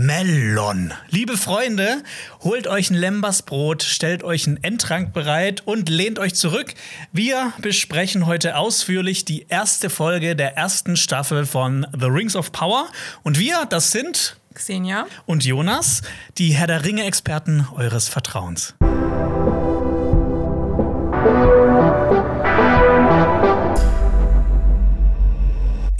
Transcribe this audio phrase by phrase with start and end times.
[0.00, 0.94] Melon.
[1.10, 2.04] Liebe Freunde,
[2.44, 6.74] holt euch ein Lembersbrot, stellt euch einen Endtrank bereit und lehnt euch zurück.
[7.10, 12.86] Wir besprechen heute ausführlich die erste Folge der ersten Staffel von The Rings of Power.
[13.24, 16.02] Und wir, das sind Xenia und Jonas,
[16.38, 18.76] die Herr der Ringe-Experten eures Vertrauens.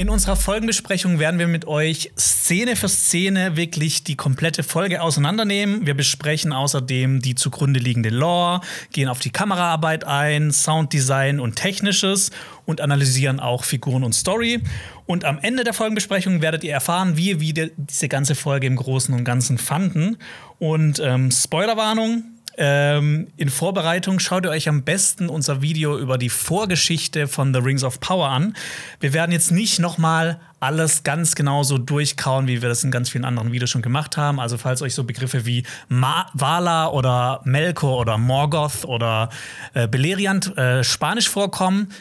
[0.01, 5.87] In unserer Folgenbesprechung werden wir mit euch Szene für Szene wirklich die komplette Folge auseinandernehmen.
[5.87, 8.61] Wir besprechen außerdem die zugrunde liegende Lore,
[8.93, 12.31] gehen auf die Kameraarbeit ein, Sounddesign und Technisches
[12.65, 14.63] und analysieren auch Figuren und Story.
[15.07, 19.13] Und am Ende der Folgenbesprechung werdet ihr erfahren, wie wir diese ganze Folge im Großen
[19.13, 20.17] und Ganzen fanden.
[20.61, 22.23] Und ähm, Spoilerwarnung,
[22.59, 27.61] ähm, in Vorbereitung schaut ihr euch am besten unser Video über die Vorgeschichte von The
[27.61, 28.57] Rings of Power an.
[29.01, 33.11] Wir werden jetzt nicht nochmal alles ganz genau so durchkauen, wie wir das in ganz
[33.11, 34.41] vielen anderen Videos schon gemacht haben.
[34.41, 39.29] Also falls euch so Begriffe wie Ma Vala oder Melkor oder Morgoth oder
[39.75, 41.93] äh, Beleriand äh, Spanisch vorkommen,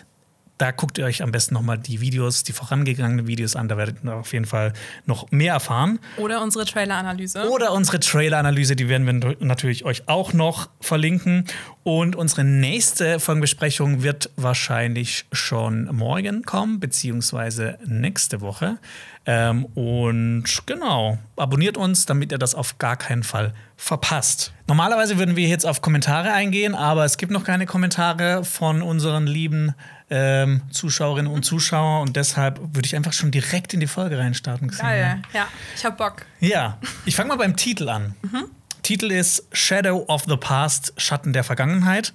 [0.58, 3.67] da guckt ihr euch am besten nochmal die Videos, die vorangegangenen Videos an.
[3.67, 4.73] Da werdet ihr auf jeden Fall
[5.05, 5.99] noch mehr erfahren.
[6.17, 7.49] Oder unsere Trailer-Analyse.
[7.49, 11.45] Oder unsere Trailer-Analyse, die werden wir natürlich euch auch noch verlinken.
[11.83, 18.77] Und unsere nächste Folgenbesprechung wird wahrscheinlich schon morgen kommen, beziehungsweise nächste Woche.
[19.25, 24.53] Ähm, und genau, abonniert uns, damit ihr das auf gar keinen Fall verpasst.
[24.67, 29.27] Normalerweise würden wir jetzt auf Kommentare eingehen, aber es gibt noch keine Kommentare von unseren
[29.27, 29.75] lieben
[30.09, 34.69] ähm, Zuschauerinnen und Zuschauern und deshalb würde ich einfach schon direkt in die Folge reinstarten.
[34.69, 36.25] Geil, ja, ich hab Bock.
[36.39, 38.16] Ja, ich fange mal beim Titel an.
[38.22, 38.45] Mhm.
[38.83, 42.14] Titel ist Shadow of the Past, Schatten der Vergangenheit.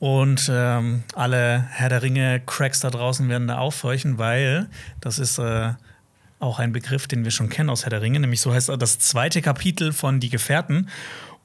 [0.00, 4.68] Und ähm, alle Herr der Ringe-Cracks da draußen werden da aufhorchen, weil
[5.00, 5.72] das ist äh,
[6.38, 8.98] auch ein Begriff, den wir schon kennen aus Herr der Ringe, nämlich so heißt das
[9.00, 10.88] zweite Kapitel von Die Gefährten.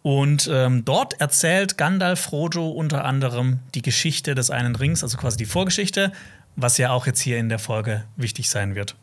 [0.03, 5.37] Und ähm, dort erzählt Gandalf Frodo unter anderem die Geschichte des einen Rings, also quasi
[5.37, 6.11] die Vorgeschichte,
[6.57, 8.95] was ja auch jetzt hier in der Folge wichtig sein wird.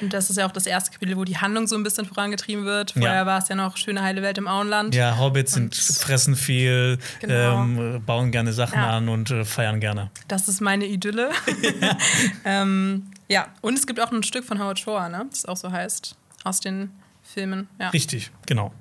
[0.00, 2.64] Und das ist ja auch das erste Kapitel, wo die Handlung so ein bisschen vorangetrieben
[2.64, 2.92] wird.
[2.92, 3.26] Vorher ja.
[3.26, 4.94] war es ja noch schöne heile Welt im Auenland.
[4.94, 7.62] Ja, Hobbits sind, fressen viel, genau.
[7.62, 8.96] ähm, bauen gerne Sachen ja.
[8.96, 10.10] an und äh, feiern gerne.
[10.28, 11.30] Das ist meine Idylle.
[12.44, 15.26] ähm, ja, und es gibt auch ein Stück von Howard Shore, ne?
[15.30, 16.90] das auch so heißt, aus den
[17.22, 17.68] Filmen.
[17.80, 17.88] Ja.
[17.88, 18.72] Richtig, genau.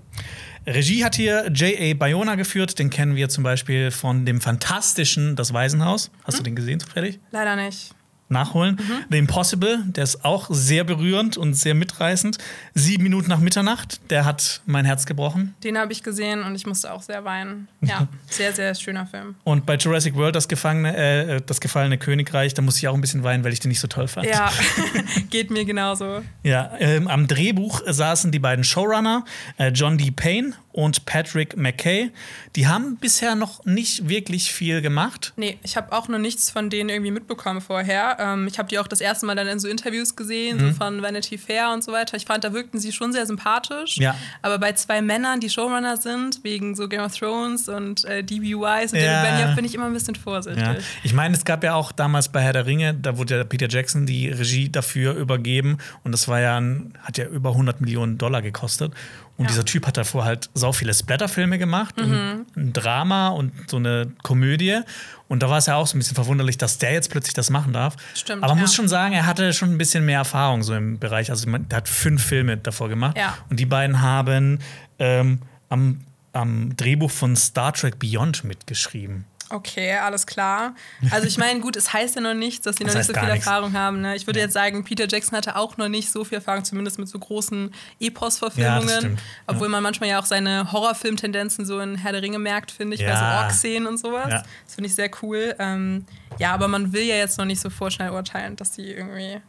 [0.66, 1.94] Regie hat hier J.A.
[1.94, 2.80] Bayona geführt.
[2.80, 6.12] Den kennen wir zum Beispiel von dem fantastischen Das Waisenhaus.
[6.24, 6.38] Hast hm?
[6.38, 7.20] du den gesehen zufällig?
[7.32, 7.94] Leider nicht
[8.30, 8.76] nachholen.
[8.76, 9.06] Mhm.
[9.10, 12.38] The Impossible, der ist auch sehr berührend und sehr mitreißend.
[12.74, 15.56] Sieben Minuten nach Mitternacht, der hat mein Herz gebrochen.
[15.64, 17.68] Den habe ich gesehen und ich musste auch sehr weinen.
[17.94, 19.36] Ja, sehr, sehr schöner Film.
[19.44, 23.02] Und bei Jurassic World, das, Gefangene, äh, das gefallene Königreich, da musste ich auch ein
[23.02, 24.26] bisschen weinen, weil ich den nicht so toll fand.
[24.26, 24.52] Ja,
[25.30, 26.22] geht mir genauso.
[26.44, 29.26] Ja, ähm, am Drehbuch saßen die beiden Showrunner,
[29.58, 30.12] äh, John D.
[30.12, 32.12] Payne und Patrick McKay.
[32.56, 35.34] Die haben bisher noch nicht wirklich viel gemacht.
[35.38, 38.18] Nee, ich habe auch noch nichts von denen irgendwie mitbekommen vorher.
[38.20, 40.72] Ähm, ich habe die auch das erste Mal dann in so Interviews gesehen, mhm.
[40.72, 42.18] so von Vanity Fair und so weiter.
[42.18, 43.98] Ich fand, da wirkten sie schon sehr sympathisch.
[43.98, 44.16] Ja.
[44.42, 48.94] Aber bei zwei Männern, die Showrunner sind, wegen so Game of Thrones und äh, DBYs
[48.94, 49.24] und ja.
[49.24, 50.64] Benioff, bin ich immer ein bisschen vorsichtig.
[50.64, 50.76] Ja.
[51.04, 53.68] Ich meine, es gab ja auch damals bei Herr der Ringe, da wurde ja Peter
[53.70, 58.18] Jackson die Regie dafür übergeben und das war ja ein, hat ja über 100 Millionen
[58.18, 58.94] Dollar gekostet.
[59.44, 59.56] Und ja.
[59.56, 62.46] dieser Typ hat davor halt sau viele Splatterfilme gemacht, mhm.
[62.56, 64.80] ein Drama und so eine Komödie.
[65.28, 67.50] Und da war es ja auch so ein bisschen verwunderlich, dass der jetzt plötzlich das
[67.50, 67.98] machen darf.
[68.14, 68.42] Stimmt.
[68.42, 68.62] Aber man ja.
[68.62, 71.30] muss schon sagen, er hatte schon ein bisschen mehr Erfahrung so im Bereich.
[71.30, 73.18] Also er hat fünf Filme davor gemacht.
[73.18, 73.38] Ja.
[73.50, 74.60] Und die beiden haben
[74.98, 76.00] ähm, am,
[76.32, 79.26] am Drehbuch von Star Trek Beyond mitgeschrieben.
[79.50, 80.76] Okay, alles klar.
[81.12, 83.24] Also ich meine, gut, es heißt ja noch nichts, dass sie noch nicht so viel
[83.24, 83.46] nichts.
[83.46, 84.02] Erfahrung haben.
[84.02, 84.16] Ne?
[84.16, 84.46] Ich würde ja.
[84.46, 87.74] jetzt sagen, Peter Jackson hatte auch noch nicht so viel Erfahrung, zumindest mit so großen
[88.00, 89.16] Epos-Verfilmungen.
[89.16, 89.72] Ja, Obwohl ja.
[89.72, 93.16] man manchmal ja auch seine Horrorfilm-Tendenzen so in Herr der Ringe merkt, finde ich, bei
[93.16, 94.44] so Ork-Szenen und sowas.
[94.66, 95.56] Das finde ich sehr cool.
[95.60, 96.06] Ähm,
[96.40, 99.42] ja, aber man will ja jetzt noch nicht so vorschnell urteilen, dass die irgendwie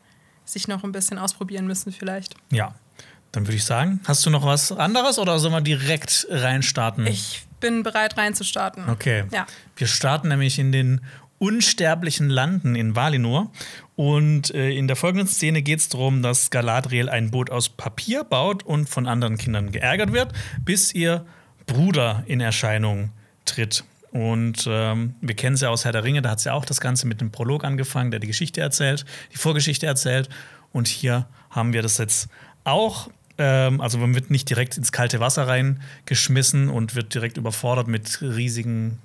[0.45, 2.35] sich noch ein bisschen ausprobieren müssen vielleicht.
[2.51, 2.75] Ja,
[3.33, 7.07] dann würde ich sagen, hast du noch was anderes oder sollen wir direkt reinstarten?
[7.07, 8.91] Ich bin bereit reinzustarten.
[8.91, 9.25] Okay.
[9.33, 9.47] Ja.
[9.77, 11.01] Wir starten nämlich in den
[11.39, 13.51] unsterblichen Landen in Valinor.
[13.97, 18.23] Und äh, in der folgenden Szene geht es darum, dass Galadriel ein Boot aus Papier
[18.23, 20.33] baut und von anderen Kindern geärgert wird,
[20.63, 21.25] bis ihr
[21.67, 23.13] Bruder in Erscheinung
[23.47, 23.85] tritt.
[24.11, 26.67] Und ähm, wir kennen es ja aus Herr der Ringe, da hat es ja auch
[26.67, 30.29] das Ganze mit dem Prolog angefangen, der die Geschichte erzählt, die Vorgeschichte erzählt.
[30.71, 32.29] Und hier haben wir das jetzt
[32.63, 33.09] auch.
[33.39, 38.21] Ähm, also man wird nicht direkt ins kalte Wasser reingeschmissen und wird direkt überfordert mit
[38.23, 38.99] riesigen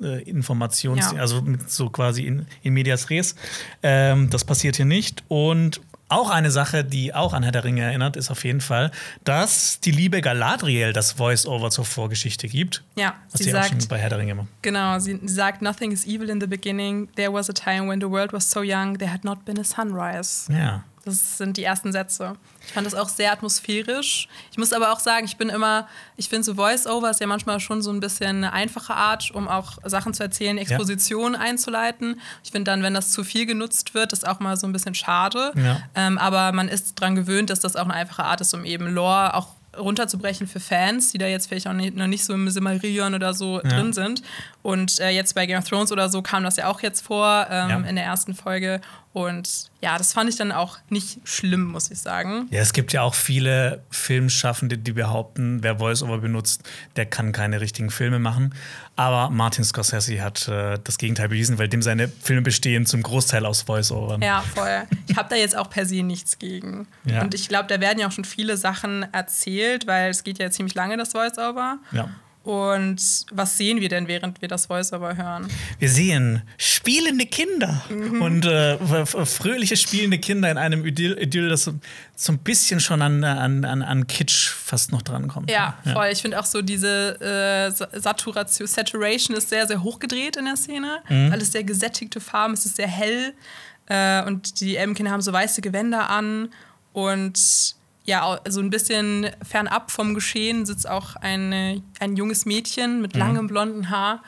[0.00, 1.20] äh, Informations-, ja.
[1.20, 3.34] also mit so quasi in, in medias res.
[3.82, 5.22] Ähm, das passiert hier nicht.
[5.28, 5.80] Und
[6.10, 8.90] Auch eine Sache, die auch an Herr der Ringe erinnert, ist auf jeden Fall,
[9.22, 12.82] dass die liebe Galadriel das Voice-Over zur Vorgeschichte gibt.
[12.96, 14.48] Ja, was sie, sagt, auch schon bei Herr der Ringe immer.
[14.62, 17.08] Genau, sie sagt, Nothing is evil in the beginning.
[17.14, 19.62] There was a time when the world was so young, there had not been a
[19.62, 20.52] sunrise.
[20.52, 20.82] Ja.
[21.10, 22.34] Das sind die ersten Sätze.
[22.66, 24.28] Ich fand das auch sehr atmosphärisch.
[24.50, 27.60] Ich muss aber auch sagen, ich bin immer, ich finde so Voice-Over ist ja manchmal
[27.60, 31.40] schon so ein bisschen eine einfache Art, um auch Sachen zu erzählen, Exposition ja.
[31.40, 32.20] einzuleiten.
[32.44, 34.94] Ich finde dann, wenn das zu viel genutzt wird, ist auch mal so ein bisschen
[34.94, 35.52] schade.
[35.56, 35.82] Ja.
[35.94, 38.86] Ähm, aber man ist daran gewöhnt, dass das auch eine einfache Art ist, um eben
[38.86, 39.48] Lore auch
[39.78, 43.34] runterzubrechen für Fans, die da jetzt vielleicht auch nicht, noch nicht so im Silmarillion oder
[43.34, 43.68] so ja.
[43.68, 44.22] drin sind.
[44.62, 47.46] Und äh, jetzt bei Game of Thrones oder so kam das ja auch jetzt vor
[47.50, 47.80] ähm, ja.
[47.80, 48.80] in der ersten Folge.
[49.12, 52.46] Und ja, das fand ich dann auch nicht schlimm, muss ich sagen.
[52.50, 56.62] Ja, es gibt ja auch viele Filmschaffende, die behaupten, wer Voice-Over benutzt,
[56.94, 58.54] der kann keine richtigen Filme machen.
[58.94, 63.46] Aber Martin Scorsese hat äh, das Gegenteil bewiesen, weil dem seine Filme bestehen zum Großteil
[63.46, 64.18] aus Voice-Over.
[64.22, 64.82] Ja, voll.
[65.08, 66.86] Ich habe da jetzt auch per se nichts gegen.
[67.04, 67.22] Ja.
[67.22, 70.52] Und ich glaube, da werden ja auch schon viele Sachen erzählt, weil es geht ja
[70.52, 71.78] ziemlich lange, das Voice-Over.
[71.90, 72.10] Ja.
[72.42, 75.48] Und was sehen wir denn, während wir das Voice-Over hören?
[75.78, 78.22] Wir sehen spielende Kinder mhm.
[78.22, 81.74] und äh, fröhliche spielende Kinder in einem Idyll, Idyll das so,
[82.16, 85.50] so ein bisschen schon an, an, an Kitsch fast noch drankommt.
[85.50, 85.92] Ja, ja.
[85.92, 86.08] voll.
[86.10, 87.70] Ich finde auch so diese äh,
[88.00, 91.02] Saturation, Saturation ist sehr, sehr hochgedreht in der Szene.
[91.10, 91.32] Mhm.
[91.32, 93.34] Alles sehr gesättigte Farben, es ist sehr hell.
[93.86, 96.48] Äh, und die Elbenkinder haben so weiße Gewänder an
[96.94, 103.14] und ja, so ein bisschen fernab vom Geschehen sitzt auch eine, ein junges Mädchen mit
[103.14, 103.20] mhm.
[103.20, 104.22] langem blonden Haar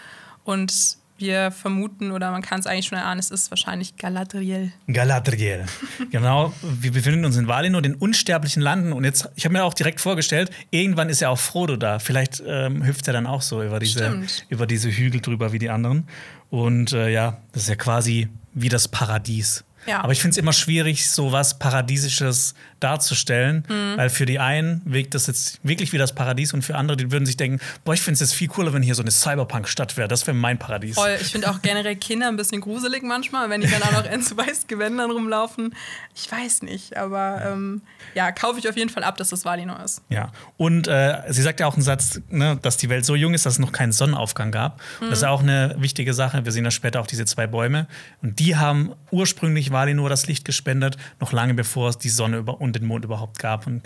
[0.44, 4.72] und wir vermuten oder man kann es eigentlich schon erahnen, es ist wahrscheinlich Galadriel.
[4.88, 5.64] Galadriel.
[6.10, 8.92] genau, wir befinden uns in Valinor, den unsterblichen Landen.
[8.92, 12.00] Und jetzt, ich habe mir auch direkt vorgestellt, irgendwann ist ja auch Frodo da.
[12.00, 15.70] Vielleicht ähm, hüpft er dann auch so über diese, über diese Hügel drüber wie die
[15.70, 16.08] anderen.
[16.50, 19.64] Und äh, ja, das ist ja quasi wie das Paradies.
[19.86, 20.02] Ja.
[20.02, 23.96] Aber ich finde es immer schwierig, so was Paradiesisches darzustellen, mhm.
[23.96, 27.10] weil für die einen wirkt das jetzt wirklich wie das Paradies und für andere, die
[27.10, 29.96] würden sich denken, boah, ich finde es jetzt viel cooler, wenn hier so eine Cyberpunk-Stadt
[29.96, 30.08] wäre.
[30.08, 30.96] Das wäre mein Paradies.
[30.96, 31.16] Voll.
[31.20, 34.22] Ich finde auch generell Kinder ein bisschen gruselig manchmal, wenn die dann auch noch in
[34.22, 35.74] so weiß Gewändern rumlaufen.
[36.14, 37.82] Ich weiß nicht, aber ähm,
[38.14, 40.02] ja, kaufe ich auf jeden Fall ab, dass das Valinor ist.
[40.08, 43.34] Ja, und äh, sie sagt ja auch einen Satz, ne, dass die Welt so jung
[43.34, 44.80] ist, dass es noch keinen Sonnenaufgang gab.
[45.00, 45.10] Mhm.
[45.10, 46.44] Das ist auch eine wichtige Sache.
[46.44, 47.86] Wir sehen ja später auch diese zwei Bäume
[48.22, 52.60] und die haben ursprünglich Valinor das Licht gespendet, noch lange bevor es die Sonne über,
[52.60, 53.66] und den Mond überhaupt gab.
[53.66, 53.82] Und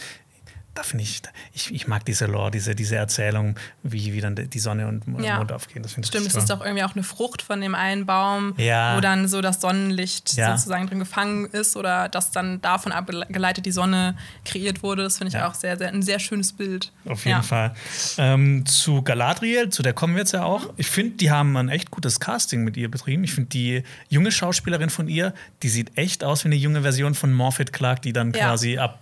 [0.76, 1.22] da finde ich,
[1.54, 5.38] ich, ich mag diese Lore, diese, diese Erzählung, wie, wie dann die Sonne und ja.
[5.38, 5.82] Mond aufgehen.
[5.82, 8.96] Das Stimmt, es ist doch irgendwie auch eine Frucht von dem einen Baum, ja.
[8.96, 10.56] wo dann so das Sonnenlicht ja.
[10.56, 15.02] sozusagen drin gefangen ist oder dass dann davon abgeleitet die Sonne kreiert wurde.
[15.02, 16.92] Das finde ich auch sehr, sehr, ein sehr schönes Bild.
[17.06, 17.74] Auf jeden Fall.
[18.18, 20.72] Ähm, zu Galadriel, zu der kommen wir jetzt ja auch.
[20.76, 23.24] Ich finde, die haben ein echt gutes Casting mit ihr betrieben.
[23.24, 25.32] Ich finde, die junge Schauspielerin von ihr,
[25.62, 29.00] die sieht echt aus wie eine junge Version von Morphet Clark, die dann quasi ab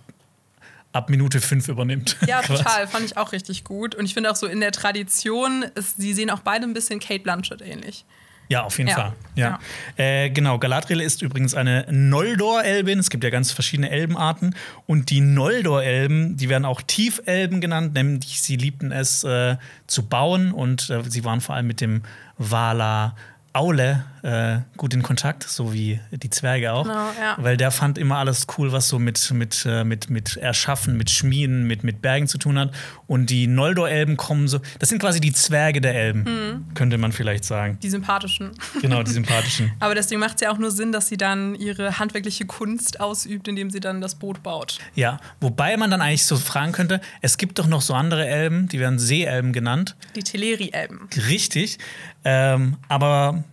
[0.95, 2.17] ab Minute fünf übernimmt.
[2.27, 2.87] Ja, total.
[2.87, 3.93] Fand ich auch richtig gut.
[3.93, 6.99] Und ich finde auch so in der Tradition, ist, sie sehen auch beide ein bisschen
[6.99, 8.05] Kate Blanchett ähnlich.
[8.47, 8.95] Ja, auf jeden ja.
[8.95, 9.13] Fall.
[9.35, 9.59] Ja.
[9.97, 10.03] ja.
[10.03, 12.99] Äh, genau, Galadriel ist übrigens eine Noldor-Elbin.
[12.99, 14.55] Es gibt ja ganz verschiedene Elbenarten.
[14.85, 19.57] Und die Noldor-Elben, die werden auch Tiefelben genannt, nämlich sie liebten es äh,
[19.87, 22.03] zu bauen und äh, sie waren vor allem mit dem
[22.37, 23.15] Valar
[23.55, 26.83] Aule äh, gut in Kontakt, so wie die Zwerge auch.
[26.83, 27.37] Genau, ja.
[27.37, 31.11] Weil der fand immer alles cool, was so mit, mit, äh, mit, mit Erschaffen, mit
[31.11, 32.73] Schmieden, mit, mit Bergen zu tun hat.
[33.05, 36.73] Und die Noldor-Elben kommen so, das sind quasi die Zwerge der Elben, mhm.
[36.73, 37.77] könnte man vielleicht sagen.
[37.83, 38.51] Die sympathischen.
[38.81, 39.71] Genau, die sympathischen.
[39.79, 43.47] Aber deswegen macht es ja auch nur Sinn, dass sie dann ihre handwerkliche Kunst ausübt,
[43.47, 44.79] indem sie dann das Boot baut.
[44.95, 48.67] Ja, wobei man dann eigentlich so fragen könnte, es gibt doch noch so andere Elben,
[48.69, 49.95] die werden Seeelben genannt.
[50.15, 51.09] Die Teleri-Elben.
[51.29, 51.77] Richtig.
[52.25, 53.43] Ähm, aber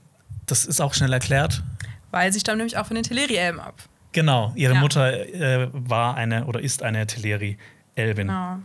[0.46, 1.62] das ist auch schnell erklärt.
[2.10, 3.74] Weil sie stammt nämlich auch von den Teleri-Elben ab.
[4.12, 4.80] Genau, ihre ja.
[4.80, 8.28] Mutter äh, war eine oder ist eine Teleri-Elbin.
[8.28, 8.58] Genau.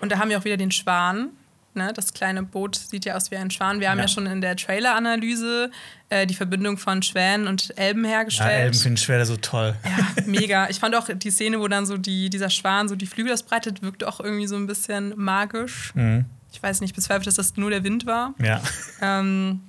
[0.00, 1.30] Und da haben wir auch wieder den Schwan.
[1.74, 1.92] Ne?
[1.94, 3.80] Das kleine Boot sieht ja aus wie ein Schwan.
[3.80, 5.70] Wir haben ja, ja schon in der Trailer-Analyse
[6.08, 8.50] äh, die Verbindung von Schwänen und Elben hergestellt.
[8.50, 9.74] Ja, Elben finden Schwäne so toll.
[9.84, 10.68] Ja, mega.
[10.70, 13.82] Ich fand auch die Szene, wo dann so die, dieser Schwan so die Flügel ausbreitet,
[13.82, 15.94] wirkt auch irgendwie so ein bisschen magisch.
[15.94, 16.24] Mhm.
[16.56, 18.32] Ich weiß nicht, bezweifelt, dass das nur der Wind war.
[18.42, 18.62] Ja.
[19.02, 19.60] Ähm,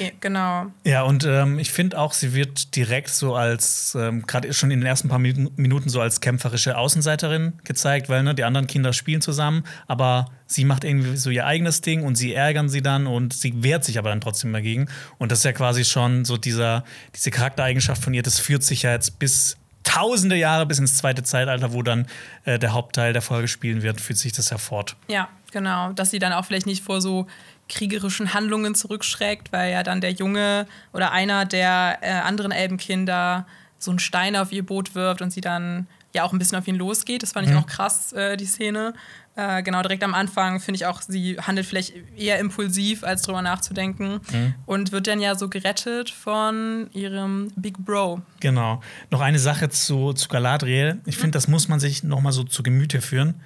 [0.00, 0.66] ja, genau.
[0.84, 4.80] Ja, und ähm, ich finde auch, sie wird direkt so als, ähm, gerade schon in
[4.80, 9.20] den ersten paar Minuten so als kämpferische Außenseiterin gezeigt, weil ne, die anderen Kinder spielen
[9.20, 13.32] zusammen, aber sie macht irgendwie so ihr eigenes Ding und sie ärgern sie dann und
[13.32, 14.88] sie wehrt sich aber dann trotzdem dagegen.
[15.18, 16.82] Und das ist ja quasi schon so dieser,
[17.14, 19.56] diese Charaktereigenschaft von ihr, das führt sich ja jetzt bis
[19.88, 22.06] tausende Jahre bis ins zweite Zeitalter, wo dann
[22.44, 24.96] äh, der Hauptteil der Folge spielen wird, führt sich das ja fort.
[25.08, 25.92] Ja, genau.
[25.92, 27.26] Dass sie dann auch vielleicht nicht vor so
[27.70, 33.46] kriegerischen Handlungen zurückschreckt, weil ja dann der Junge oder einer der äh, anderen Elbenkinder
[33.78, 36.68] so einen Stein auf ihr Boot wirft und sie dann ja auch ein bisschen auf
[36.68, 37.22] ihn losgeht.
[37.22, 37.60] Das fand ich mhm.
[37.60, 38.92] auch krass, äh, die Szene.
[39.38, 43.40] Äh, genau, direkt am Anfang finde ich auch, sie handelt vielleicht eher impulsiv, als drüber
[43.40, 44.20] nachzudenken.
[44.32, 44.54] Mhm.
[44.66, 48.20] Und wird dann ja so gerettet von ihrem Big Bro.
[48.40, 48.82] Genau.
[49.10, 51.00] Noch eine Sache zu, zu Galadriel.
[51.06, 53.40] Ich finde, das muss man sich noch mal so zu Gemüte führen,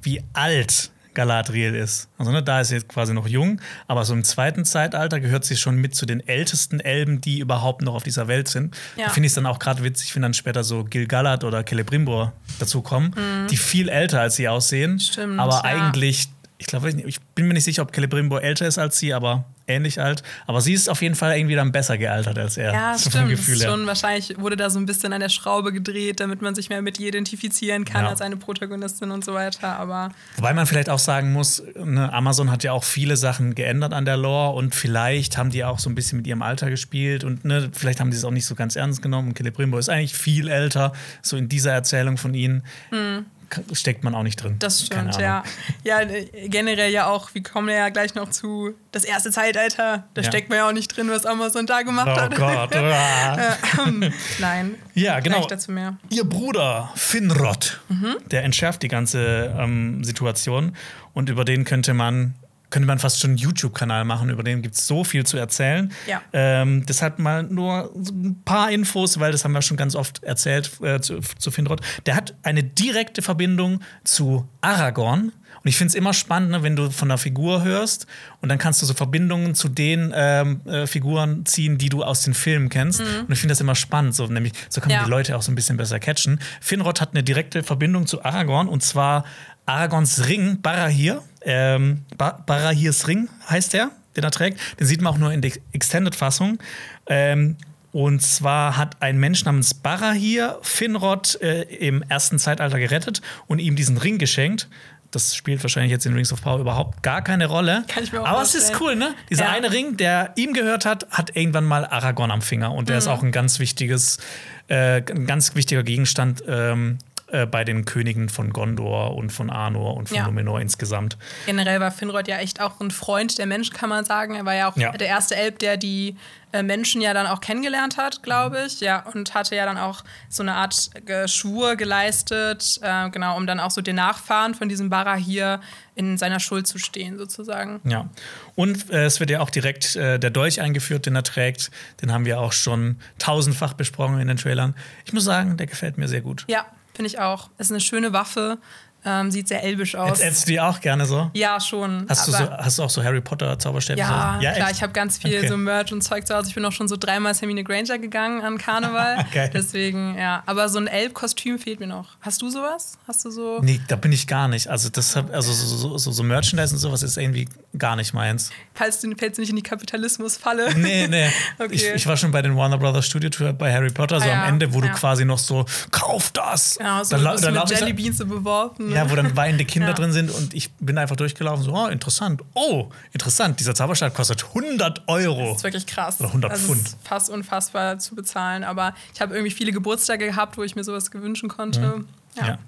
[0.00, 2.08] wie alt Galadriel ist.
[2.18, 5.44] Also ne, da ist sie jetzt quasi noch jung, aber so im zweiten Zeitalter gehört
[5.44, 8.76] sie schon mit zu den ältesten Elben, die überhaupt noch auf dieser Welt sind.
[8.96, 9.06] Ja.
[9.06, 12.32] Da finde ich es dann auch gerade witzig, wenn dann später so Gil-galad oder Celebrimbor
[12.58, 13.48] dazukommen, mhm.
[13.48, 15.64] die viel älter als sie aussehen, Stimmt, aber ja.
[15.64, 19.44] eigentlich ich glaube, ich bin mir nicht sicher, ob Celebrimbor älter ist als sie, aber
[19.66, 20.22] ähnlich alt.
[20.46, 22.72] Aber sie ist auf jeden Fall irgendwie dann besser gealtert als er.
[22.72, 23.30] Ja, so stimmt.
[23.30, 23.60] Gefühl.
[23.60, 26.82] Schon wahrscheinlich wurde da so ein bisschen an der Schraube gedreht, damit man sich mehr
[26.82, 28.10] mit ihr identifizieren kann ja.
[28.10, 29.78] als eine Protagonistin und so weiter.
[29.78, 33.92] Aber Wobei man vielleicht auch sagen muss, ne, Amazon hat ja auch viele Sachen geändert
[33.92, 37.24] an der Lore und vielleicht haben die auch so ein bisschen mit ihrem Alter gespielt
[37.24, 39.28] und ne, vielleicht haben die es auch nicht so ganz ernst genommen.
[39.28, 40.92] Und Celebrimbor ist eigentlich viel älter,
[41.22, 42.62] so in dieser Erzählung von ihnen.
[42.90, 43.24] Hm
[43.72, 44.56] steckt man auch nicht drin.
[44.58, 45.42] Das stimmt, ja.
[45.84, 46.00] Ja,
[46.46, 50.28] generell ja auch, wir kommen ja gleich noch zu das erste Zeitalter, da ja.
[50.28, 52.36] steckt man ja auch nicht drin, was Amazon da gemacht oh hat.
[52.36, 52.74] Gott.
[53.86, 54.74] ähm, nein.
[54.94, 55.46] Ja, genau.
[55.46, 55.96] Dazu mehr.
[56.10, 58.16] Ihr Bruder Finrod, mhm.
[58.30, 60.76] der entschärft die ganze ähm, Situation
[61.12, 62.34] und über den könnte man
[62.74, 65.92] könnte man fast schon einen YouTube-Kanal machen, über den gibt es so viel zu erzählen.
[66.08, 66.20] Ja.
[66.32, 70.72] Ähm, deshalb mal nur ein paar Infos, weil das haben wir schon ganz oft erzählt
[70.82, 71.82] äh, zu, zu Finrod.
[72.06, 75.30] Der hat eine direkte Verbindung zu Aragorn.
[75.62, 78.06] Und ich finde es immer spannend, ne, wenn du von einer Figur hörst
[78.42, 82.22] und dann kannst du so Verbindungen zu den ähm, äh, Figuren ziehen, die du aus
[82.22, 83.00] den Filmen kennst.
[83.00, 83.26] Mhm.
[83.28, 85.04] Und ich finde das immer spannend, so, nämlich so kann man ja.
[85.04, 86.40] die Leute auch so ein bisschen besser catchen.
[86.60, 89.24] Finrod hat eine direkte Verbindung zu Aragorn und zwar
[89.66, 91.22] Aragons Ring, Barahir.
[91.42, 94.58] Ähm, ba Barahirs Ring heißt der, den er trägt.
[94.80, 96.58] Den sieht man auch nur in der Extended-Fassung.
[97.06, 97.56] Ähm,
[97.92, 103.76] und zwar hat ein Mensch namens Barahir Finrod äh, im ersten Zeitalter gerettet und ihm
[103.76, 104.68] diesen Ring geschenkt.
[105.12, 107.84] Das spielt wahrscheinlich jetzt in Rings of Power überhaupt gar keine Rolle.
[107.86, 108.64] Kann ich mir auch Aber vorstellen.
[108.64, 109.14] es ist cool, ne?
[109.30, 109.50] Dieser ja.
[109.52, 112.72] eine Ring, der ihm gehört hat, hat irgendwann mal Aragorn am Finger.
[112.72, 112.98] Und der mhm.
[112.98, 114.18] ist auch ein ganz wichtiges,
[114.66, 116.98] äh, ein ganz wichtiger Gegenstand ähm,
[117.34, 120.26] äh, bei den Königen von Gondor und von Arnor und von ja.
[120.26, 121.18] Numenor insgesamt.
[121.46, 124.36] Generell war Finrod ja echt auch ein Freund der Menschen, kann man sagen.
[124.36, 124.92] Er war ja auch ja.
[124.92, 126.16] der erste Elb, der die
[126.52, 128.78] äh, Menschen ja dann auch kennengelernt hat, glaube ich.
[128.80, 132.80] Ja, und hatte ja dann auch so eine Art äh, Schwur geleistet,
[133.12, 135.60] genau, um dann auch so den Nachfahren von diesem Barra hier
[135.96, 137.80] in seiner Schuld zu stehen, sozusagen.
[137.84, 138.08] Ja.
[138.54, 141.70] Und äh, es wird ja auch direkt äh, der Dolch eingeführt, den er trägt.
[142.02, 144.74] Den haben wir auch schon tausendfach besprochen in den Trailern.
[145.04, 146.44] Ich muss sagen, der gefällt mir sehr gut.
[146.48, 147.50] Ja, Finde ich auch.
[147.58, 148.58] Ist eine schöne Waffe.
[149.06, 150.22] Ähm, sieht sehr elbisch aus.
[150.22, 151.30] Hättest du die auch gerne so?
[151.34, 152.06] Ja, schon.
[152.08, 154.00] Hast, du, so, hast du auch so Harry Potter Zauberstäbe?
[154.00, 154.68] Ja, ja klar.
[154.68, 154.76] Echt?
[154.78, 155.48] Ich habe ganz viel okay.
[155.48, 156.48] so Merch und Zeug zu Hause.
[156.48, 159.18] Ich bin auch schon so dreimal Hermine Granger gegangen an Karneval.
[159.28, 159.50] okay.
[159.52, 160.42] Deswegen, ja.
[160.46, 162.16] Aber so ein Elb-Kostüm fehlt mir noch.
[162.22, 162.96] Hast du sowas?
[163.06, 163.60] Hast du so?
[163.60, 164.68] Nee, da bin ich gar nicht.
[164.68, 167.46] Also, das hab, also so, so, so Merchandise und sowas ist irgendwie
[167.78, 168.50] gar nicht meins.
[168.74, 170.74] Fällst du, fällst du nicht in die Kapitalismus-Falle?
[170.74, 171.28] Nee, nee.
[171.58, 171.74] okay.
[171.74, 174.28] ich, ich, war schon bei den Warner Brothers Studio Tour bei Harry Potter, so ah,
[174.28, 174.42] ja.
[174.42, 174.88] am Ende, wo ja.
[174.88, 176.78] du quasi noch so, kauf das!
[176.80, 178.88] Ja, so dann, dann mit Jellybeans so beworfen.
[178.88, 178.96] Ne?
[178.96, 179.94] Ja, wo dann weinende Kinder ja.
[179.94, 182.42] drin sind und ich bin einfach durchgelaufen, so, oh, interessant.
[182.54, 185.48] Oh, interessant, dieser Zauberstab kostet 100 Euro.
[185.48, 186.20] Das ist wirklich krass.
[186.20, 186.86] Oder 100 also Pfund.
[186.86, 190.84] Ist fast unfassbar zu bezahlen, aber ich habe irgendwie viele Geburtstage gehabt, wo ich mir
[190.84, 191.80] sowas gewünschen konnte.
[191.80, 192.08] Mhm.
[192.36, 192.46] Ja.
[192.46, 192.58] ja.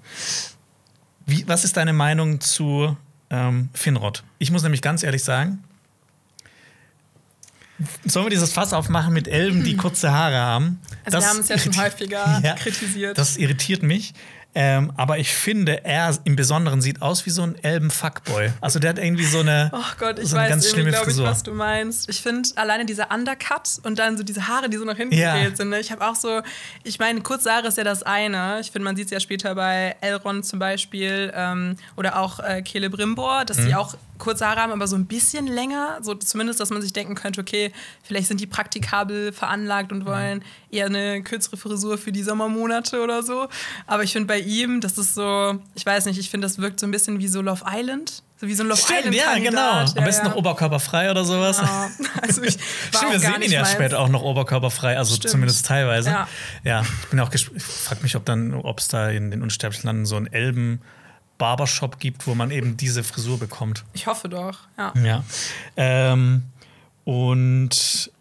[1.25, 2.95] Wie, was ist deine Meinung zu
[3.29, 4.23] ähm, Finrod?
[4.39, 5.63] Ich muss nämlich ganz ehrlich sagen,
[8.05, 10.81] Sollen wir dieses Fass aufmachen mit Elben, die kurze Haare haben?
[11.05, 13.17] Also das wir haben es ja schon häufiger ja, kritisiert.
[13.17, 14.13] Das irritiert mich.
[14.55, 18.49] Ähm, aber ich finde, er im Besonderen sieht aus wie so ein Elben-Fuckboy.
[18.59, 21.25] Also der hat irgendwie so eine, oh Gott, ich so eine weiß ganz schlimme Frisur.
[21.25, 22.09] Ich, was du meinst.
[22.09, 25.35] Ich finde alleine dieser Undercut und dann so diese Haare, die so nach hinten ja.
[25.35, 25.69] gedreht sind.
[25.69, 25.79] Ne?
[25.79, 26.41] Ich habe auch so,
[26.83, 28.59] ich meine, kurze Haare ist ja das eine.
[28.59, 32.63] Ich finde, man sieht es ja später bei Elrond zum Beispiel ähm, oder auch äh,
[32.63, 33.67] Celebrimbor, dass mhm.
[33.67, 35.99] die auch kurze Haare haben, aber so ein bisschen länger.
[36.01, 37.71] So zumindest, dass man sich denken könnte, okay,
[38.03, 43.23] vielleicht sind die praktikabel veranlagt und wollen eher eine kürzere Frisur für die Sommermonate oder
[43.23, 43.47] so.
[43.85, 46.79] Aber ich finde bei ihm, das ist so, ich weiß nicht, ich finde, das wirkt
[46.79, 48.23] so ein bisschen wie so Love Island.
[48.39, 49.15] So wie so ein Love Stimmt, Island.
[49.15, 49.71] Ja, genau.
[49.71, 50.31] Am ja, besten ja.
[50.31, 51.57] noch oberkörperfrei oder sowas.
[51.57, 51.89] Ja.
[52.21, 55.31] Also ich Stimmt, wir sehen ihn ja später auch noch oberkörperfrei, also Stimmt.
[55.31, 56.09] zumindest teilweise.
[56.09, 56.27] Ja.
[56.63, 59.87] ja, ich bin auch ich frage mich, ob dann, ob es da in den Unsterblichen
[59.87, 60.81] Landen so einen Elben
[61.37, 63.83] Barbershop gibt, wo man eben diese Frisur bekommt.
[63.93, 64.93] Ich hoffe doch, ja.
[65.03, 65.23] Ja.
[65.75, 66.43] Ähm,
[67.03, 68.11] und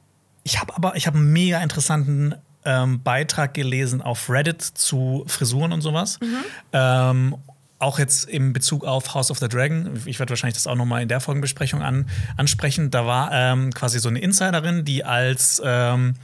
[0.45, 2.35] ich habe aber, ich habe einen mega interessanten
[2.67, 6.19] ähm, Beitrag gelesen auf Reddit zu Frisuren und sowas.
[6.21, 6.45] Mhm.
[6.73, 7.37] Ähm,
[7.79, 10.87] auch jetzt im Bezug auf House of the Dragon, ich werde wahrscheinlich das auch noch
[10.87, 12.91] mal in der Folgenbesprechung an, ansprechen.
[12.91, 16.15] Da war ähm, quasi so eine Insiderin, die als ähm,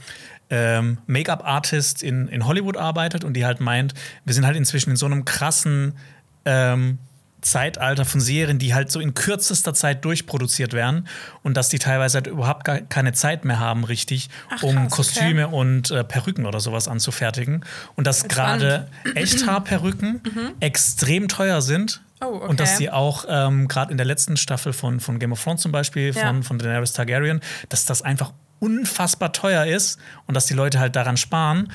[0.49, 3.93] ähm, Make-up-Artist in, in Hollywood arbeitet und die halt meint,
[4.25, 5.93] wir sind halt inzwischen in so einem krassen
[6.45, 6.97] ähm,
[7.43, 11.07] Zeitalter von Serien, die halt so in kürzester Zeit durchproduziert werden
[11.43, 15.47] und dass die teilweise halt überhaupt gar keine Zeit mehr haben, richtig, Ach, um Kostüme
[15.47, 15.55] okay.
[15.55, 17.63] und äh, Perücken oder sowas anzufertigen.
[17.95, 20.51] Und dass gerade Echthaarperücken mhm.
[20.59, 22.01] extrem teuer sind.
[22.21, 22.47] Oh, okay.
[22.47, 25.61] Und dass die auch ähm, gerade in der letzten Staffel von, von Game of Thrones
[25.61, 26.27] zum Beispiel, ja.
[26.27, 30.95] von, von Daenerys Targaryen, dass das einfach unfassbar teuer ist und dass die Leute halt
[30.95, 31.69] daran sparen.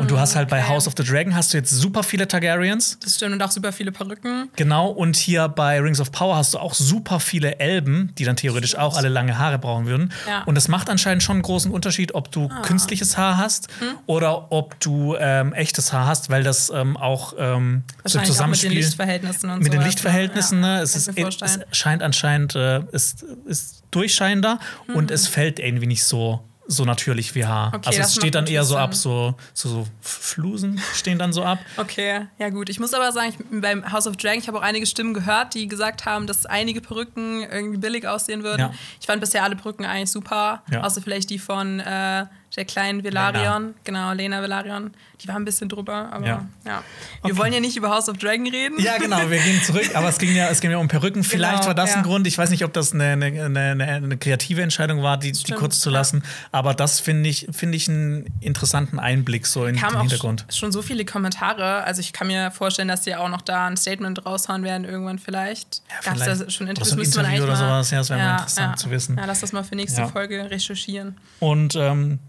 [0.00, 0.60] Und du hast halt okay.
[0.60, 2.98] bei House of the Dragon hast du jetzt super viele Targaryens.
[3.02, 4.48] Das stimmt und auch super viele Perücken.
[4.56, 8.36] Genau und hier bei Rings of Power hast du auch super viele Elben, die dann
[8.36, 10.12] theoretisch auch alle lange Haare brauchen würden.
[10.26, 10.42] Ja.
[10.44, 12.62] Und das macht anscheinend schon einen großen Unterschied, ob du ah.
[12.62, 13.88] künstliches Haar hast hm?
[14.06, 18.76] oder ob du ähm, echtes Haar hast, weil das ähm, auch ähm, so Zusammenspiel mit
[18.76, 20.62] den Lichtverhältnissen und mit den Lichtverhältnissen.
[20.62, 20.82] Ja, ne?
[20.82, 24.96] es, ist, es scheint anscheinend äh, ist, ist durchscheinender mhm.
[24.96, 27.72] und es fällt irgendwie nicht so so natürlich wie Haar.
[27.74, 31.42] Okay, also es steht dann eher so ab, so, so, so, Flusen stehen dann so
[31.42, 31.58] ab.
[31.78, 32.68] Okay, ja gut.
[32.68, 35.54] Ich muss aber sagen, ich, beim House of Dragon, ich habe auch einige Stimmen gehört,
[35.54, 38.60] die gesagt haben, dass einige Perücken irgendwie billig aussehen würden.
[38.60, 38.74] Ja.
[39.00, 40.82] Ich fand bisher alle Perücken eigentlich super, ja.
[40.82, 44.92] außer vielleicht die von äh, der kleinen Velarion, genau, Lena Velarion.
[45.22, 46.46] Die war ein bisschen drüber, aber ja.
[46.64, 46.82] ja.
[47.22, 47.36] Wir okay.
[47.36, 48.80] wollen ja nicht über House of Dragon reden.
[48.80, 51.22] Ja, genau, wir gehen zurück, aber es ging ja, es ging ja um Perücken.
[51.22, 51.96] Genau, Vielleicht genau, war das ja.
[51.96, 52.26] ein Grund.
[52.26, 55.80] Ich weiß nicht, ob das eine, eine, eine, eine kreative Entscheidung war, die, die kurz
[55.80, 56.22] zu lassen.
[56.52, 60.46] Aber das finde ich, find ich einen interessanten Einblick so in Kam den Hintergrund.
[60.48, 61.84] Auch schon so viele Kommentare.
[61.84, 65.18] Also ich kann mir vorstellen, dass die auch noch da ein Statement raushauen werden, irgendwann
[65.18, 65.82] vielleicht.
[65.88, 66.92] Ja, Gab es da schon Interviews?
[66.92, 69.16] Oder so ein Interview oder sowas, ja, das wäre mal interessant zu wissen.
[69.16, 71.16] Ja, lass das mal für nächste Folge recherchieren.
[71.40, 72.20] Und ähm,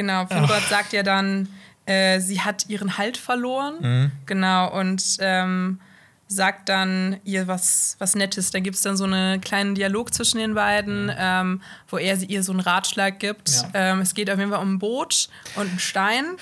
[0.00, 1.46] Genau, Fingert sagt ja dann,
[1.84, 3.74] äh, sie hat ihren Halt verloren.
[3.80, 4.12] Mhm.
[4.24, 5.78] Genau, und ähm,
[6.26, 8.50] sagt dann ihr was, was Nettes.
[8.50, 11.14] Da gibt es dann so einen kleinen Dialog zwischen den beiden, mhm.
[11.18, 13.50] ähm, wo er ihr so einen Ratschlag gibt.
[13.50, 13.68] Ja.
[13.74, 16.24] Ähm, es geht auf jeden Fall um ein Boot und einen Stein.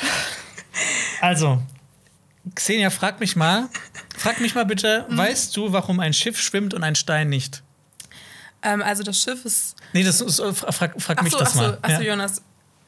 [1.21, 1.61] Also,
[2.55, 3.69] Xenia, frag mich mal,
[4.17, 5.19] frag mich mal bitte, mhm.
[5.19, 7.65] weißt du, warum ein Schiff schwimmt und ein Stein nicht?
[8.62, 9.77] Ähm, also das Schiff ist.
[9.92, 11.79] Nee, das ist, frag, frag mich so, das mal.
[11.83, 12.11] Achso, ja.
[12.11, 12.42] Jonas,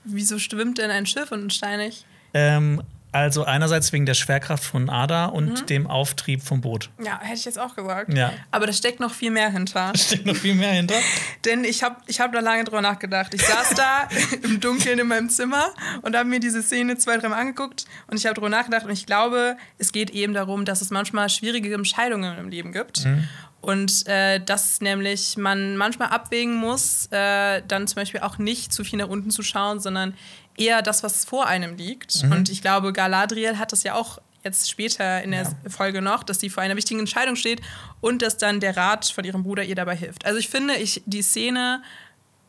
[0.04, 2.04] Wieso schwimmt denn ein Schiff und ein Stein nicht?
[2.32, 2.82] Ähm,
[3.12, 5.66] also einerseits wegen der Schwerkraft von Ada und mhm.
[5.66, 6.90] dem Auftrieb vom Boot.
[7.04, 8.12] Ja, hätte ich jetzt auch gesagt.
[8.14, 8.32] Ja.
[8.52, 9.90] Aber da steckt noch viel mehr hinter.
[9.92, 10.94] Da steckt noch viel mehr hinter?
[11.44, 13.34] Denn ich habe ich hab da lange drüber nachgedacht.
[13.34, 14.08] Ich saß da
[14.44, 18.26] im Dunkeln in meinem Zimmer und habe mir diese Szene zwei, dreimal angeguckt und ich
[18.26, 22.38] habe drüber nachgedacht und ich glaube, es geht eben darum, dass es manchmal schwierige Entscheidungen
[22.38, 23.04] im Leben gibt.
[23.04, 23.28] Mhm.
[23.60, 28.84] Und äh, dass nämlich man manchmal abwägen muss, äh, dann zum Beispiel auch nicht zu
[28.84, 30.14] viel nach unten zu schauen, sondern
[30.56, 32.24] eher das, was vor einem liegt.
[32.24, 32.32] Mhm.
[32.32, 35.50] Und ich glaube, Galadriel hat das ja auch jetzt später in der ja.
[35.68, 37.60] Folge noch, dass sie vor einer wichtigen Entscheidung steht
[38.00, 40.24] und dass dann der Rat von ihrem Bruder ihr dabei hilft.
[40.24, 41.82] Also ich finde, ich, die Szene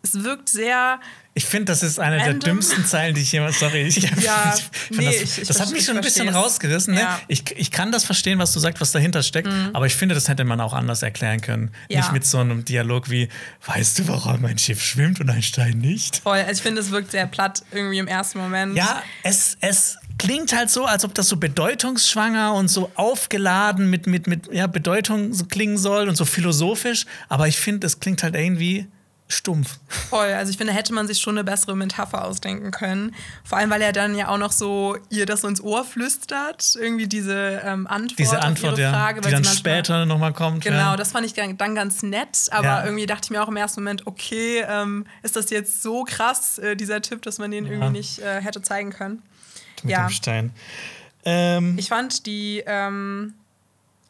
[0.04, 1.00] es wirkt sehr.
[1.33, 2.39] Ich finde, das ist eine random.
[2.39, 3.59] der dümmsten Zeilen, die ich jemals.
[3.59, 4.53] Sorry, ich, ja,
[4.89, 6.93] ich nee, das, ich, ich das hat mich schon ein bisschen rausgerissen.
[6.93, 7.01] Ne?
[7.01, 7.21] Ja.
[7.29, 9.69] Ich, ich kann das verstehen, was du sagst, was dahinter steckt, mhm.
[9.71, 11.71] aber ich finde, das hätte man auch anders erklären können.
[11.89, 11.99] Ja.
[11.99, 13.29] Nicht mit so einem Dialog wie:
[13.65, 16.17] Weißt du, warum ein Schiff schwimmt und ein Stein nicht?
[16.17, 16.39] Voll.
[16.39, 18.75] Also ich finde, es wirkt sehr platt irgendwie im ersten Moment.
[18.75, 24.05] Ja, es, es klingt halt so, als ob das so bedeutungsschwanger und so aufgeladen mit,
[24.05, 28.21] mit, mit ja, Bedeutung so klingen soll und so philosophisch, aber ich finde, es klingt
[28.21, 28.87] halt irgendwie
[29.31, 29.79] stumpf.
[29.87, 30.27] Voll.
[30.27, 33.15] Also ich finde, hätte man sich schon eine bessere Metapher ausdenken können.
[33.43, 36.75] Vor allem, weil er dann ja auch noch so ihr das so ins Ohr flüstert,
[36.79, 40.63] irgendwie diese ähm, Antwort, diese Antwort auf ihre Frage, ja, die dann später nochmal kommt.
[40.63, 40.95] Genau, ja.
[40.95, 42.85] das fand ich dann ganz nett, aber ja.
[42.85, 46.57] irgendwie dachte ich mir auch im ersten Moment, okay, ähm, ist das jetzt so krass,
[46.57, 49.21] äh, dieser Tipp, dass man den irgendwie nicht äh, hätte zeigen können.
[49.83, 50.07] Mit ja.
[50.07, 50.51] dem Stein.
[51.23, 53.33] Ähm, ich fand die ähm,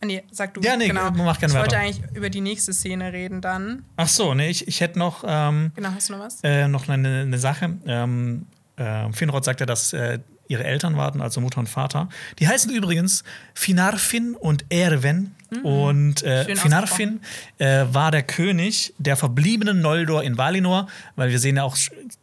[0.03, 0.61] nee, sag du.
[0.61, 1.11] Ja, nee, genau.
[1.11, 3.85] mach gerne Ich wollte eigentlich über die nächste Szene reden dann.
[3.97, 5.23] Ach so, nee, ich, ich hätte noch.
[5.27, 6.39] Ähm, genau, hast du noch was?
[6.43, 7.77] Äh, noch eine, eine Sache.
[7.85, 8.45] Ähm,
[8.77, 12.09] äh, Finrod sagt ja, dass äh, ihre Eltern warten, also Mutter und Vater.
[12.39, 15.35] Die heißen übrigens Finarfin und Erwen.
[15.49, 15.65] Mhm.
[15.65, 17.21] Und äh, Finarfin
[17.57, 21.77] äh, war der König der verbliebenen Noldor in Valinor, weil wir sehen ja auch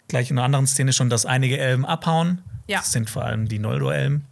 [0.08, 2.42] gleich in einer anderen Szene schon, dass einige Elben abhauen.
[2.66, 2.78] Ja.
[2.78, 4.26] Das sind vor allem die Noldor-Elben.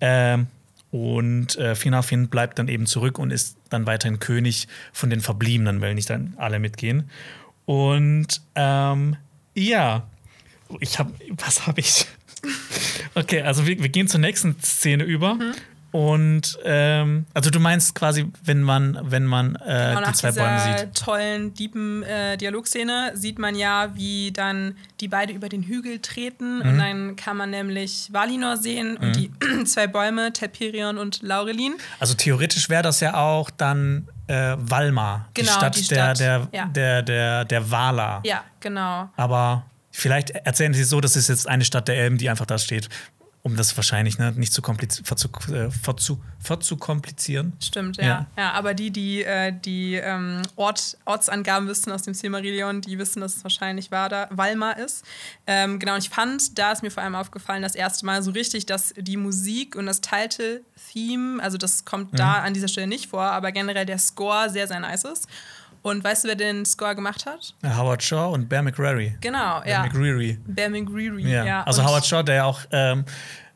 [0.00, 0.48] Ähm,
[0.90, 5.80] und äh, Finarfin bleibt dann eben zurück und ist dann weiterhin König von den Verbliebenen,
[5.80, 7.08] weil nicht dann alle mitgehen.
[7.64, 9.16] Und ähm,
[9.54, 10.08] ja,
[10.80, 12.06] ich habe, was habe ich?
[13.14, 15.34] okay, also wir, wir, gehen zur nächsten Szene über.
[15.34, 15.52] Mhm.
[15.92, 20.78] Und ähm, also du meinst quasi, wenn man, wenn man äh, genau, die zwei Bäume
[20.78, 20.94] sieht.
[20.94, 26.58] tollen, deepen äh, Dialogszene sieht man ja, wie dann die beide über den Hügel treten
[26.58, 26.62] mhm.
[26.62, 29.06] und dann kann man nämlich Valinor sehen mhm.
[29.06, 29.30] und die
[29.64, 31.74] zwei Bäume, Telperion und Laurelin.
[31.98, 36.38] Also theoretisch wäre das ja auch dann äh, Valmar, genau, die Stadt, die Stadt der,
[36.38, 36.64] der, ja.
[36.66, 38.22] der, der, der Valar.
[38.24, 39.10] Ja, genau.
[39.16, 42.58] Aber vielleicht erzählen sie so, das ist jetzt eine Stadt der Elben, die einfach da
[42.58, 42.88] steht
[43.42, 45.70] um das wahrscheinlich ne, nicht zu äh,
[46.40, 47.54] verzukomplizieren.
[47.60, 48.04] Stimmt, ja.
[48.04, 48.26] ja.
[48.36, 48.52] ja.
[48.52, 53.36] aber die, die äh, die ähm, Ort, Ortsangaben wissen aus dem Silmarillion, die wissen, dass
[53.36, 55.06] es wahrscheinlich Vada, Valma ist.
[55.46, 58.30] Ähm, genau, und ich fand, da ist mir vor allem aufgefallen, das erste Mal so
[58.30, 62.18] richtig, dass die Musik und das Title-Theme, also das kommt mhm.
[62.18, 65.28] da an dieser Stelle nicht vor, aber generell der Score sehr, sehr nice ist.
[65.82, 67.54] Und weißt du, wer den Score gemacht hat?
[67.64, 69.16] Howard Shaw und Bear McCreary.
[69.20, 69.82] Genau, Bear ja.
[69.82, 70.38] McCreary.
[70.46, 71.44] Bear McCreary, ja.
[71.44, 71.62] ja.
[71.64, 73.04] Also Howard Shaw, der ja auch ähm,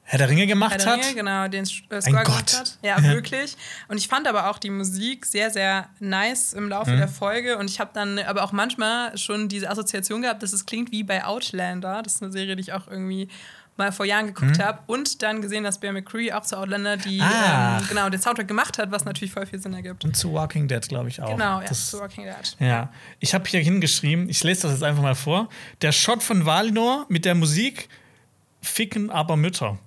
[0.07, 1.15] Herr der Ringe gemacht Herr der Ringe, hat.
[1.15, 2.79] genau, den äh, Score Ein gemacht hat.
[2.83, 3.57] Ja, wirklich.
[3.89, 6.99] Und ich fand aber auch die Musik sehr, sehr nice im Laufe mhm.
[6.99, 7.57] der Folge.
[7.57, 11.05] Und ich habe dann aber auch manchmal schon diese Assoziation gehabt, dass es klingt wie
[11.05, 12.03] bei Outlander.
[12.03, 13.29] Das ist eine Serie, die ich auch irgendwie
[13.77, 14.63] mal vor Jahren geguckt mhm.
[14.63, 17.79] habe und dann gesehen, dass Bear McCree auch zu Outlander die ah.
[17.79, 20.05] ähm, genau den Soundtrack gemacht hat, was natürlich voll viel Sinn ergibt.
[20.05, 21.31] Und zu Walking Dead, glaube ich auch.
[21.31, 22.57] Genau, ja, das, zu Walking Dead.
[22.61, 25.49] Ja, ich habe hier hingeschrieben, ich lese das jetzt einfach mal vor.
[25.83, 27.89] Der Shot von Valinor mit der Musik
[28.63, 29.79] ficken aber Mütter.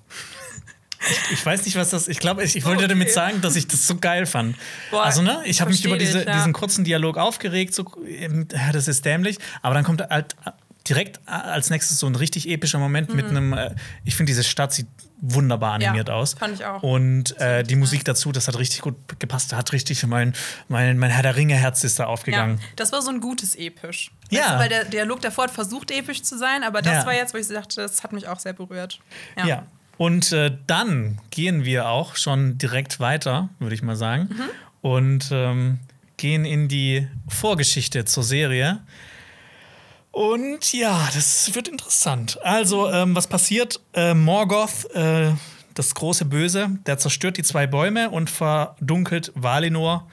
[1.10, 2.08] Ich, ich, weiß nicht, was das.
[2.08, 2.90] Ich glaube, ich, ich wollte okay.
[2.90, 4.56] damit sagen, dass ich das so geil fand.
[4.90, 6.34] Boah, also, ne, ich habe mich über diese, dich, ja.
[6.34, 7.74] diesen kurzen Dialog aufgeregt.
[7.76, 9.38] So, ja, das ist dämlich.
[9.62, 10.36] Aber dann kommt halt
[10.88, 13.16] direkt als nächstes so ein richtig epischer Moment mhm.
[13.16, 13.54] mit einem.
[13.54, 14.88] Äh, ich finde, diese Stadt sieht
[15.20, 16.34] wunderbar animiert ja, aus.
[16.34, 16.84] Fand ich auch.
[16.84, 19.54] Und äh, die Musik dazu, das hat richtig gut gepasst.
[19.54, 20.34] Hat richtig mein,
[20.68, 22.60] mein, mein Herr der Ringe-Herz ist da aufgegangen.
[22.60, 24.12] Ja, das war so ein gutes Episch.
[24.30, 24.42] Ja.
[24.42, 27.06] Weißt du, weil der Dialog davor hat versucht, episch zu sein, aber das ja.
[27.06, 29.00] war jetzt, wo ich dachte, das hat mich auch sehr berührt.
[29.38, 29.46] Ja.
[29.46, 29.68] ja.
[29.98, 34.30] Und äh, dann gehen wir auch schon direkt weiter, würde ich mal sagen.
[34.30, 34.50] Mhm.
[34.82, 35.80] Und ähm,
[36.18, 38.82] gehen in die Vorgeschichte zur Serie.
[40.18, 42.40] Und ja, das wird interessant.
[42.42, 43.80] Also, ähm, was passiert?
[43.94, 45.30] Äh, Morgoth, äh,
[45.76, 50.08] das große Böse, der zerstört die zwei Bäume und verdunkelt Valinor.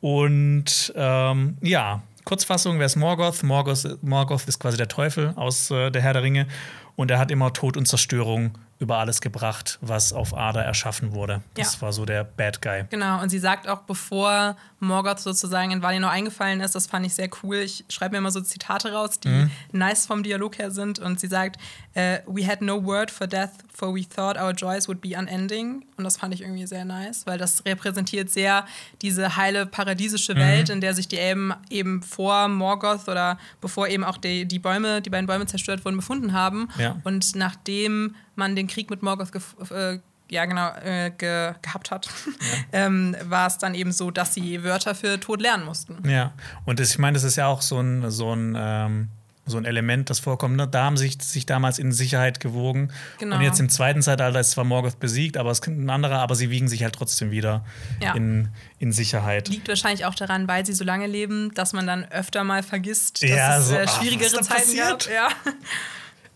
[0.00, 3.44] Und ähm, ja, Kurzfassung, wer ist Morgoth?
[3.44, 4.02] Morgoth?
[4.02, 6.48] Morgoth ist quasi der Teufel aus äh, der Herr der Ringe.
[6.96, 11.42] Und er hat immer Tod und Zerstörung über alles gebracht, was auf Ada erschaffen wurde.
[11.54, 11.82] Das ja.
[11.82, 12.84] war so der Bad Guy.
[12.90, 17.14] Genau, und sie sagt auch, bevor Morgoth sozusagen in Valinor eingefallen ist, das fand ich
[17.14, 17.56] sehr cool.
[17.56, 19.50] Ich schreibe mir immer so Zitate raus, die mhm.
[19.72, 20.98] nice vom Dialog her sind.
[20.98, 21.56] Und sie sagt,
[21.96, 25.86] uh, We had no word for death, for we thought our joys would be unending.
[25.96, 28.66] Und das fand ich irgendwie sehr nice, weil das repräsentiert sehr
[29.00, 30.38] diese heile paradiesische mhm.
[30.38, 34.58] Welt, in der sich die Elben eben vor Morgoth oder bevor eben auch die, die
[34.58, 36.68] Bäume, die beiden Bäume zerstört wurden, befunden haben.
[36.78, 37.00] Ja.
[37.04, 39.30] Und nachdem man den Krieg mit Morgoth
[39.70, 42.58] äh, ja, genau, äh, ge gehabt hat, ja.
[42.86, 46.08] ähm, war es dann eben so, dass sie Wörter für Tod lernen mussten.
[46.08, 46.32] Ja,
[46.64, 49.08] und das, ich meine, das ist ja auch so ein, so ein, ähm,
[49.48, 50.56] so ein Element, das vorkommt.
[50.56, 50.66] Ne?
[50.66, 52.90] Da haben sich, sich damals in Sicherheit gewogen.
[53.18, 53.36] Genau.
[53.36, 56.34] Und jetzt im zweiten Zeitalter ist zwar Morgoth besiegt, aber es ist ein anderer, aber
[56.34, 57.64] sie wiegen sich halt trotzdem wieder
[58.02, 58.14] ja.
[58.14, 58.48] in,
[58.80, 59.48] in Sicherheit.
[59.48, 63.22] Liegt wahrscheinlich auch daran, weil sie so lange leben, dass man dann öfter mal vergisst,
[63.22, 65.08] dass ja, es so, äh, schwierigere ach, Zeiten gab.
[65.08, 65.28] Ja.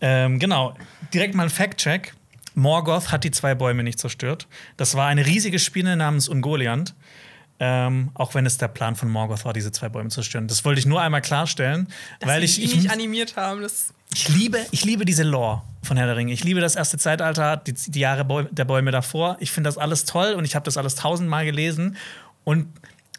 [0.01, 0.75] Ähm, genau,
[1.13, 2.13] direkt mal ein Fact-Check.
[2.53, 4.47] Morgoth hat die zwei Bäume nicht zerstört.
[4.77, 6.95] Das war eine riesige Spinne namens Ungoliant.
[7.59, 10.47] Ähm, auch wenn es der Plan von Morgoth war, diese zwei Bäume zu zerstören.
[10.47, 11.87] Das wollte ich nur einmal klarstellen,
[12.19, 13.61] Dass weil ich, ich nicht animiert haben.
[13.61, 16.33] Das ich liebe, ich liebe diese Lore von Herr der Ringe.
[16.33, 19.37] Ich liebe das erste Zeitalter, die, die Jahre Bäume, der Bäume davor.
[19.39, 21.95] Ich finde das alles toll und ich habe das alles tausendmal gelesen.
[22.43, 22.67] Und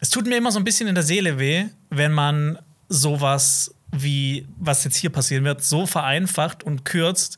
[0.01, 4.47] es tut mir immer so ein bisschen in der Seele weh, wenn man sowas wie
[4.59, 7.37] was jetzt hier passieren wird, so vereinfacht und kürzt,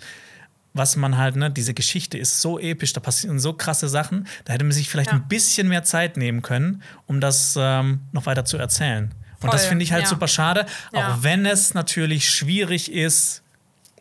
[0.72, 4.52] was man halt, ne, diese Geschichte ist so episch, da passieren so krasse Sachen, da
[4.52, 5.16] hätte man sich vielleicht ja.
[5.16, 9.14] ein bisschen mehr Zeit nehmen können, um das ähm, noch weiter zu erzählen.
[9.34, 9.50] Und Voll.
[9.50, 10.08] das finde ich halt ja.
[10.08, 11.14] super schade, ja.
[11.14, 13.42] auch wenn es natürlich schwierig ist,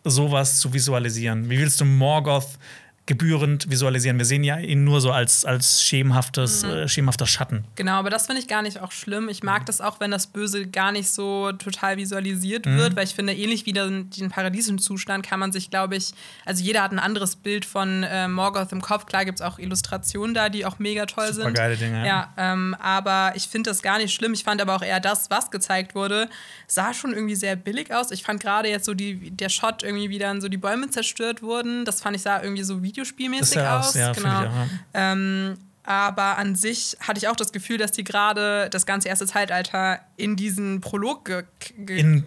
[0.04, 1.50] sowas zu visualisieren.
[1.50, 2.58] Wie willst du Morgoth
[3.06, 4.18] gebührend visualisieren.
[4.18, 6.70] Wir sehen ja ihn nur so als, als schemenhaftes, mhm.
[6.70, 7.66] äh, schemenhafter Schatten.
[7.76, 9.30] Genau, aber das finde ich gar nicht auch schlimm.
[9.30, 12.78] Ich mag das auch, wenn das Böse gar nicht so total visualisiert mhm.
[12.78, 16.14] wird, weil ich finde, ähnlich wie den, den paradiesischen Zustand kann man sich, glaube ich,
[16.46, 19.06] also jeder hat ein anderes Bild von äh, Morgoth im Kopf.
[19.06, 21.54] Klar gibt es auch Illustrationen da, die auch mega toll Super sind.
[21.56, 22.08] geile Dinge.
[22.08, 24.34] Ja ähm, aber ich finde das gar nicht schlimm.
[24.34, 26.30] Ich fand aber auch eher das, was gezeigt wurde,
[26.68, 28.12] sah schon irgendwie sehr billig aus.
[28.12, 31.42] Ich fand gerade jetzt so die, der Shot irgendwie, wie dann so die Bäume zerstört
[31.42, 33.96] wurden, das fand ich sah irgendwie so wie Videospielmäßig aus.
[33.96, 34.30] Ja, genau.
[34.30, 34.68] Auch, ja.
[34.94, 39.28] ähm, aber an sich hatte ich auch das Gefühl, dass die gerade das ganze erste
[39.28, 42.24] Zeitalter in diesen Prolog ge in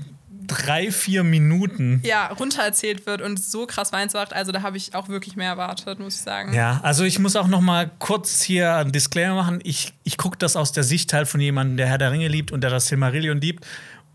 [0.46, 2.00] drei, vier Minuten.
[2.04, 4.32] Ja, runtererzählt wird und so krass Weinswacht.
[4.32, 6.52] Also da habe ich auch wirklich mehr erwartet, muss ich sagen.
[6.54, 9.60] Ja, also ich muss auch noch mal kurz hier einen Disclaimer machen.
[9.64, 12.52] Ich, ich gucke das aus der Sicht halt von jemandem, der Herr der Ringe liebt
[12.52, 13.66] und der das Silmarillion liebt.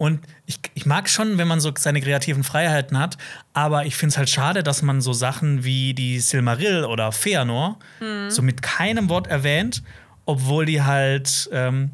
[0.01, 3.19] Und ich, ich mag schon, wenn man so seine kreativen Freiheiten hat,
[3.53, 7.77] aber ich finde es halt schade, dass man so Sachen wie die Silmaril oder Feanor
[7.99, 8.31] mhm.
[8.31, 9.83] so mit keinem Wort erwähnt,
[10.25, 11.91] obwohl die halt ähm,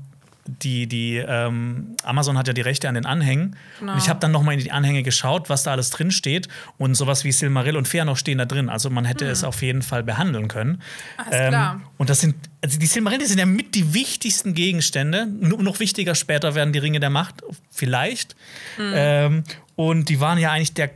[0.47, 3.55] die, die ähm, Amazon hat ja die Rechte an den Anhängen.
[3.79, 3.93] Genau.
[3.93, 6.47] Und ich habe dann nochmal in die Anhänge geschaut, was da alles drin steht.
[6.77, 8.69] Und sowas wie Silmaril und Fëanor stehen da drin.
[8.69, 9.31] Also man hätte hm.
[9.31, 10.81] es auf jeden Fall behandeln können.
[11.17, 11.81] Ach, ähm, klar.
[11.97, 15.21] Und das sind, also die Silmarille sind ja mit die wichtigsten Gegenstände.
[15.21, 18.35] N noch wichtiger später werden die Ringe der Macht, vielleicht.
[18.77, 18.93] Hm.
[18.95, 19.43] Ähm,
[19.75, 20.89] und die waren ja eigentlich der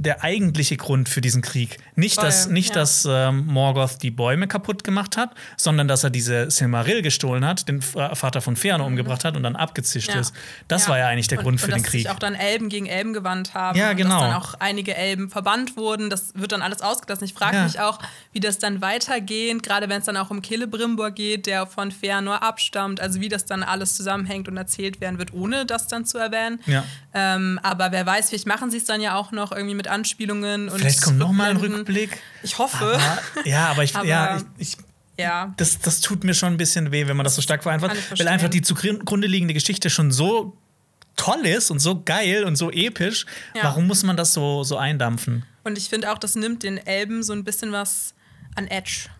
[0.00, 1.76] der eigentliche Grund für diesen Krieg.
[1.94, 2.76] Nicht, Voll, dass, nicht, ja.
[2.76, 7.68] dass ähm, Morgoth die Bäume kaputt gemacht hat, sondern dass er diese Silmaril gestohlen hat,
[7.68, 8.84] den Vater von Fëanor mhm.
[8.84, 10.20] umgebracht hat und dann abgezischt ja.
[10.20, 10.34] ist.
[10.68, 10.90] Das ja.
[10.90, 12.04] war ja eigentlich der und, Grund für und den Krieg.
[12.04, 13.78] Dass sich auch dann Elben gegen Elben gewandt haben.
[13.78, 14.14] Ja, genau.
[14.14, 16.08] Und dass dann auch einige Elben verbannt wurden.
[16.08, 17.24] Das wird dann alles ausgelassen.
[17.24, 17.98] Ich frage mich auch,
[18.32, 22.36] wie das dann weitergeht, gerade wenn es dann auch um Celebrimbor geht, der von Fëanor
[22.36, 23.02] abstammt.
[23.02, 26.60] Also wie das dann alles zusammenhängt und erzählt werden wird, ohne das dann zu erwähnen.
[27.12, 30.68] Ähm, aber wer weiß, vielleicht machen sie es dann ja auch noch irgendwie mit Anspielungen.
[30.68, 32.18] Und Vielleicht kommt noch mal ein Rückblick.
[32.42, 32.84] Ich hoffe.
[32.84, 34.76] Aber, ja, aber ich, aber, ja, ich, ich
[35.18, 35.52] ja.
[35.56, 38.28] Das, das tut mir schon ein bisschen weh, wenn man das so stark vereinfacht, weil
[38.28, 40.56] einfach die zugrunde liegende Geschichte schon so
[41.16, 43.26] toll ist und so geil und so episch.
[43.54, 43.64] Ja.
[43.64, 45.44] Warum muss man das so, so eindampfen?
[45.64, 48.14] Und ich finde auch, das nimmt den Elben so ein bisschen was
[48.54, 49.10] an Edge.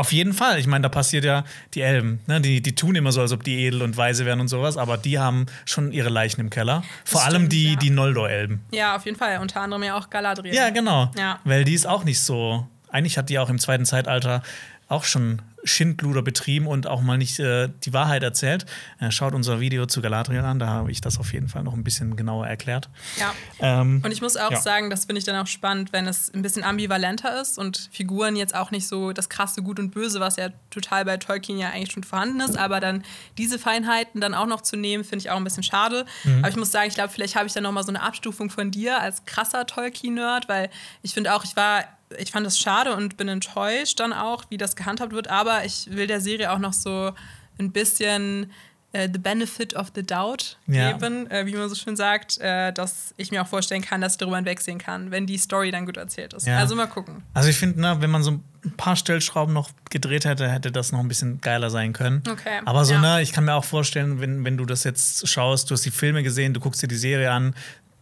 [0.00, 0.58] Auf jeden Fall.
[0.58, 2.20] Ich meine, da passiert ja die Elben.
[2.26, 2.40] Ne?
[2.40, 4.96] Die, die tun immer so, als ob die edel und weise wären und sowas, aber
[4.96, 6.82] die haben schon ihre Leichen im Keller.
[7.04, 7.76] Vor stimmt, allem die, ja.
[7.76, 8.62] die Noldor-Elben.
[8.72, 9.36] Ja, auf jeden Fall.
[9.42, 10.54] Unter anderem ja auch Galadriel.
[10.54, 11.10] Ja, genau.
[11.18, 11.38] Ja.
[11.44, 12.66] Weil die ist auch nicht so.
[12.88, 14.42] Eigentlich hat die auch im zweiten Zeitalter
[14.88, 18.66] auch schon Schindluder betrieben und auch mal nicht äh, die Wahrheit erzählt.
[18.98, 21.74] Äh, schaut unser Video zu Galadriel an, da habe ich das auf jeden Fall noch
[21.74, 22.88] ein bisschen genauer erklärt.
[23.18, 23.34] Ja.
[23.60, 24.60] Ähm, und ich muss auch ja.
[24.60, 28.36] sagen, das finde ich dann auch spannend, wenn es ein bisschen ambivalenter ist und Figuren
[28.36, 31.70] jetzt auch nicht so das krasse Gut und Böse, was ja total bei Tolkien ja
[31.70, 33.04] eigentlich schon vorhanden ist, aber dann
[33.38, 36.06] diese Feinheiten dann auch noch zu nehmen, finde ich auch ein bisschen schade.
[36.24, 36.38] Mhm.
[36.38, 38.50] Aber ich muss sagen, ich glaube, vielleicht habe ich dann noch mal so eine Abstufung
[38.50, 40.70] von dir als krasser Tolkien-Nerd, weil
[41.02, 41.84] ich finde auch, ich war
[42.18, 45.28] ich fand es schade und bin enttäuscht dann auch, wie das gehandhabt wird.
[45.28, 47.12] Aber ich will der Serie auch noch so
[47.58, 48.50] ein bisschen
[48.92, 50.92] äh, the benefit of the doubt ja.
[50.92, 54.14] geben, äh, wie man so schön sagt, äh, dass ich mir auch vorstellen kann, dass
[54.14, 56.46] ich darüber hinwegsehen kann, wenn die Story dann gut erzählt ist.
[56.46, 56.58] Ja.
[56.58, 57.22] Also mal gucken.
[57.32, 58.42] Also ich finde, ne, wenn man so ein
[58.76, 62.22] paar Stellschrauben noch gedreht hätte, hätte das noch ein bisschen geiler sein können.
[62.28, 62.60] Okay.
[62.64, 63.00] Aber so, ja.
[63.00, 65.92] ne, ich kann mir auch vorstellen, wenn, wenn du das jetzt schaust, du hast die
[65.92, 67.54] Filme gesehen, du guckst dir die Serie an,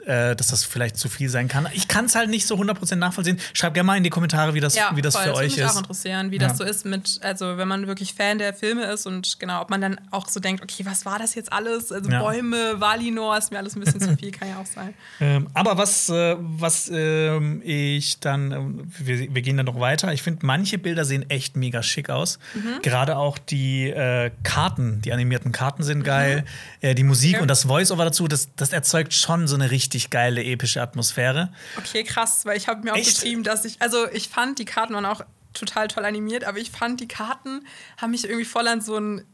[0.07, 1.69] äh, dass das vielleicht zu viel sein kann.
[1.75, 3.39] Ich kann es halt nicht so 100% nachvollziehen.
[3.53, 5.25] Schreibt gerne mal in die Kommentare, wie das, ja, wie das voll.
[5.25, 5.53] für das euch ist.
[5.53, 6.49] Das würde mich auch interessieren, wie ja.
[6.49, 9.71] das so ist mit, also wenn man wirklich Fan der Filme ist und genau, ob
[9.71, 11.93] man dann auch so denkt, okay, was war das jetzt alles?
[11.93, 12.23] Also ja.
[12.23, 14.95] Bäume, Valinor, ist mir alles ein bisschen zu viel, kann ja auch sein.
[15.21, 20.13] Ähm, aber was, äh, was äh, ich dann, äh, wir, wir, gehen dann noch weiter.
[20.13, 22.39] Ich finde, manche Bilder sehen echt mega schick aus.
[22.55, 22.83] Mhm.
[22.83, 26.45] Gerade auch die äh, Karten, die animierten Karten sind geil.
[26.83, 26.95] Mhm.
[26.95, 30.45] Die Musik und das Voice-Over dazu, das, das erzeugt schon so eine richtig richtig geile,
[30.45, 31.51] epische Atmosphäre.
[31.79, 33.17] Okay, krass, weil ich habe mir auch Echt?
[33.17, 35.23] geschrieben, dass ich, also ich fand, die Karten waren auch
[35.55, 39.25] total toll animiert, aber ich fand, die Karten haben mich irgendwie voll an so ein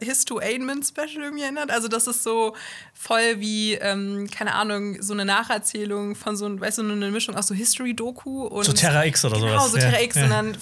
[0.00, 1.70] Histoainment-Special irgendwie erinnert.
[1.70, 2.54] Also das ist so
[2.92, 7.46] voll wie, ähm, keine Ahnung, so eine Nacherzählung von so, weißt du, eine Mischung aus
[7.46, 8.64] so History-Doku und.
[8.64, 9.72] So Terra X oder genau, sowas.
[9.72, 10.16] Genau, so Terra X.
[10.16, 10.24] Ja.
[10.24, 10.58] Und dann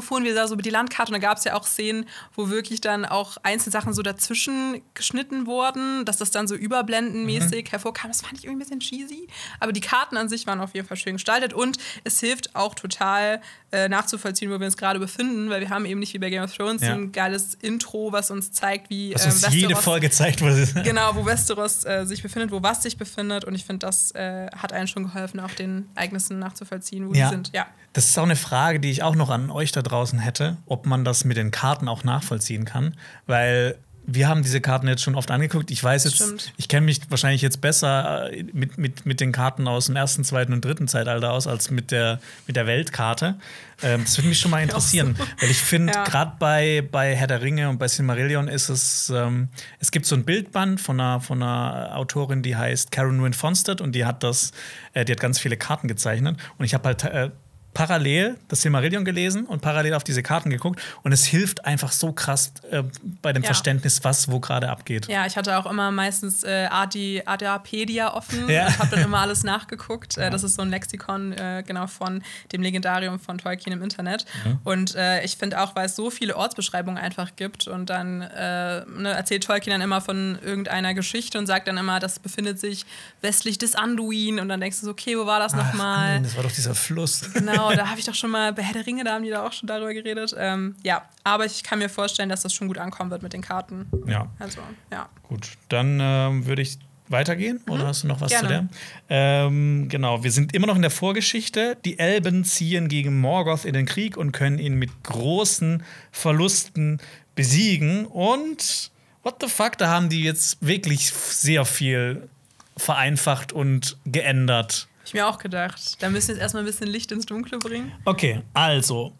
[0.00, 2.48] fuhren wir da so über die Landkarte und da gab es ja auch Szenen, wo
[2.48, 7.70] wirklich dann auch einzelne Sachen so dazwischen geschnitten wurden, dass das dann so überblendenmäßig mhm.
[7.70, 8.10] hervorkam.
[8.10, 9.28] Das fand ich irgendwie ein bisschen cheesy.
[9.60, 12.74] Aber die Karten an sich waren auf jeden Fall schön gestaltet und es hilft auch
[12.74, 13.40] total
[13.72, 16.42] äh, nachzuvollziehen, wo wir uns gerade befinden, weil wir haben eben nicht wie bei Game
[16.42, 16.94] of Thrones ja.
[16.94, 21.14] ein geiles Intro, was uns zeigt, wie äh, uns Westeros, jede Folge zeigt, wo genau,
[21.14, 24.72] wo Westeros äh, sich befindet, wo was sich befindet und ich finde, das äh, hat
[24.72, 27.26] einen schon geholfen, auch den Ereignissen nachzuvollziehen, wo ja.
[27.26, 27.50] die sind.
[27.54, 27.66] Ja.
[27.92, 30.84] Das ist auch eine Frage, die ich auch noch an euch da draußen hätte, ob
[30.84, 35.14] man das mit den Karten auch nachvollziehen kann, weil wir haben diese Karten jetzt schon
[35.14, 35.70] oft angeguckt.
[35.70, 36.52] Ich weiß jetzt, Stimmt.
[36.56, 40.24] ich kenne mich wahrscheinlich jetzt besser äh, mit, mit, mit den Karten aus dem ersten,
[40.24, 43.36] zweiten und dritten Zeitalter aus, als mit der, mit der Weltkarte.
[43.82, 45.16] Ähm, das würde mich schon mal interessieren.
[45.18, 45.24] So.
[45.40, 46.04] Weil ich finde, ja.
[46.04, 50.14] gerade bei, bei Herr der Ringe und bei Silmarillion ist es, ähm, es gibt so
[50.14, 54.22] ein Bildband von einer, von einer Autorin, die heißt Karen Wynne Fonstead und die hat
[54.22, 54.52] das,
[54.92, 56.38] äh, die hat ganz viele Karten gezeichnet.
[56.58, 57.30] Und ich habe halt äh,
[57.74, 62.12] parallel das Silmarillion gelesen und parallel auf diese Karten geguckt und es hilft einfach so
[62.12, 62.84] krass äh,
[63.20, 63.48] bei dem ja.
[63.48, 65.08] Verständnis, was wo gerade abgeht.
[65.08, 68.66] Ja, ich hatte auch immer meistens äh, Adapedia offen ja.
[68.66, 70.16] und habe dann immer alles nachgeguckt.
[70.16, 70.30] Äh, ja.
[70.30, 74.24] Das ist so ein Lexikon äh, genau von dem Legendarium von Tolkien im Internet.
[74.44, 74.58] Mhm.
[74.62, 78.84] Und äh, ich finde auch, weil es so viele Ortsbeschreibungen einfach gibt und dann äh,
[78.86, 82.86] ne, erzählt Tolkien dann immer von irgendeiner Geschichte und sagt dann immer, das befindet sich
[83.20, 86.22] westlich des Anduin und dann denkst du so, okay, wo war das nochmal?
[86.22, 87.32] Das war doch dieser Fluss.
[87.32, 89.30] Genau genau, da habe ich doch schon mal bei Herr der Ringe, da haben die
[89.30, 90.34] da auch schon darüber geredet.
[90.36, 93.42] Ähm, ja, aber ich kann mir vorstellen, dass das schon gut ankommen wird mit den
[93.42, 93.86] Karten.
[94.06, 94.28] Ja.
[94.38, 95.08] Also, ja.
[95.24, 97.88] Gut, dann ähm, würde ich weitergehen oder mhm.
[97.88, 98.48] hast du noch was Gerne.
[98.48, 98.68] zu der?
[99.08, 101.76] Ähm, genau, wir sind immer noch in der Vorgeschichte.
[101.84, 107.00] Die Elben ziehen gegen Morgoth in den Krieg und können ihn mit großen Verlusten
[107.34, 108.90] besiegen und
[109.22, 112.28] what the fuck, da haben die jetzt wirklich sehr viel
[112.76, 114.88] vereinfacht und geändert.
[115.04, 116.02] Ich mir auch gedacht.
[116.02, 117.92] Da müssen wir jetzt erstmal ein bisschen Licht ins Dunkle bringen.
[118.04, 119.12] Okay, also.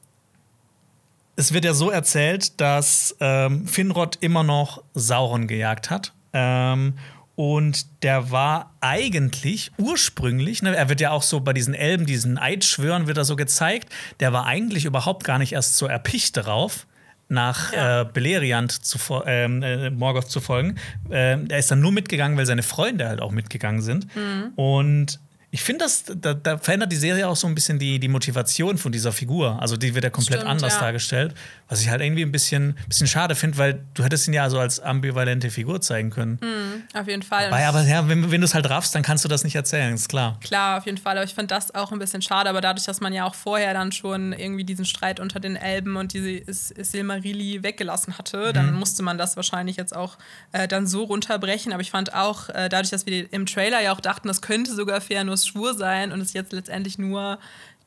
[1.37, 6.13] Es wird ja so erzählt, dass ähm, Finrod immer noch Sauron gejagt hat.
[6.33, 6.95] Ähm,
[7.37, 12.39] und der war eigentlich ursprünglich, ne, er wird ja auch so bei diesen Elben, diesen
[12.39, 16.87] Eidschwören wird er so gezeigt, der war eigentlich überhaupt gar nicht erst so erpicht darauf,
[17.29, 18.03] nach ja.
[18.03, 20.77] äh, Beleriand zu, ähm, äh, Morgoth zu folgen.
[21.11, 24.07] Äh, er ist dann nur mitgegangen, weil seine Freunde halt auch mitgegangen sind.
[24.15, 24.53] Mhm.
[24.55, 25.21] Und
[25.55, 25.87] ich finde,
[26.17, 29.63] da, da, verändert die Serie auch so ein bisschen die, die Motivation von dieser Figur.
[29.63, 30.81] Also die wird ja komplett Stimmt, anders ja.
[30.81, 31.33] dargestellt.
[31.69, 34.59] Was ich halt irgendwie ein bisschen, bisschen schade finde, weil du hättest ihn ja so
[34.59, 36.41] als ambivalente Figur zeigen können.
[36.43, 37.47] Mhm, auf jeden Fall.
[37.47, 39.95] Wobei, aber ja, wenn, wenn du es halt raffst, dann kannst du das nicht erzählen,
[39.95, 40.41] ist klar.
[40.43, 41.17] Klar, auf jeden Fall.
[41.17, 42.51] Aber ich finde das auch ein bisschen schade.
[42.51, 45.95] Aber dadurch, dass man ja auch vorher dann schon irgendwie diesen Streit unter den Elben
[45.95, 48.81] und diese Silmarili weggelassen hatte, dann mhm.
[48.81, 50.19] musste man das wahrscheinlich jetzt auch
[50.51, 51.73] äh, dann so runterbrechen.
[51.73, 54.75] Aber ich fand auch, äh, dadurch, dass wir im Trailer ja auch dachten, das könnte
[54.75, 57.39] sogar Fairness Schwur sein und es jetzt letztendlich nur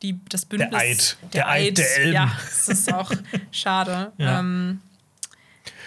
[0.01, 0.69] die, das Bündnis.
[0.71, 1.17] Der Eid.
[1.21, 2.13] Der, der Eid, Eid der Elben.
[2.13, 3.11] Ja, das ist auch
[3.51, 4.11] schade.
[4.17, 4.39] Ja.
[4.39, 4.81] Ähm,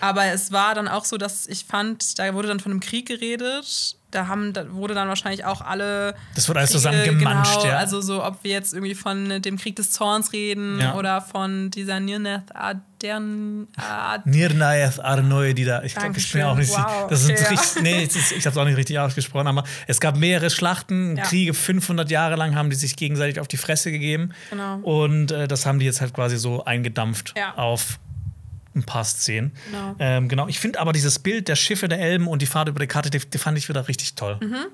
[0.01, 3.07] aber es war dann auch so, dass ich fand, da wurde dann von einem Krieg
[3.07, 6.15] geredet da haben, da wurde dann wahrscheinlich auch alle.
[6.35, 7.79] Das wurde alles zusammen gemanscht, genau, ja.
[7.79, 10.95] Also so, ob wir jetzt irgendwie von dem Krieg des Zorns reden ja.
[10.95, 13.69] oder von dieser Nirnaeth Adern.
[13.77, 15.83] Ad Nirnaeth Arnoe, die da.
[15.83, 16.71] Ich glaube, ich bin auch nicht.
[16.71, 20.01] Wow, das okay, sind richtig, nee, ich habe es auch nicht richtig ausgesprochen, aber es
[20.01, 21.25] gab mehrere Schlachten, ja.
[21.25, 24.33] Kriege, 500 Jahre lang haben die sich gegenseitig auf die Fresse gegeben.
[24.51, 24.79] Genau.
[24.79, 27.99] Und äh, das haben die jetzt halt quasi so eingedampft auf
[28.75, 29.53] ein paar Szenen.
[29.67, 29.97] Genau.
[29.99, 30.49] Ähm, genau.
[30.49, 33.11] Ich finde aber dieses Bild der Schiffe der Elben und die Fahrt über die Karte,
[33.11, 34.39] die, die fand ich wieder richtig toll.
[34.41, 34.67] Mhm.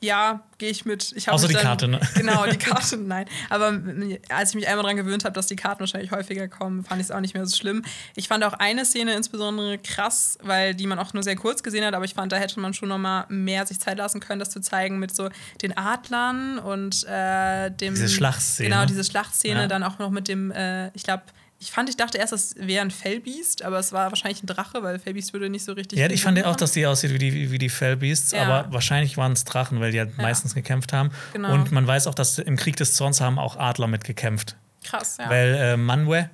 [0.00, 1.12] Ja, gehe ich mit.
[1.16, 2.00] Ich Außer die dann, Karte, ne?
[2.14, 3.26] Genau, die Karte, nein.
[3.48, 3.80] Aber
[4.28, 7.06] als ich mich einmal daran gewöhnt habe, dass die Karten wahrscheinlich häufiger kommen, fand ich
[7.06, 7.82] es auch nicht mehr so schlimm.
[8.14, 11.84] Ich fand auch eine Szene insbesondere krass, weil die man auch nur sehr kurz gesehen
[11.84, 14.38] hat, aber ich fand, da hätte man schon noch mal mehr sich Zeit lassen können,
[14.38, 15.30] das zu zeigen mit so
[15.62, 17.94] den Adlern und äh, dem.
[17.94, 18.68] Diese Schlachtszene.
[18.68, 19.66] Genau, diese Schlachtszene, ja.
[19.66, 21.22] dann auch noch mit dem, äh, ich glaube,
[21.58, 24.82] ich fand, ich dachte erst, das wäre ein Fellbiest, aber es war wahrscheinlich ein Drache,
[24.82, 25.98] weil Fellbiest würde nicht so richtig.
[25.98, 28.42] Ja, ich fand ja auch, dass die aussieht wie die, wie die Fellbeasts, ja.
[28.42, 30.22] aber wahrscheinlich waren es Drachen, weil die halt ja.
[30.22, 31.10] meistens gekämpft haben.
[31.32, 31.52] Genau.
[31.54, 34.56] Und man weiß auch, dass im Krieg des Zorns haben auch Adler mitgekämpft.
[34.84, 35.30] Krass, ja.
[35.30, 36.28] Weil äh, Manwe,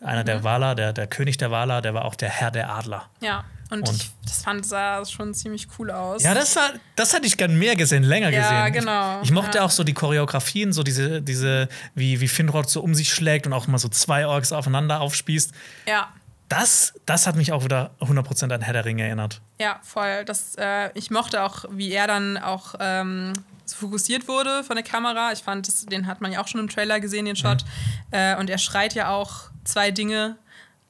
[0.00, 0.26] einer mhm.
[0.26, 3.08] der Waler, der, der König der Waler, der war auch der Herr der Adler.
[3.20, 3.44] Ja.
[3.70, 6.22] Und, und ich, das fand sah schon ziemlich cool aus.
[6.22, 8.56] Ja, das, sah, das hätte ich gern mehr gesehen, länger ja, gesehen.
[8.56, 9.22] Ja, genau.
[9.22, 9.64] Ich, ich mochte ja.
[9.64, 13.52] auch so die Choreografien, so diese, diese wie, wie Finrod so um sich schlägt und
[13.52, 15.52] auch mal so zwei Orks aufeinander aufspießt.
[15.86, 16.08] Ja.
[16.48, 19.42] Das, das hat mich auch wieder 100% an Herr der Ringe erinnert.
[19.60, 20.24] Ja, voll.
[20.24, 23.34] Das, äh, ich mochte auch, wie er dann auch ähm,
[23.66, 25.32] fokussiert wurde von der Kamera.
[25.32, 27.64] Ich fand, das, den hat man ja auch schon im Trailer gesehen, den Shot.
[27.64, 28.18] Mhm.
[28.18, 30.36] Äh, und er schreit ja auch zwei Dinge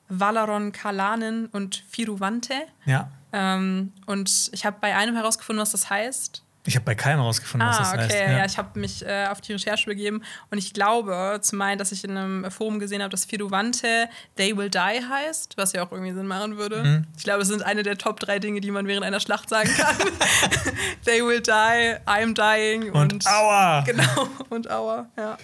[0.09, 2.55] Valaron Kalanen und Firuvante.
[2.87, 3.11] Ja.
[3.33, 6.43] Ähm, und ich habe bei einem herausgefunden, was das heißt.
[6.69, 8.03] Ich habe bei keinem herausgefunden, ah, was das okay.
[8.03, 8.15] heißt.
[8.15, 11.79] Ja, ja ich habe mich äh, auf die Recherche begeben und ich glaube zu meinen,
[11.79, 15.83] dass ich in einem Forum gesehen habe, dass Firuvante They Will Die heißt, was ja
[15.83, 16.83] auch irgendwie Sinn machen würde.
[16.83, 17.07] Mhm.
[17.17, 19.71] Ich glaube, es sind eine der Top drei Dinge, die man während einer Schlacht sagen
[19.77, 19.97] kann.
[21.07, 23.83] They Will Die, I'm Dying und, und Aua.
[23.87, 25.39] Genau, und Aua, ja.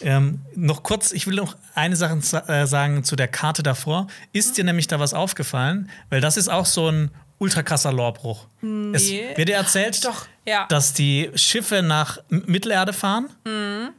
[0.00, 2.16] Ähm, noch kurz, ich will noch eine Sache
[2.48, 4.06] äh, sagen zu der Karte davor.
[4.32, 4.54] Ist mhm.
[4.54, 5.90] dir nämlich da was aufgefallen?
[6.08, 8.46] Weil das ist auch so ein ultra krasser Lorbruch.
[8.60, 8.96] Nee.
[8.96, 10.66] Es wird dir erzählt, Doch, ja.
[10.68, 13.28] dass die Schiffe nach Mittelerde fahren.
[13.44, 13.90] Mhm.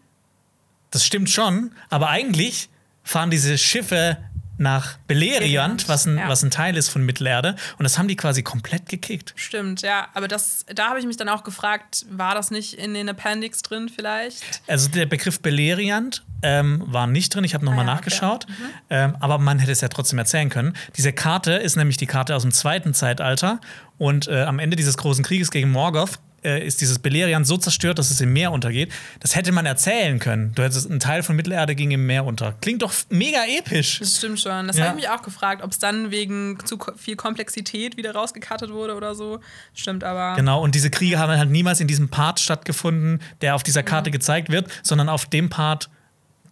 [0.91, 2.69] Das stimmt schon, aber eigentlich
[3.03, 4.17] fahren diese Schiffe
[4.61, 6.29] nach Beleriand, was ein, ja.
[6.29, 7.55] was ein Teil ist von Mittelerde.
[7.77, 9.33] Und das haben die quasi komplett gekickt.
[9.35, 10.07] Stimmt, ja.
[10.13, 13.63] Aber das, da habe ich mich dann auch gefragt, war das nicht in den Appendix
[13.63, 14.61] drin vielleicht?
[14.67, 17.43] Also der Begriff Beleriand ähm, war nicht drin.
[17.43, 18.45] Ich habe nochmal ah, ja, nachgeschaut.
[18.45, 18.53] Okay.
[18.61, 18.69] Mhm.
[18.89, 20.73] Ähm, aber man hätte es ja trotzdem erzählen können.
[20.95, 23.59] Diese Karte ist nämlich die Karte aus dem zweiten Zeitalter.
[23.97, 27.99] Und äh, am Ende dieses großen Krieges gegen Morgoth äh, ist dieses Beleriand so zerstört,
[27.99, 28.91] dass es im Meer untergeht.
[29.19, 30.53] Das hätte man erzählen können.
[30.55, 32.53] Du hättest einen Teil von Mittelerde ging im Meer unter.
[32.61, 33.99] Klingt doch mega episch.
[33.99, 34.67] Das stimmt schon.
[34.67, 34.85] Das ja.
[34.85, 38.95] habe ich mich auch gefragt, ob es dann wegen zu viel Komplexität wieder rausgekattet wurde
[38.95, 39.39] oder so.
[39.73, 40.35] Stimmt aber.
[40.35, 44.09] Genau, und diese Kriege haben halt niemals in diesem Part stattgefunden, der auf dieser Karte
[44.09, 44.11] ja.
[44.11, 45.89] gezeigt wird, sondern auf dem Part,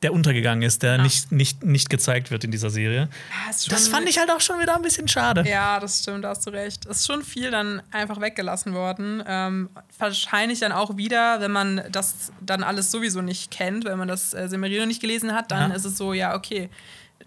[0.02, 1.04] der untergegangen ist, der ja.
[1.04, 3.10] nicht, nicht, nicht gezeigt wird in dieser Serie.
[3.30, 5.44] Ja, das fand ich halt auch schon wieder ein bisschen schade.
[5.48, 6.86] Ja, das stimmt, da hast du recht.
[6.86, 9.22] Es ist schon viel dann einfach weggelassen worden.
[9.28, 14.08] Ähm, wahrscheinlich dann auch wieder, wenn man das dann alles sowieso nicht kennt, wenn man
[14.08, 15.76] das äh, Silmarillion nicht gelesen hat, dann ja.
[15.76, 16.70] ist es so, ja, okay.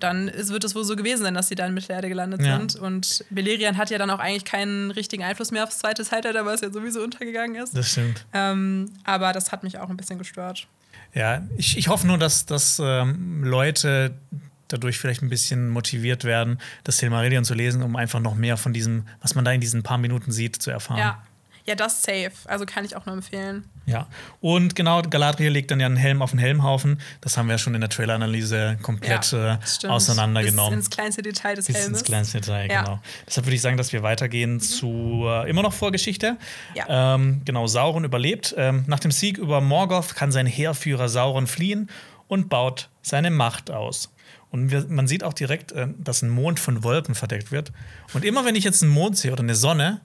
[0.00, 2.56] Dann wird es wohl so gewesen sein, dass sie da in Mittelerde gelandet ja.
[2.56, 2.76] sind.
[2.76, 6.54] Und Beleriand hat ja dann auch eigentlich keinen richtigen Einfluss mehr aufs zweite Zeitalter, weil
[6.54, 7.76] es ja sowieso untergegangen ist.
[7.76, 8.24] Das stimmt.
[8.32, 10.66] Ähm, aber das hat mich auch ein bisschen gestört.
[11.14, 14.14] Ja, ich, ich hoffe nur, dass, dass ähm, Leute
[14.68, 18.72] dadurch vielleicht ein bisschen motiviert werden, das Silmarillion zu lesen, um einfach noch mehr von
[18.72, 20.98] diesem, was man da in diesen paar Minuten sieht, zu erfahren.
[20.98, 21.22] Ja,
[21.66, 22.32] ja das safe.
[22.46, 23.68] Also kann ich auch nur empfehlen.
[23.84, 24.06] Ja,
[24.40, 27.00] und genau, Galadriel legt dann ja einen Helm auf den Helmhaufen.
[27.20, 30.78] Das haben wir ja schon in der Trailer-Analyse komplett ja, äh, auseinandergenommen.
[30.78, 31.98] Bis ins kleinste Detail des Bis Helmes.
[31.98, 32.82] ins kleinste Detail, ja.
[32.82, 33.00] genau.
[33.26, 34.60] Deshalb würde ich sagen, dass wir weitergehen mhm.
[34.60, 36.36] zu äh, immer noch Vorgeschichte.
[36.74, 37.14] Ja.
[37.14, 38.54] Ähm, genau, Sauron überlebt.
[38.56, 41.90] Ähm, nach dem Sieg über Morgoth kann sein Heerführer Sauron fliehen
[42.28, 44.12] und baut seine Macht aus.
[44.52, 47.72] Und wir, man sieht auch direkt, äh, dass ein Mond von Wolken verdeckt wird.
[48.12, 50.02] Und immer wenn ich jetzt einen Mond sehe oder eine Sonne,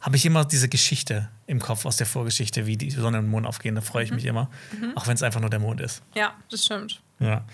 [0.00, 3.46] habe ich immer diese Geschichte im Kopf aus der Vorgeschichte, wie die Sonne und Mond
[3.46, 3.74] aufgehen.
[3.74, 4.16] Da freue ich mhm.
[4.16, 4.96] mich immer, mhm.
[4.96, 6.02] auch wenn es einfach nur der Mond ist.
[6.14, 7.00] Ja, das stimmt.
[7.20, 7.44] Ja.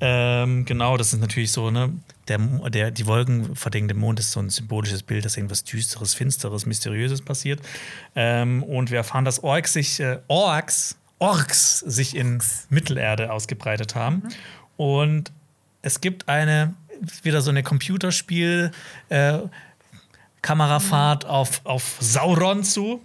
[0.00, 1.92] Ähm, genau, das ist natürlich so, ne?
[2.26, 6.14] Der, der, die Wolken verdecken den Mond ist so ein symbolisches Bild, dass irgendwas Düsteres,
[6.14, 7.60] Finsteres, Mysteriöses passiert.
[8.16, 14.16] Ähm, und wir erfahren, dass Orks sich, äh, Orks, Orks sich in Mittelerde ausgebreitet haben.
[14.16, 14.30] Mhm.
[14.76, 15.32] Und
[15.82, 16.74] es gibt eine,
[17.22, 18.72] wieder so eine Computerspiel-
[19.10, 19.38] äh,
[20.44, 23.04] Kamerafahrt auf, auf Sauron zu.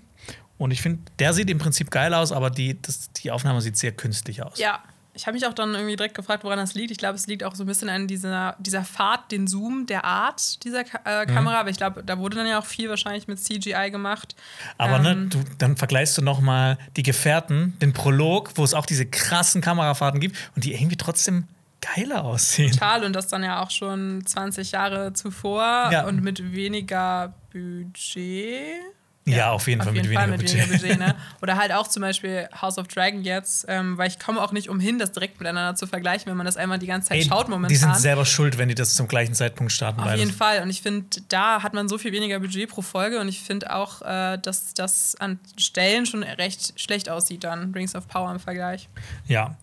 [0.57, 3.77] Und ich finde, der sieht im Prinzip geil aus, aber die, das, die Aufnahme sieht
[3.77, 4.59] sehr künstlich aus.
[4.59, 4.83] Ja,
[5.13, 6.91] ich habe mich auch dann irgendwie direkt gefragt, woran das liegt.
[6.91, 10.05] Ich glaube, es liegt auch so ein bisschen an dieser, dieser Fahrt, den Zoom, der
[10.05, 11.33] Art dieser äh, mhm.
[11.33, 11.55] Kamera.
[11.55, 11.59] Mhm.
[11.59, 14.35] Aber ich glaube, da wurde dann ja auch viel wahrscheinlich mit CGI gemacht.
[14.77, 18.63] Aber ne, ähm, ne, du, dann vergleichst du noch mal die Gefährten, den Prolog, wo
[18.63, 21.47] es auch diese krassen Kamerafahrten gibt und die irgendwie trotzdem
[21.81, 22.71] geiler aussehen.
[22.71, 26.05] Total, und das dann ja auch schon 20 Jahre zuvor ja.
[26.05, 28.81] und mit weniger Budget.
[29.25, 30.69] Ja, ja auf jeden auf Fall jeden mit, Fall weniger, mit Budget.
[30.71, 30.99] weniger Budget.
[30.99, 31.15] Ne?
[31.41, 34.69] Oder halt auch zum Beispiel House of Dragon jetzt, ähm, weil ich komme auch nicht
[34.69, 37.47] umhin, das direkt miteinander zu vergleichen, wenn man das einmal die ganze Zeit Ey, schaut
[37.47, 37.69] momentan.
[37.69, 40.01] Die sind selber schuld, wenn die das zum gleichen Zeitpunkt starten.
[40.01, 40.61] Auf jeden Fall.
[40.63, 43.73] Und ich finde, da hat man so viel weniger Budget pro Folge und ich finde
[43.73, 48.39] auch, äh, dass das an Stellen schon recht schlecht aussieht dann, Rings of Power im
[48.39, 48.89] Vergleich.
[49.27, 49.57] Ja,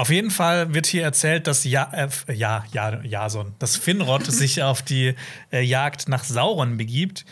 [0.00, 4.62] auf jeden Fall wird hier erzählt, dass ja, äh, ja, ja, Jason, dass Finrod sich
[4.62, 5.14] auf die
[5.52, 7.26] äh, Jagd nach Sauron begibt.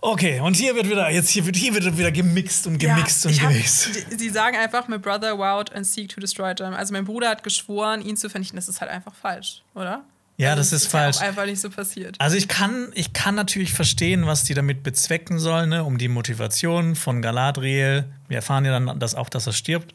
[0.00, 3.30] Okay, und hier wird wieder, jetzt hier wird, hier wird wieder gemixt und gemixt ja,
[3.30, 3.88] und gemixt.
[4.16, 6.72] sie sagen einfach, my brother vowed and seek to destroy them.
[6.72, 8.54] Also mein Bruder hat geschworen, ihn zu vernichten.
[8.54, 10.04] Das ist halt einfach falsch, oder?
[10.36, 11.16] Ja, also das ist, ist falsch.
[11.16, 12.14] Ja einfach nicht so passiert.
[12.20, 15.82] Also ich kann, ich kann natürlich verstehen, was die damit bezwecken sollen, ne?
[15.82, 18.04] um die Motivation von Galadriel.
[18.28, 19.92] Wir erfahren ja dann dass auch, dass er stirbt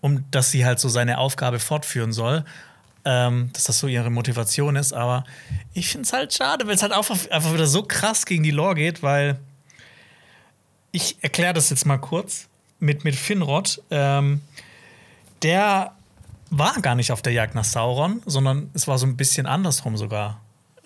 [0.00, 2.44] um dass sie halt so seine Aufgabe fortführen soll.
[3.02, 5.24] Ähm, dass das so ihre Motivation ist, aber
[5.72, 8.50] ich finde es halt schade, weil es halt einfach, einfach wieder so krass gegen die
[8.50, 9.38] Lore geht, weil
[10.92, 12.48] ich erkläre das jetzt mal kurz
[12.78, 13.82] mit, mit Finrod.
[13.90, 14.42] Ähm,
[15.42, 15.92] der
[16.50, 19.96] war gar nicht auf der Jagd nach Sauron, sondern es war so ein bisschen andersrum
[19.96, 20.40] sogar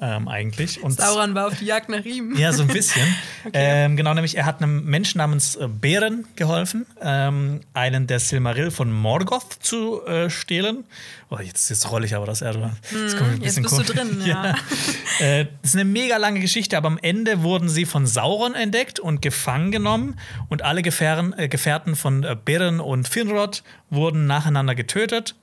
[0.05, 0.83] ähm, eigentlich.
[0.83, 2.37] Und Sauron war auf die Jagd nach ihm.
[2.37, 3.03] Ja, so ein bisschen.
[3.47, 3.53] okay.
[3.55, 8.71] ähm, genau, nämlich er hat einem Menschen namens äh, Bären geholfen, ähm, einen der Silmaril
[8.71, 10.85] von Morgoth zu äh, stehlen.
[11.31, 12.77] Oh, jetzt, jetzt rolle ich aber das Erdbeer.
[12.91, 13.87] Mm, jetzt bist komisch.
[13.87, 14.55] du drin, ja.
[15.21, 15.27] ja.
[15.27, 19.01] äh, das ist eine mega lange Geschichte, aber am Ende wurden sie von Sauron entdeckt
[19.01, 24.75] und gefangen genommen und alle Gefähren, äh, Gefährten von äh, Beren und Finrod wurden nacheinander
[24.75, 25.35] getötet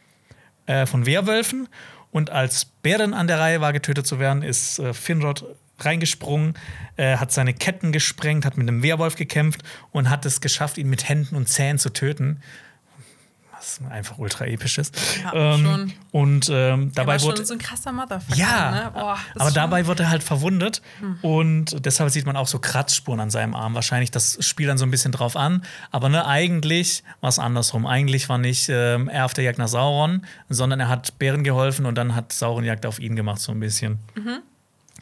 [0.67, 1.67] äh, von Werwölfen.
[2.11, 5.45] Und als Bären an der Reihe war, getötet zu werden, ist äh, Finrod
[5.79, 6.53] reingesprungen,
[6.97, 10.89] äh, hat seine Ketten gesprengt, hat mit einem Werwolf gekämpft und hat es geschafft, ihn
[10.89, 12.41] mit Händen und Zähnen zu töten
[13.61, 14.95] was einfach ultra episch ist.
[15.23, 15.93] Ja, ähm, schon.
[16.11, 18.37] Und ähm, dabei er war wurde so ein krasser Motherfucker.
[18.37, 18.91] Ja, ne?
[18.93, 21.19] Boah, aber dabei wurde er halt verwundet hm.
[21.21, 23.75] und deshalb sieht man auch so Kratzspuren an seinem Arm.
[23.75, 25.63] Wahrscheinlich das spielt dann so ein bisschen drauf an.
[25.91, 27.85] Aber ne, eigentlich war es andersrum.
[27.85, 31.85] Eigentlich war nicht ähm, er auf der Jagd nach Sauron, sondern er hat Bären geholfen
[31.85, 33.99] und dann hat Sauron Jagd auf ihn gemacht so ein bisschen.
[34.15, 34.39] Mhm.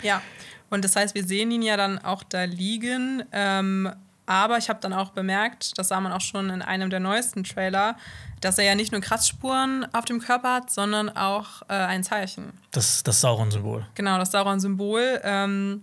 [0.03, 0.21] Ja.
[0.69, 3.23] Und das heißt, wir sehen ihn ja dann auch da liegen.
[3.31, 3.89] Ähm,
[4.29, 7.43] aber ich habe dann auch bemerkt, das sah man auch schon in einem der neuesten
[7.43, 7.97] Trailer,
[8.41, 12.53] dass er ja nicht nur Kratzspuren auf dem Körper hat, sondern auch äh, ein Zeichen.
[12.69, 13.87] Das, das Sauron-Symbol.
[13.95, 15.19] Genau, das Sauron-Symbol.
[15.23, 15.81] Ähm,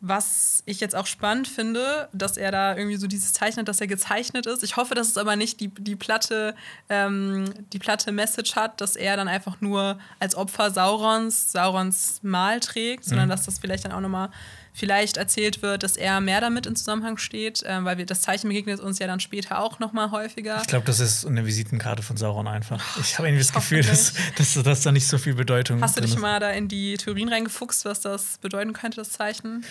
[0.00, 3.80] was ich jetzt auch spannend finde, dass er da irgendwie so dieses Zeichen hat, dass
[3.80, 4.64] er gezeichnet ist.
[4.64, 6.56] Ich hoffe, dass es aber nicht die, die, platte,
[6.88, 12.58] ähm, die platte Message hat, dass er dann einfach nur als Opfer Saurons, Saurons Mal
[12.58, 13.30] trägt, sondern mhm.
[13.30, 14.30] dass das vielleicht dann auch nochmal
[14.72, 18.48] vielleicht erzählt wird, dass er mehr damit in Zusammenhang steht, äh, weil wir das Zeichen
[18.48, 20.60] begegnet uns ja dann später auch noch mal häufiger.
[20.62, 22.82] Ich glaube, das ist eine Visitenkarte von Sauron einfach.
[22.98, 26.00] Ich habe irgendwie das Gefühl, dass, dass, dass, da nicht so viel Bedeutung Hast du
[26.00, 29.64] dich mal da in die Theorien reingefuchst, was das bedeuten könnte, das Zeichen?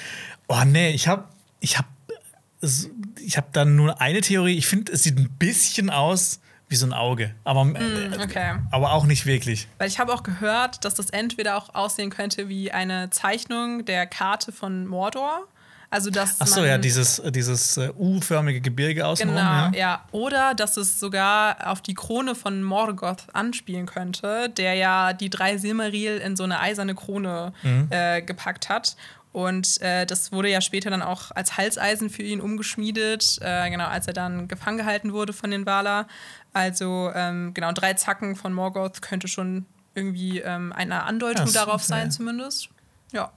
[0.48, 1.24] Oh nee, ich habe
[1.60, 1.86] ich hab,
[3.20, 4.58] ich hab da nur eine Theorie.
[4.58, 6.41] Ich finde, es sieht ein bisschen aus
[6.72, 7.36] wie so ein Auge.
[7.44, 8.56] Aber, mm, okay.
[8.72, 9.68] aber auch nicht wirklich.
[9.78, 14.08] Weil ich habe auch gehört, dass das entweder auch aussehen könnte wie eine Zeichnung der
[14.08, 15.48] Karte von Mordor.
[15.92, 19.36] Also dass Ach so, ja, dieses, dieses uh, U-förmige Gebirge außenrum.
[19.36, 19.72] Genau, ja.
[19.74, 20.06] ja.
[20.12, 25.58] Oder dass es sogar auf die Krone von Morgoth anspielen könnte, der ja die drei
[25.58, 27.88] Silmaril in so eine eiserne Krone mhm.
[27.90, 28.96] äh, gepackt hat.
[29.34, 33.88] Und äh, das wurde ja später dann auch als Halseisen für ihn umgeschmiedet, äh, genau,
[33.88, 36.08] als er dann gefangen gehalten wurde von den Valar.
[36.54, 41.84] Also ähm, genau, drei Zacken von Morgoth könnte schon irgendwie ähm, eine Andeutung ja, darauf
[41.84, 42.10] sein, ja.
[42.12, 42.70] zumindest.
[43.12, 43.32] Ja.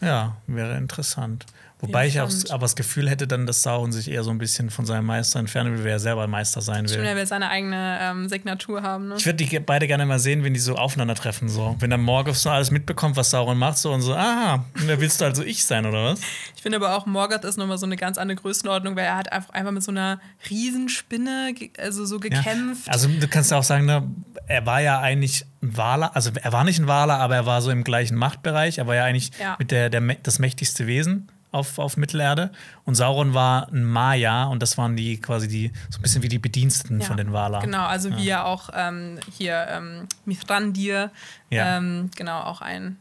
[0.00, 1.44] Ja, wäre interessant.
[1.80, 4.68] Wobei ich auch aber das Gefühl hätte dann, dass Sauron sich eher so ein bisschen
[4.68, 6.88] von seinem Meister entfernen will, weil er selber Meister sein will.
[6.88, 9.08] Stimmt, er will seine eigene ähm, Signatur haben.
[9.08, 9.14] Ne?
[9.16, 11.48] Ich würde die beide gerne mal sehen, wenn die so aufeinandertreffen.
[11.48, 11.76] So.
[11.78, 15.20] Wenn dann Morgoth so alles mitbekommt, was Sauron macht, so und so, ah, da willst
[15.20, 16.20] du also ich sein, oder was?
[16.56, 19.30] Ich finde aber auch, Morgoth ist nochmal so eine ganz andere Größenordnung, weil er hat
[19.30, 20.20] einfach, einfach mit so einer
[20.50, 22.88] Riesenspinne also so gekämpft.
[22.88, 22.92] Ja.
[22.92, 24.02] Also du kannst ja auch sagen, ne,
[24.48, 27.62] er war ja eigentlich ein Wahler, also er war nicht ein Wahler, aber er war
[27.62, 28.78] so im gleichen Machtbereich.
[28.78, 29.54] Er war ja eigentlich ja.
[29.60, 32.50] mit der, der, das mächtigste Wesen auf, auf Mittelerde.
[32.84, 36.28] Und Sauron war ein Maya und das waren die quasi die, so ein bisschen wie
[36.28, 37.62] die Bediensteten ja, von den Valar.
[37.62, 38.16] Genau, also ja.
[38.16, 41.10] wie ja auch ähm, hier ähm, Mithrandir,
[41.50, 41.78] ja.
[41.78, 42.98] ähm, genau, auch ein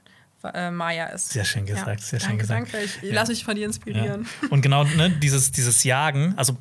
[0.54, 1.30] äh, Maya ist.
[1.30, 2.74] Sehr schön gesagt, sehr schön danke, gesagt.
[2.74, 4.28] Danke, ich lasse mich von dir inspirieren.
[4.50, 6.58] Und genau ne, dieses, dieses Jagen, also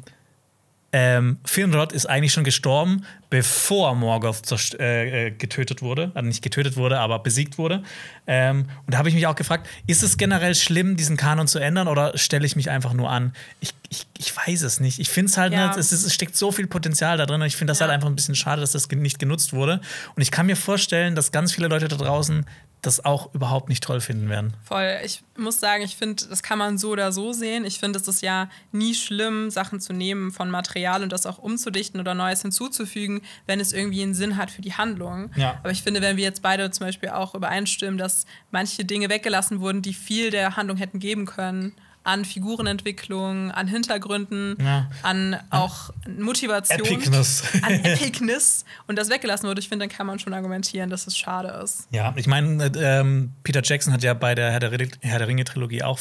[0.92, 6.12] ähm, Finrod ist eigentlich schon gestorben, bevor Morgoth äh, äh, getötet wurde.
[6.14, 7.82] Also nicht getötet wurde, aber besiegt wurde.
[8.26, 11.58] Ähm, und da habe ich mich auch gefragt, ist es generell schlimm, diesen Kanon zu
[11.58, 13.34] ändern oder stelle ich mich einfach nur an?
[13.60, 14.98] Ich, ich, ich weiß es nicht.
[14.98, 15.72] Ich finde halt, ja.
[15.72, 17.86] ne, es, es, steckt so viel Potenzial da drin und ich finde das ja.
[17.86, 19.80] halt einfach ein bisschen schade, dass das nicht genutzt wurde.
[20.14, 22.46] Und ich kann mir vorstellen, dass ganz viele Leute da draußen
[22.86, 24.54] das auch überhaupt nicht toll finden werden.
[24.64, 24.98] Voll.
[25.04, 27.64] Ich muss sagen, ich finde, das kann man so oder so sehen.
[27.64, 31.38] Ich finde, es ist ja nie schlimm, Sachen zu nehmen von Material und das auch
[31.38, 35.30] umzudichten oder Neues hinzuzufügen, wenn es irgendwie einen Sinn hat für die Handlung.
[35.36, 35.58] Ja.
[35.62, 39.60] Aber ich finde, wenn wir jetzt beide zum Beispiel auch übereinstimmen, dass manche Dinge weggelassen
[39.60, 41.74] wurden, die viel der Handlung hätten geben können,
[42.06, 44.88] an Figurenentwicklung, an Hintergründen, ja.
[45.02, 47.42] an auch Motivation, Epicness.
[47.62, 51.18] an Epicness und das weggelassen wurde, ich finde, dann kann man schon argumentieren, dass es
[51.18, 51.88] schade ist.
[51.90, 54.70] Ja, ich meine, ähm, Peter Jackson hat ja bei der Herr der,
[55.00, 55.98] Herr der Ringe-Trilogie auch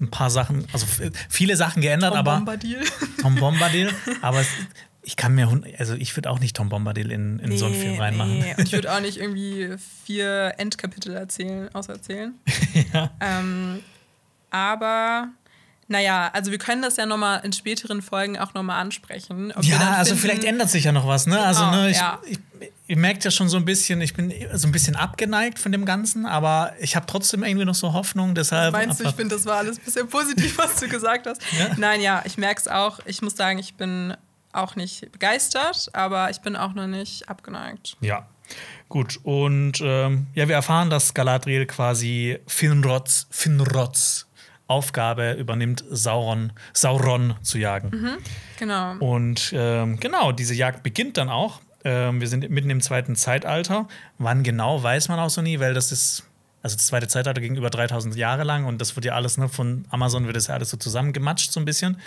[0.00, 0.86] ein paar Sachen, also
[1.28, 2.36] viele Sachen geändert, Tom aber.
[2.36, 2.80] Bombadil.
[3.20, 3.90] Tom Bombadil.
[4.22, 4.48] aber es,
[5.02, 7.74] ich kann mir, also ich würde auch nicht Tom Bombadil in, in nee, so einen
[7.74, 8.38] Film reinmachen.
[8.38, 8.54] Nee.
[8.56, 9.74] Und ich würde auch nicht irgendwie
[10.04, 12.34] vier Endkapitel erzählen, auserzählen.
[12.92, 13.10] ja.
[13.20, 13.80] Ähm,
[14.50, 15.28] aber
[15.88, 19.52] naja, also wir können das ja nochmal in späteren Folgen auch nochmal ansprechen.
[19.62, 21.40] ja, also vielleicht ändert sich ja noch was, ne?
[21.40, 22.20] Also, genau, ne, ich, ja.
[22.28, 22.38] ich,
[22.86, 25.84] ich merke ja schon so ein bisschen, ich bin so ein bisschen abgeneigt von dem
[25.84, 28.72] Ganzen, aber ich habe trotzdem irgendwie noch so Hoffnung, deshalb.
[28.72, 31.42] Meinst du, ich finde, das war alles ein bisschen positiv, was du gesagt hast.
[31.58, 31.70] Ja?
[31.76, 33.00] Nein, ja, ich merke es auch.
[33.06, 34.14] Ich muss sagen, ich bin
[34.52, 37.96] auch nicht begeistert, aber ich bin auch noch nicht abgeneigt.
[38.00, 38.26] Ja.
[38.88, 44.26] Gut, und ähm, ja, wir erfahren, dass Galadriel quasi Finrods, Finrods
[44.70, 47.90] Aufgabe übernimmt, Sauron, Sauron zu jagen.
[47.90, 48.18] Mhm,
[48.56, 48.96] genau.
[48.98, 51.60] Und ähm, genau, diese Jagd beginnt dann auch.
[51.84, 53.88] Ähm, wir sind mitten im zweiten Zeitalter.
[54.18, 56.24] Wann genau, weiß man auch so nie, weil das ist,
[56.62, 59.48] also das zweite Zeitalter ging über 3000 Jahre lang und das wird ja alles, ne,
[59.48, 62.00] von Amazon wird das ja alles so zusammengematscht, so ein bisschen.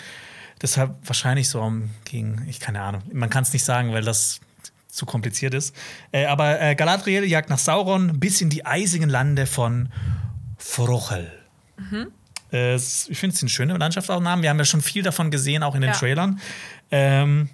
[0.62, 1.72] Deshalb wahrscheinlich so
[2.04, 4.40] gegen, ich keine Ahnung, man kann es nicht sagen, weil das
[4.88, 5.74] zu kompliziert ist.
[6.12, 9.88] Äh, aber äh, Galadriel jagt nach Sauron bis in die eisigen Lande von
[10.56, 11.30] Frochel.
[11.76, 12.12] Mhm.
[12.52, 14.42] Äh, ich finde es eine schöne Landschaftsaufnahmen.
[14.42, 15.96] Wir haben ja schon viel davon gesehen, auch in den ja.
[15.96, 16.40] Trailern.
[16.90, 17.48] Ähm,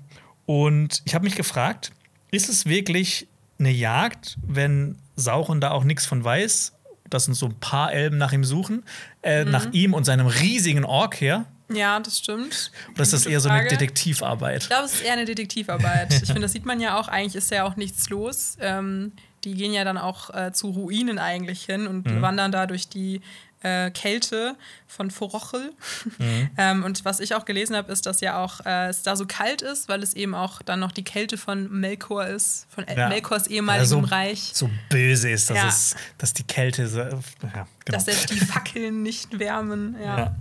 [0.45, 1.93] und ich habe mich gefragt,
[2.31, 3.27] ist es wirklich
[3.59, 6.75] eine Jagd, wenn Sauron da auch nichts von weiß,
[7.09, 8.85] dass uns so ein paar Elben nach ihm suchen,
[9.23, 9.51] äh, mhm.
[9.51, 11.47] nach ihm und seinem riesigen Ork her?
[11.73, 12.73] Ja, das stimmt.
[12.93, 14.63] Oder ist das eher so eine Detektivarbeit?
[14.63, 16.13] Ich glaube, es ist eher eine Detektivarbeit.
[16.13, 17.09] ich finde, das sieht man ja auch.
[17.09, 18.57] Eigentlich ist ja auch nichts los.
[18.61, 19.13] Ähm,
[19.45, 22.23] die gehen ja dann auch äh, zu Ruinen eigentlich hin und mhm.
[22.23, 23.21] wandern da durch die
[23.63, 24.57] äh, Kälte
[24.87, 25.73] von Forochel.
[26.19, 26.51] Mhm.
[26.59, 29.27] ähm, und was ich auch gelesen habe, ist, dass ja auch äh, es da so
[29.27, 33.09] kalt ist, weil es eben auch dann noch die Kälte von Melkor ist, von ja.
[33.09, 34.51] Melkors ehemaligem ja, so, Reich.
[34.55, 35.69] So böse ist, dass, ja.
[35.69, 37.01] es, dass die Kälte so,
[37.41, 37.67] genau.
[37.87, 39.97] Dass selbst die Fackeln nicht wärmen.
[40.03, 40.37] Ja.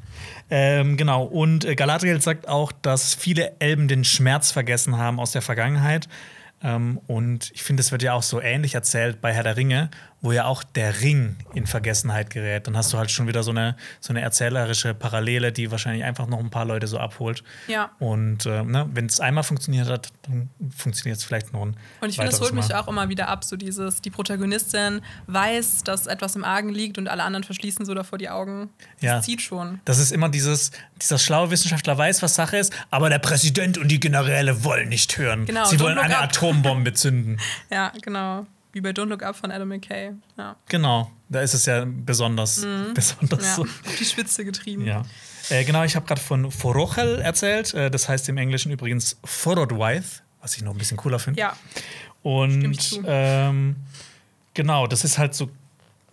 [0.49, 1.24] Ähm, genau.
[1.24, 6.07] Und äh, Galadriel sagt auch, dass viele Elben den Schmerz vergessen haben aus der Vergangenheit.
[6.61, 9.89] Ähm, und ich finde, es wird ja auch so ähnlich erzählt bei Herr der Ringe,
[10.22, 12.67] wo ja auch der Ring in Vergessenheit gerät.
[12.67, 16.28] Dann hast du halt schon wieder so eine, so eine erzählerische Parallele, die wahrscheinlich einfach
[16.28, 17.43] noch ein paar Leute so abholt.
[17.67, 17.91] Ja.
[17.99, 22.09] Und äh, ne, wenn es einmal funktioniert hat, dann funktioniert es vielleicht noch ein Und
[22.09, 26.07] ich finde, es holt mich auch immer wieder ab, so dieses, die Protagonistin weiß, dass
[26.07, 28.70] etwas im Argen liegt und alle anderen verschließen so davor die Augen.
[28.95, 29.22] Das ja.
[29.22, 29.80] zieht schon.
[29.86, 33.88] Das ist immer dieses, dieser schlaue Wissenschaftler weiß, was Sache ist, aber der Präsident und
[33.88, 35.45] die Generäle wollen nicht hören.
[35.45, 37.39] Genau, Sie wollen eine Atombombe zünden.
[37.72, 38.45] Ja, genau.
[38.72, 40.11] Wie bei Don't Look Up von Adam McKay.
[40.38, 40.55] Ja.
[40.67, 42.91] Genau, da ist es ja besonders, mhm.
[42.93, 43.61] besonders ja, so.
[43.63, 44.86] Auf die Spitze getrieben.
[44.86, 45.03] Ja.
[45.49, 47.74] Äh, genau, ich habe gerade von Forochel erzählt.
[47.74, 51.39] Äh, das heißt im Englischen übrigens Forodwythe, was ich noch ein bisschen cooler finde.
[51.39, 51.55] Ja.
[52.22, 53.76] Und ähm,
[54.53, 55.49] genau, das ist halt so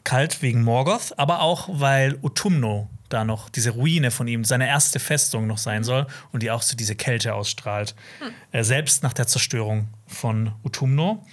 [0.05, 4.99] kalt wegen Morgoth, aber auch weil Utumno da noch diese Ruine von ihm, seine erste
[4.99, 7.95] Festung noch sein soll und die auch so diese Kälte ausstrahlt.
[8.21, 8.29] Hm.
[8.53, 11.25] Äh, selbst nach der Zerstörung von Utumno.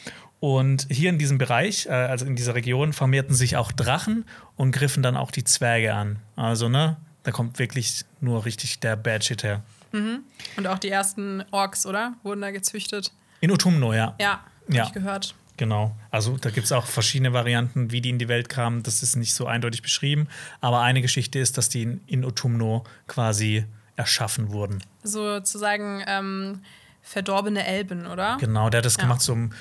[0.43, 4.25] Und hier in diesem Bereich, äh, also in dieser Region, vermehrten sich auch Drachen
[4.57, 6.19] und griffen dann auch die Zwerge an.
[6.35, 9.63] Also, ne, da kommt wirklich nur richtig der Bad Shit her.
[9.93, 10.19] Mhm.
[10.57, 12.15] Und auch die ersten Orks, oder?
[12.23, 13.13] Wurden da gezüchtet?
[13.39, 14.15] In Utumno, ja.
[14.19, 14.83] Ja, hab ja.
[14.83, 15.33] ich gehört.
[15.55, 15.95] Genau.
[16.11, 18.83] Also da gibt es auch verschiedene Varianten, wie die in die Welt kamen.
[18.83, 20.27] Das ist nicht so eindeutig beschrieben.
[20.59, 23.63] Aber eine Geschichte ist, dass die in, in Utumno quasi
[23.95, 24.83] erschaffen wurden.
[25.03, 26.63] Sozusagen ähm,
[27.03, 28.37] verdorbene Elben, oder?
[28.39, 29.03] Genau, der hat das ja.
[29.03, 29.51] gemacht, so um,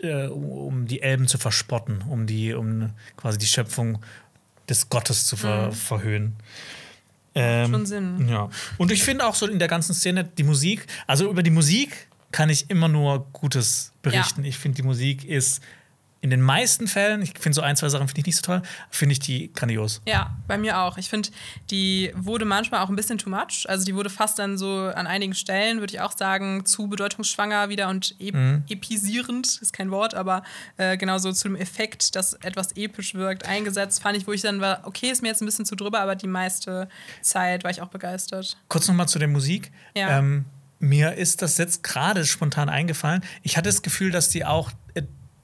[0.00, 4.02] äh, um die Elben zu verspotten, um die, um quasi die Schöpfung
[4.68, 5.72] des Gottes zu ver mhm.
[5.72, 6.36] verhöhnen.
[7.34, 8.28] Ähm, Schon Sinn.
[8.28, 8.48] Ja.
[8.78, 12.08] Und ich finde auch so in der ganzen Szene die Musik, also über die Musik
[12.30, 14.42] kann ich immer nur Gutes berichten.
[14.42, 14.48] Ja.
[14.48, 15.62] Ich finde, die Musik ist
[16.22, 18.62] in den meisten Fällen, ich finde so ein, zwei Sachen finde ich nicht so toll,
[18.90, 20.00] finde ich die grandios.
[20.06, 20.96] Ja, bei mir auch.
[20.96, 21.30] Ich finde,
[21.68, 23.66] die wurde manchmal auch ein bisschen too much.
[23.66, 27.70] Also die wurde fast dann so an einigen Stellen, würde ich auch sagen, zu bedeutungsschwanger
[27.70, 28.62] wieder und ep mhm.
[28.68, 30.44] episierend, ist kein Wort, aber
[30.76, 34.42] äh, genau so zu dem Effekt, dass etwas episch wirkt, eingesetzt, fand ich, wo ich
[34.42, 36.88] dann war, okay, ist mir jetzt ein bisschen zu drüber, aber die meiste
[37.20, 38.56] Zeit war ich auch begeistert.
[38.68, 39.72] Kurz nochmal zu der Musik.
[39.96, 40.18] Ja.
[40.18, 40.44] Ähm,
[40.78, 43.24] mir ist das jetzt gerade spontan eingefallen.
[43.42, 44.70] Ich hatte das Gefühl, dass die auch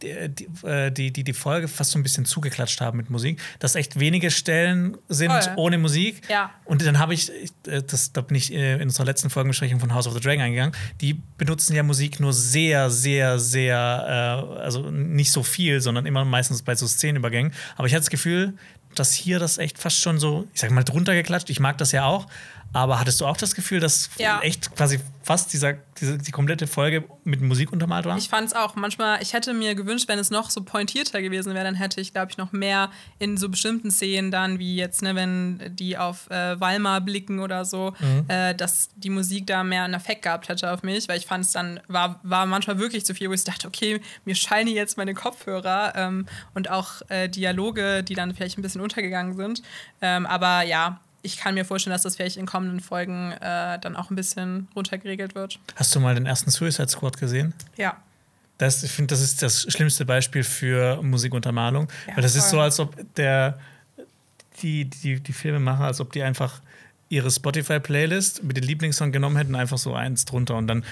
[0.02, 0.30] äh,
[0.62, 3.98] äh, die, die, die, Folge fast so ein bisschen zugeklatscht haben mit Musik, dass echt
[3.98, 5.54] wenige Stellen sind Voll.
[5.56, 6.22] ohne Musik.
[6.28, 6.50] Ja.
[6.64, 7.30] Und dann habe ich,
[7.66, 10.74] äh, das, da bin ich in unserer letzten Folgenbesprechung von House of the Dragon eingegangen,
[11.00, 16.24] die benutzen ja Musik nur sehr, sehr, sehr, äh, also nicht so viel, sondern immer
[16.24, 17.52] meistens bei so Szenenübergängen.
[17.76, 18.54] Aber ich hatte das Gefühl,
[18.94, 21.50] dass hier das echt fast schon so, ich sag mal, drunter geklatscht.
[21.50, 22.26] Ich mag das ja auch,
[22.72, 24.40] aber hattest du auch das Gefühl, dass ja.
[24.40, 28.16] echt quasi fast dieser, diese, die komplette Folge mit Musik untermalt war?
[28.16, 28.76] Ich fand es auch.
[28.76, 32.12] Manchmal, ich hätte mir gewünscht, wenn es noch so pointierter gewesen wäre, dann hätte ich,
[32.12, 36.30] glaube ich, noch mehr in so bestimmten Szenen dann, wie jetzt, ne, wenn die auf
[36.30, 38.24] äh, Walmar blicken oder so, mhm.
[38.28, 41.44] äh, dass die Musik da mehr einen Effekt gehabt hätte auf mich, weil ich fand
[41.44, 44.96] es dann, war, war manchmal wirklich zu viel, wo ich dachte, okay, mir scheinen jetzt
[44.96, 49.62] meine Kopfhörer ähm, und auch äh, Dialoge, die dann vielleicht ein bisschen untergegangen sind.
[50.00, 53.96] Ähm, aber ja, ich kann mir vorstellen, dass das vielleicht in kommenden Folgen äh, dann
[53.96, 55.58] auch ein bisschen runtergeregelt wird.
[55.76, 57.54] Hast du mal den ersten Suicide Squad gesehen?
[57.76, 57.96] Ja.
[58.58, 61.88] Das, ich finde, das ist das schlimmste Beispiel für Musikuntermalung.
[62.06, 62.40] Ja, weil das voll.
[62.40, 63.58] ist so, als ob der,
[64.62, 66.60] die, die, die Filmemacher, als ob die einfach
[67.08, 70.84] ihre Spotify-Playlist mit den Lieblingssong genommen hätten, einfach so eins drunter und dann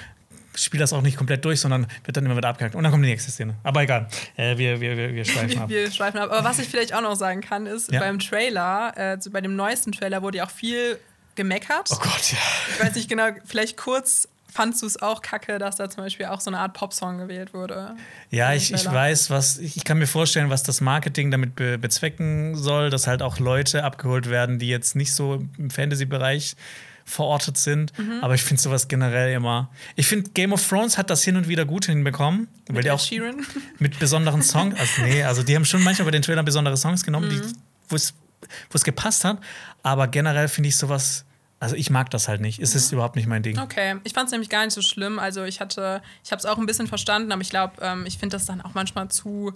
[0.57, 2.75] spiele das auch nicht komplett durch, sondern wird dann immer wieder abgehakt.
[2.75, 3.55] Und dann kommt die nächste Szene.
[3.63, 5.69] Aber egal, äh, wir, wir, wir, wir schweifen ab.
[5.69, 6.31] wir schweifen ab.
[6.31, 8.01] Aber was ich vielleicht auch noch sagen kann, ist, ja.
[8.01, 10.99] beim Trailer, äh, bei dem neuesten Trailer wurde ja auch viel
[11.35, 11.89] gemeckert.
[11.93, 12.39] Oh Gott, ja.
[12.73, 16.27] Ich weiß nicht genau, vielleicht kurz fandst du es auch kacke, dass da zum Beispiel
[16.27, 17.95] auch so eine Art Popsong gewählt wurde?
[18.31, 22.57] Ja, ich, ich weiß, was, ich, kann mir vorstellen, was das Marketing damit be bezwecken
[22.57, 26.57] soll, dass halt auch Leute abgeholt werden, die jetzt nicht so im Fantasy-Bereich
[27.07, 27.97] verortet sind.
[27.99, 28.19] Mhm.
[28.21, 29.71] Aber ich finde sowas generell immer.
[29.95, 32.49] Ich finde, Game of Thrones hat das hin und wieder gut hinbekommen.
[32.67, 33.47] Mit weil die auch Sheeran?
[33.79, 34.79] mit besonderen Songs.
[34.79, 37.53] Also, nee, also die haben schon manchmal bei den Trailern besondere Songs genommen, mhm.
[37.89, 39.39] wo es gepasst hat.
[39.83, 41.25] Aber generell finde ich sowas.
[41.59, 42.59] Also ich mag das halt nicht.
[42.59, 42.97] Es ist mhm.
[42.97, 43.59] überhaupt nicht mein Ding.
[43.59, 45.19] Okay, ich fand es nämlich gar nicht so schlimm.
[45.19, 48.19] Also ich hatte, ich habe es auch ein bisschen verstanden, aber ich glaube, ähm, ich
[48.19, 49.55] finde das dann auch manchmal zu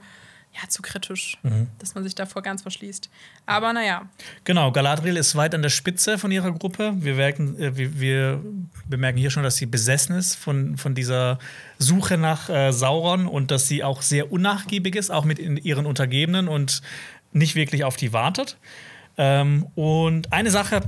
[0.53, 1.69] ja, zu kritisch, mhm.
[1.79, 3.09] dass man sich davor ganz verschließt.
[3.47, 4.09] Aber naja.
[4.45, 6.93] Genau, Galadriel ist weit an der Spitze von ihrer Gruppe.
[6.97, 8.45] Wir, merken, äh, wir, wir,
[8.89, 11.39] bemerken hier schon, dass sie besessen ist von, von dieser
[11.79, 16.49] Suche nach äh, Sauron und dass sie auch sehr unnachgiebig ist, auch mit ihren Untergebenen
[16.49, 16.83] und
[17.33, 18.57] nicht wirklich auf die wartet.
[19.17, 20.83] Ähm, und eine Sache,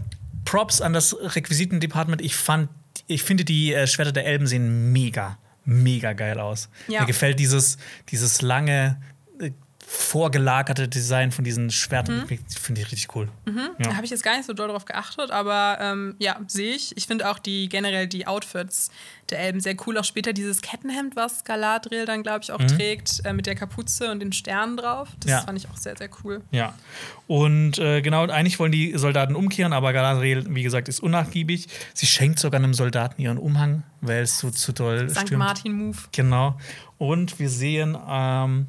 [0.44, 2.20] Props an das Requisitendepartment.
[2.20, 2.68] Ich fand,
[3.06, 6.68] ich finde, die äh, Schwerter der Elben sehen mega, mega geil aus.
[6.88, 7.00] Ja.
[7.00, 9.00] Mir gefällt dieses, dieses lange
[9.94, 12.38] vorgelagerte Design von diesen Schwertern mhm.
[12.48, 13.28] finde ich richtig cool.
[13.44, 13.58] Mhm.
[13.78, 13.90] Ja.
[13.90, 16.96] Da habe ich jetzt gar nicht so doll drauf geachtet, aber ähm, ja, sehe ich.
[16.96, 18.90] Ich finde auch die generell die Outfits
[19.28, 19.98] der Elben sehr cool.
[19.98, 22.68] Auch später dieses Kettenhemd, was Galadriel dann, glaube ich, auch mhm.
[22.68, 25.08] trägt, äh, mit der Kapuze und den Sternen drauf.
[25.20, 25.40] Das ja.
[25.42, 26.40] fand ich auch sehr, sehr cool.
[26.50, 26.74] Ja.
[27.26, 31.68] Und äh, genau, eigentlich wollen die Soldaten umkehren, aber Galadriel, wie gesagt, ist unnachgiebig.
[31.92, 35.32] Sie schenkt sogar einem Soldaten ihren Umhang, weil es so zu doll St.
[35.32, 35.98] Martin-Move.
[36.12, 36.58] Genau.
[36.96, 38.68] Und wir sehen ähm,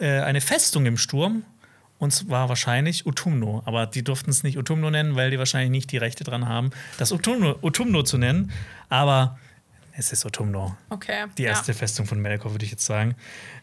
[0.00, 1.44] äh, eine Festung im Sturm.
[1.98, 3.62] Und zwar wahrscheinlich Utumno.
[3.66, 6.70] Aber die durften es nicht Utumno nennen, weil die wahrscheinlich nicht die Rechte dran haben,
[6.96, 8.52] das Utumno, Utumno zu nennen.
[8.88, 9.38] Aber
[9.92, 10.76] es ist Otumno.
[10.88, 11.26] Okay.
[11.36, 11.78] Die erste ja.
[11.78, 13.16] Festung von Melkor, würde ich jetzt sagen.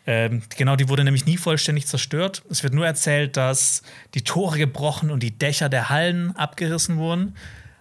[0.05, 2.43] Ähm, genau, die wurde nämlich nie vollständig zerstört.
[2.49, 3.81] Es wird nur erzählt, dass
[4.13, 7.35] die Tore gebrochen und die Dächer der Hallen abgerissen wurden.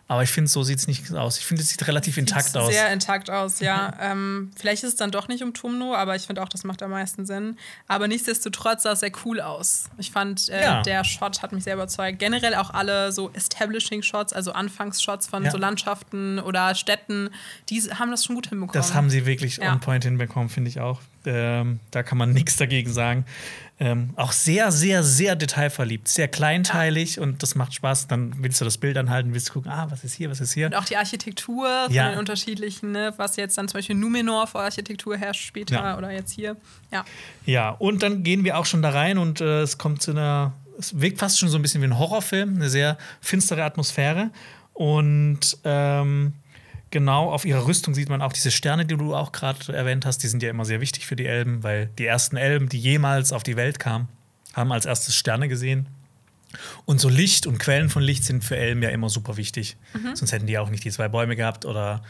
[0.08, 1.38] Aber ich finde, so sieht es nicht aus.
[1.38, 2.72] Ich finde, es sieht relativ intakt aus.
[2.72, 3.92] Sehr intakt aus, ja.
[4.00, 6.80] ähm, vielleicht ist es dann doch nicht um Tumno, aber ich finde auch, das macht
[6.82, 7.56] am meisten Sinn.
[7.88, 9.86] Aber nichtsdestotrotz sah es sehr cool aus.
[9.98, 10.82] Ich fand, äh, ja.
[10.82, 12.20] der Shot hat mich sehr überzeugt.
[12.20, 15.50] Generell auch alle so Establishing-Shots, also Anfangsshots von ja.
[15.50, 17.30] so Landschaften oder Städten,
[17.68, 18.80] die haben das schon gut hinbekommen.
[18.80, 19.72] Das haben sie wirklich ja.
[19.72, 21.00] on point hinbekommen, finde ich auch.
[21.26, 23.24] Ähm, da kann man nichts dagegen sagen.
[23.78, 28.06] Ähm, auch sehr, sehr, sehr detailverliebt, sehr kleinteilig und das macht Spaß.
[28.06, 30.66] Dann willst du das Bild anhalten, willst gucken, ah, was ist hier, was ist hier.
[30.66, 32.08] Und auch die Architektur von ja.
[32.08, 35.98] den unterschiedlichen, ne, was jetzt dann zum Beispiel Numenor vor Architektur herrscht später ja.
[35.98, 36.56] oder jetzt hier.
[36.90, 37.04] Ja.
[37.44, 40.54] Ja, und dann gehen wir auch schon da rein und äh, es kommt zu einer,
[40.78, 44.30] es wirkt fast schon so ein bisschen wie ein Horrorfilm, eine sehr finstere Atmosphäre.
[44.72, 46.32] Und ähm,
[46.90, 50.22] genau auf ihrer Rüstung sieht man auch diese Sterne, die du auch gerade erwähnt hast.
[50.22, 53.32] Die sind ja immer sehr wichtig für die Elben, weil die ersten Elben, die jemals
[53.32, 54.08] auf die Welt kamen,
[54.54, 55.88] haben als erstes Sterne gesehen.
[56.84, 59.76] Und so Licht und Quellen von Licht sind für Elben ja immer super wichtig.
[59.94, 60.16] Mhm.
[60.16, 62.02] Sonst hätten die auch nicht die zwei Bäume gehabt oder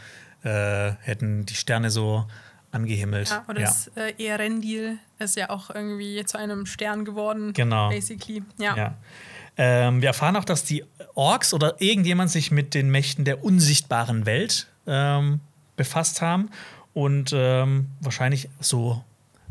[0.43, 2.25] äh, hätten die Sterne so
[2.71, 3.29] angehimmelt.
[3.29, 3.67] Ja, oder ja.
[3.67, 7.53] das äh, Erendil ist ja auch irgendwie zu einem Stern geworden.
[7.53, 7.89] Genau.
[7.89, 8.43] Basically.
[8.57, 8.75] Ja.
[8.75, 8.97] ja.
[9.57, 10.83] Ähm, wir erfahren auch, dass die
[11.15, 15.39] Orks oder irgendjemand sich mit den Mächten der unsichtbaren Welt ähm,
[15.75, 16.49] befasst haben
[16.93, 19.03] und ähm, wahrscheinlich so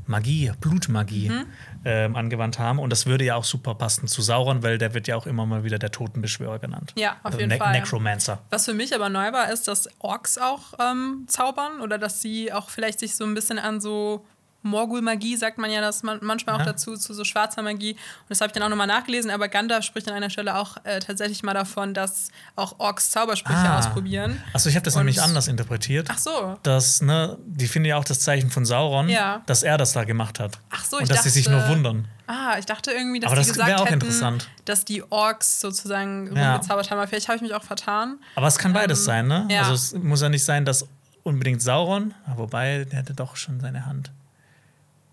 [0.06, 1.46] Magie, Blutmagie mhm.
[1.84, 2.78] ähm, angewandt haben.
[2.78, 5.46] Und das würde ja auch super passen zu Sauron, weil der wird ja auch immer
[5.46, 6.92] mal wieder der Totenbeschwörer genannt.
[6.96, 7.72] Ja, auf also jeden ne Fall.
[7.72, 8.38] Necromancer.
[8.50, 12.52] Was für mich aber neu war, ist, dass Orks auch ähm, zaubern oder dass sie
[12.52, 14.24] auch vielleicht sich so ein bisschen an so
[14.66, 16.66] Morgul-Magie sagt man ja das man manchmal auch ja.
[16.66, 17.92] dazu, zu so schwarzer Magie.
[17.92, 20.76] Und das habe ich dann auch nochmal nachgelesen, aber Gandalf spricht an einer Stelle auch
[20.84, 23.78] äh, tatsächlich mal davon, dass auch Orks Zaubersprüche ah.
[23.78, 24.42] ausprobieren.
[24.52, 26.08] Achso, ich habe das Und nämlich anders interpretiert.
[26.10, 26.58] Ach so.
[26.62, 29.42] Dass, ne, die finden ja auch das Zeichen von Sauron, ja.
[29.46, 30.58] dass er das da gemacht hat.
[30.70, 32.08] Ach so, ich Und dass dachte, sie sich nur wundern.
[32.26, 34.48] Ah, ich dachte irgendwie, dass aber das die gesagt auch hätten, interessant.
[34.64, 36.54] dass die Orks sozusagen ja.
[36.54, 36.98] rumgezaubert haben.
[36.98, 38.18] Aber vielleicht habe ich mich auch vertan.
[38.34, 39.46] Aber es kann beides ähm, sein, ne?
[39.48, 39.60] Ja.
[39.60, 40.86] Also es muss ja nicht sein, dass
[41.22, 44.10] unbedingt Sauron, wobei der hatte doch schon seine Hand.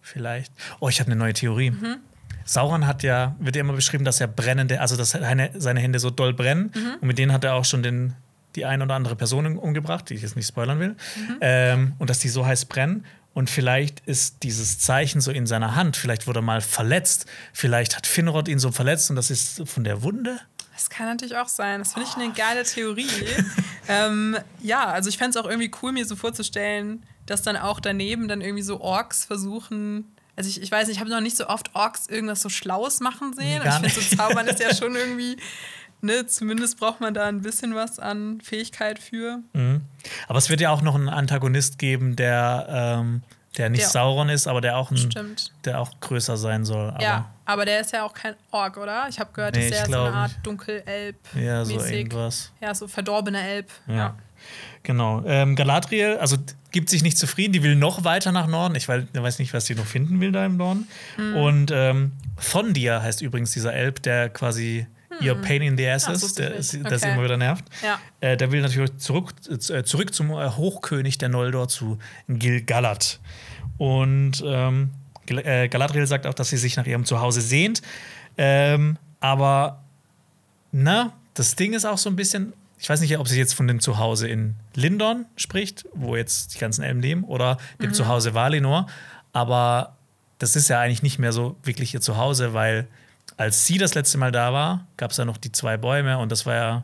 [0.04, 0.52] Vielleicht.
[0.80, 1.72] Oh, ich habe eine neue Theorie.
[1.72, 1.96] Mhm.
[2.46, 5.98] Sauron hat ja, wird ja immer beschrieben, dass er brennende, also dass seine, seine Hände
[6.00, 6.72] so doll brennen.
[6.76, 6.96] Mhm.
[7.00, 8.14] Und mit denen hat er auch schon den,
[8.56, 10.90] die eine oder andere Person umgebracht, die ich jetzt nicht spoilern will.
[10.90, 11.38] Mhm.
[11.42, 13.06] Ähm, und dass die so heiß brennen.
[13.34, 17.98] Und vielleicht ist dieses Zeichen so in seiner Hand, vielleicht wurde er mal verletzt, vielleicht
[17.98, 20.40] hat Finrod ihn so verletzt und das ist von der Wunde.
[20.74, 21.80] Das kann natürlich auch sein.
[21.80, 23.08] Das finde ich eine geile Theorie.
[23.88, 27.80] ähm, ja, also ich fände es auch irgendwie cool, mir so vorzustellen, dass dann auch
[27.80, 30.16] daneben dann irgendwie so Orks versuchen.
[30.36, 33.00] Also ich, ich weiß nicht, ich habe noch nicht so oft Orks irgendwas so Schlaues
[33.00, 33.62] machen sehen.
[33.64, 35.38] Nee, und ich finde, so Zaubern ist ja schon irgendwie,
[36.02, 39.40] ne, zumindest braucht man da ein bisschen was an Fähigkeit für.
[39.54, 39.82] Mhm.
[40.28, 43.24] Aber es wird ja auch noch einen Antagonist geben, der, ähm,
[43.58, 46.90] der nicht der, Sauron ist, aber der auch, ein, der auch größer sein soll.
[46.90, 49.08] Aber ja, aber der ist ja auch kein Ork, oder?
[49.10, 51.18] Ich habe gehört, nee, ist ja so eine Art Dunkelelb.
[51.36, 52.52] Ja, so irgendwas.
[52.60, 53.72] Ja, so verdorbener Elb.
[53.88, 53.96] ja.
[53.96, 54.18] ja.
[54.84, 55.24] Genau.
[55.26, 56.38] Ähm, Galadriel, also
[56.72, 58.76] gibt sich nicht zufrieden, die will noch weiter nach Norden.
[58.76, 60.88] Ich weiß, weiß nicht, was sie noch finden will da im Norden.
[61.18, 61.36] Mhm.
[61.36, 62.12] Und ähm,
[62.52, 65.26] Thondir heißt übrigens dieser Elb, der quasi mhm.
[65.26, 66.98] ihr Pain in the Ass ist, Ach, der, ist, okay.
[66.98, 67.64] sie immer wieder nervt.
[67.82, 68.00] Ja.
[68.20, 73.20] Äh, der will natürlich zurück, äh, zurück zum äh, Hochkönig der Noldor, zu Gil-galad.
[73.78, 74.90] Und ähm,
[75.28, 77.82] äh, Galadriel sagt auch, dass sie sich nach ihrem Zuhause sehnt.
[78.38, 79.84] Ähm, aber,
[80.72, 82.54] na, das Ding ist auch so ein bisschen,
[82.84, 86.60] ich weiß nicht, ob sie jetzt von dem Zuhause in Lindorn spricht, wo jetzt die
[86.60, 87.94] ganzen Elben leben, oder dem mhm.
[87.94, 88.88] Zuhause Valinor.
[89.32, 89.96] Aber
[90.38, 92.90] das ist ja eigentlich nicht mehr so wirklich ihr Zuhause, weil
[93.38, 96.30] als sie das letzte Mal da war, gab es ja noch die zwei Bäume und
[96.30, 96.84] das war ja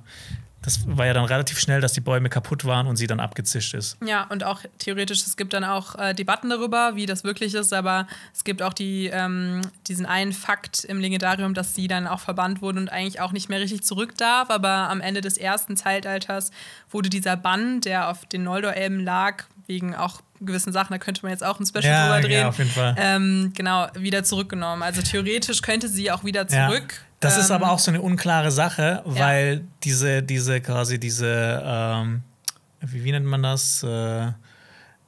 [0.69, 3.73] das war ja dann relativ schnell, dass die Bäume kaputt waren und sie dann abgezischt
[3.73, 3.97] ist.
[4.05, 7.73] Ja, und auch theoretisch, es gibt dann auch äh, Debatten darüber, wie das wirklich ist,
[7.73, 8.05] aber
[8.35, 12.61] es gibt auch die, ähm, diesen einen Fakt im Legendarium, dass sie dann auch verbannt
[12.61, 14.51] wurde und eigentlich auch nicht mehr richtig zurück darf.
[14.51, 16.51] Aber am Ende des ersten Zeitalters
[16.91, 21.31] wurde dieser Bann, der auf den Noldor-Elben lag, wegen auch gewissen Sachen, da könnte man
[21.31, 22.41] jetzt auch ein Special ja, drüber drehen.
[22.41, 22.95] Ja, auf jeden Fall.
[22.97, 24.83] Ähm, genau, wieder zurückgenommen.
[24.83, 26.93] Also theoretisch könnte sie auch wieder zurück.
[26.93, 27.08] Ja.
[27.19, 29.61] Das ähm, ist aber auch so eine unklare Sache, weil ja.
[29.83, 32.21] diese, diese quasi diese, ähm,
[32.81, 33.83] wie, wie, nennt man das?
[33.83, 34.31] Äh,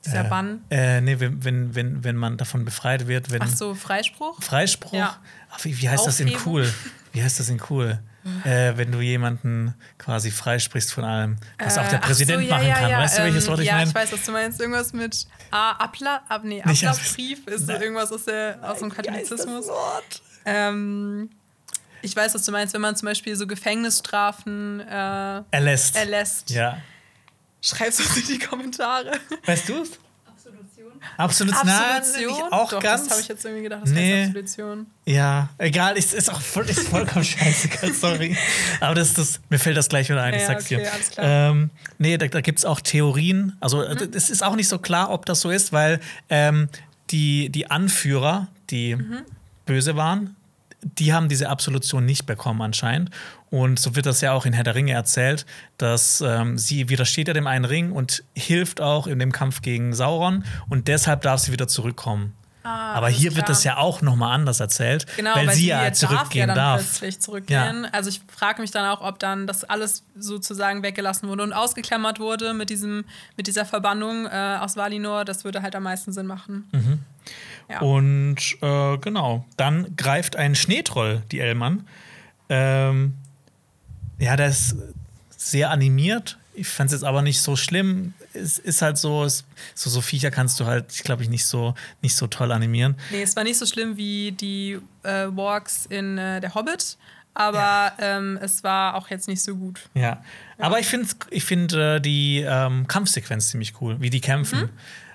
[0.05, 0.61] Dieser äh, Bann?
[0.69, 3.31] Äh, nee, wenn, wenn, wenn, wenn man davon befreit wird.
[3.31, 4.41] Wenn, Ach so, Freispruch?
[4.41, 4.93] Freispruch?
[4.93, 5.17] Ja.
[5.51, 6.33] Ach, wie, wie heißt Aufhebung?
[6.33, 6.73] das in cool?
[7.13, 7.99] Wie heißt das in cool?
[8.43, 12.55] Äh, wenn du jemanden quasi freisprichst von allem, was auch der äh, Präsident so, ja,
[12.55, 12.89] machen ja, kann.
[12.89, 13.85] Ja, weißt du, welches Wort ich ja, meine?
[13.85, 14.61] Ja, ich weiß, was du meinst.
[14.61, 19.65] Irgendwas mit ah, Abla ab, nee, Ablassbrief ist so irgendwas aus, der, aus dem Katholizismus.
[20.45, 21.29] Ähm,
[22.01, 25.95] ich weiß, was du meinst, wenn man zum Beispiel so Gefängnisstrafen äh, erlässt.
[25.95, 26.49] erlässt.
[26.49, 26.77] Ja.
[27.61, 29.11] Schreib es uns in die Kommentare.
[29.45, 29.91] Weißt du es?
[30.27, 30.91] Absolution.
[31.17, 31.69] Absolution.
[31.69, 32.53] Absolution?
[32.53, 33.03] auch Doch, ganz.
[33.03, 34.21] Das habe ich jetzt irgendwie gedacht, das nee.
[34.21, 34.87] heißt Absolution.
[35.05, 38.37] Ja, egal, ist, ist auch voll, ist vollkommen scheißegal, sorry.
[38.79, 40.91] Aber das, das, mir fällt das gleich wieder ein, ich sag's okay, dir.
[40.91, 41.25] Alles klar.
[41.51, 43.55] Ähm, nee, da, da gibt es auch Theorien.
[43.59, 44.33] Also, es mhm.
[44.33, 45.99] ist auch nicht so klar, ob das so ist, weil
[46.29, 46.69] ähm,
[47.11, 49.23] die, die Anführer, die mhm.
[49.65, 50.35] böse waren,
[50.83, 53.11] die haben diese Absolution nicht bekommen anscheinend.
[53.49, 55.45] Und so wird das ja auch in Herr der Ringe erzählt,
[55.77, 59.93] dass ähm, sie widersteht ja dem einen Ring und hilft auch in dem Kampf gegen
[59.93, 62.33] Sauron und deshalb darf sie wieder zurückkommen.
[62.63, 63.37] Ah, Aber hier klar.
[63.37, 66.33] wird das ja auch nochmal anders erzählt, genau, weil, weil sie, ja zurückgehen darf.
[66.35, 66.81] Ja dann darf.
[66.81, 67.83] plötzlich zurückgehen.
[67.83, 67.89] Ja.
[67.91, 72.19] Also ich frage mich dann auch, ob dann das alles sozusagen weggelassen wurde und ausgeklammert
[72.19, 73.05] wurde mit, diesem,
[73.35, 75.25] mit dieser Verbannung äh, aus Valinor.
[75.25, 76.69] Das würde halt am meisten Sinn machen.
[76.71, 76.99] Mhm.
[77.69, 77.79] Ja.
[77.79, 81.87] Und äh, genau, dann greift ein Schneetroll die Elmann.
[82.49, 83.15] Ähm,
[84.19, 84.75] ja, der ist
[85.35, 86.37] sehr animiert.
[86.53, 88.13] Ich fand es jetzt aber nicht so schlimm.
[88.33, 89.43] Es ist halt so, es,
[89.75, 92.95] so, so Viecher kannst du halt, ich glaube ich, nicht so, nicht so toll animieren.
[93.11, 96.97] Nee, es war nicht so schlimm wie die äh, Walks in äh, Der Hobbit
[97.33, 97.93] aber ja.
[97.99, 99.81] ähm, es war auch jetzt nicht so gut.
[99.93, 100.23] Ja, ja.
[100.59, 104.63] aber ich finde ich find, äh, die ähm, Kampfsequenz ziemlich cool, wie die kämpfen.
[104.63, 104.69] Mhm.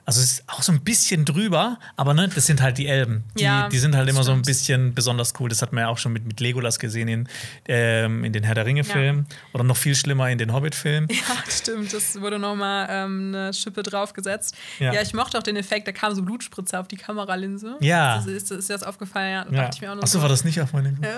[0.07, 3.25] Also es ist auch so ein bisschen drüber, aber ne, das sind halt die Elben.
[3.37, 4.27] Die, ja, die sind halt immer stimmt.
[4.27, 5.49] so ein bisschen besonders cool.
[5.49, 7.29] Das hat man ja auch schon mit, mit Legolas gesehen in,
[7.67, 9.27] ähm, in den Herr der Ringe-Filmen.
[9.29, 9.37] Ja.
[9.53, 11.09] Oder noch viel schlimmer in den Hobbit-Filmen.
[11.11, 11.17] Ja,
[11.49, 11.93] stimmt.
[11.93, 14.57] Das wurde nochmal ähm, eine Schippe draufgesetzt.
[14.79, 14.93] Ja.
[14.93, 17.77] ja, ich mochte auch den Effekt, da kam so Blutspritzer auf die Kameralinse.
[17.81, 18.19] Ja.
[18.19, 19.33] Das ist, ist dir das aufgefallen?
[19.33, 20.23] Ja, dachte ich mir auch noch Achso, so.
[20.23, 21.03] war das nicht auf meiner Linse?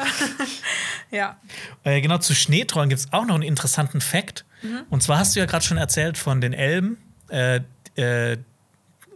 [1.11, 1.39] Ja.
[1.85, 4.45] Äh, genau, zu Schneetrollen gibt es auch noch einen interessanten Fakt.
[4.63, 4.81] Mhm.
[4.91, 6.99] Und zwar hast du ja gerade schon erzählt von den Elben.
[7.31, 7.61] Äh,
[7.97, 8.39] äh,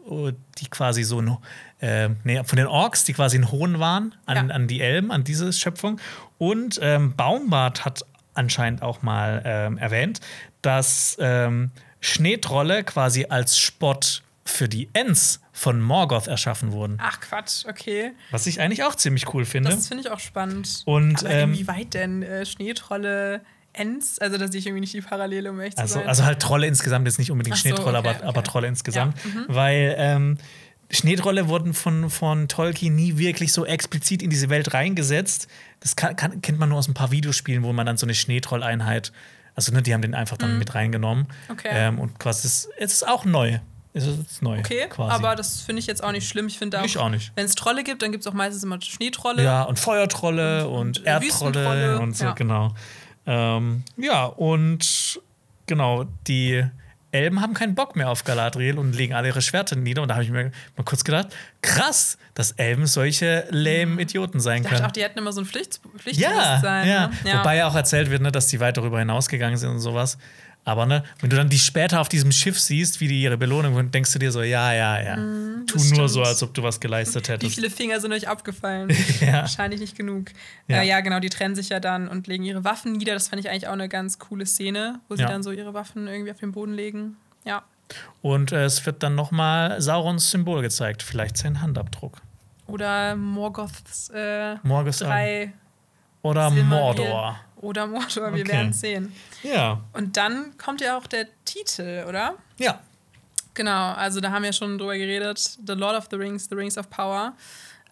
[0.08, 1.36] die quasi so ein,
[1.80, 4.54] äh, nee, von den Orks, die quasi ein Hohn waren an, ja.
[4.54, 6.00] an die Elben, an diese Schöpfung.
[6.38, 10.20] Und ähm, Baumbart hat anscheinend auch mal ähm, erwähnt,
[10.62, 16.98] dass ähm, Schneetrolle quasi als Spott für die Ents von Morgoth erschaffen wurden.
[17.00, 18.12] Ach Quatsch, okay.
[18.30, 19.70] Was ich eigentlich auch ziemlich cool finde.
[19.70, 20.82] Das finde ich auch spannend.
[20.84, 23.42] Und Aber ähm, inwieweit denn äh, Schneetrolle
[23.72, 26.08] Ents, also da sehe ich irgendwie nicht die Parallele, um echt also, zu sein.
[26.08, 28.26] Also halt Trolle insgesamt, jetzt nicht unbedingt so, Schneetrolle, okay, aber, okay.
[28.26, 29.16] aber Trolle insgesamt.
[29.24, 29.30] Ja.
[29.30, 29.44] Mhm.
[29.48, 30.38] Weil ähm,
[30.90, 35.48] Schneetrolle wurden von, von Tolkien nie wirklich so explizit in diese Welt reingesetzt.
[35.80, 38.14] Das kann, kann, kennt man nur aus ein paar Videospielen, wo man dann so eine
[38.14, 39.10] Schneetrolleinheit,
[39.54, 40.58] also ne, die haben den einfach dann mhm.
[40.58, 41.28] mit reingenommen.
[41.48, 41.70] Okay.
[41.70, 43.58] Ähm, und quasi, es ist auch neu.
[43.94, 44.58] Es ist neu.
[44.58, 45.12] Okay, quasi.
[45.12, 46.46] aber das finde ich jetzt auch nicht schlimm.
[46.46, 49.44] Ich finde auch, auch wenn es Trolle gibt, dann gibt es auch meistens immer Schneetrolle.
[49.44, 52.32] Ja, und Feuertrolle und, und Erdtrolle und so, ja.
[52.32, 52.74] genau.
[53.26, 55.20] Ähm, ja, und
[55.66, 56.64] genau, die
[57.12, 60.00] Elben haben keinen Bock mehr auf Galadriel und legen alle ihre Schwerter nieder.
[60.00, 61.28] Und da habe ich mir mal kurz gedacht,
[61.60, 64.80] krass, dass Elben solche lähmen Idioten sein können.
[64.80, 66.88] Ich auch, die hätten immer so ein Pflicht, Pflichtbewusstsein.
[66.88, 67.06] Ja, ja.
[67.08, 67.14] Ne?
[67.24, 67.38] ja.
[67.40, 70.16] Wobei ja auch erzählt wird, ne, dass die weit darüber hinausgegangen sind und sowas.
[70.64, 73.74] Aber ne, wenn du dann die später auf diesem Schiff siehst, wie die ihre Belohnung
[73.74, 75.16] und denkst du dir so, ja, ja, ja.
[75.16, 76.10] Mm, tu nur stimmt.
[76.10, 77.50] so, als ob du was geleistet hättest.
[77.50, 78.88] Wie viele Finger sind euch abgefallen?
[79.20, 79.32] ja.
[79.40, 80.26] Wahrscheinlich nicht genug.
[80.68, 80.82] Ja.
[80.82, 81.00] Äh, ja.
[81.00, 83.14] genau, die trennen sich ja dann und legen ihre Waffen nieder.
[83.14, 85.28] Das fand ich eigentlich auch eine ganz coole Szene, wo sie ja.
[85.28, 87.16] dann so ihre Waffen irgendwie auf den Boden legen.
[87.44, 87.64] Ja.
[88.20, 92.18] Und äh, es wird dann nochmal Saurons Symbol gezeigt, vielleicht sein Handabdruck.
[92.68, 95.52] Oder Morgoths äh, Morgoth drei
[96.22, 97.40] Oder Mordor.
[97.62, 98.48] Oder wir okay.
[98.48, 99.12] werden sehen.
[99.42, 99.80] Ja.
[99.92, 102.34] Und dann kommt ja auch der Titel, oder?
[102.58, 102.80] Ja.
[103.54, 105.38] Genau, also da haben wir schon drüber geredet.
[105.64, 107.34] The Lord of the Rings, The Rings of Power.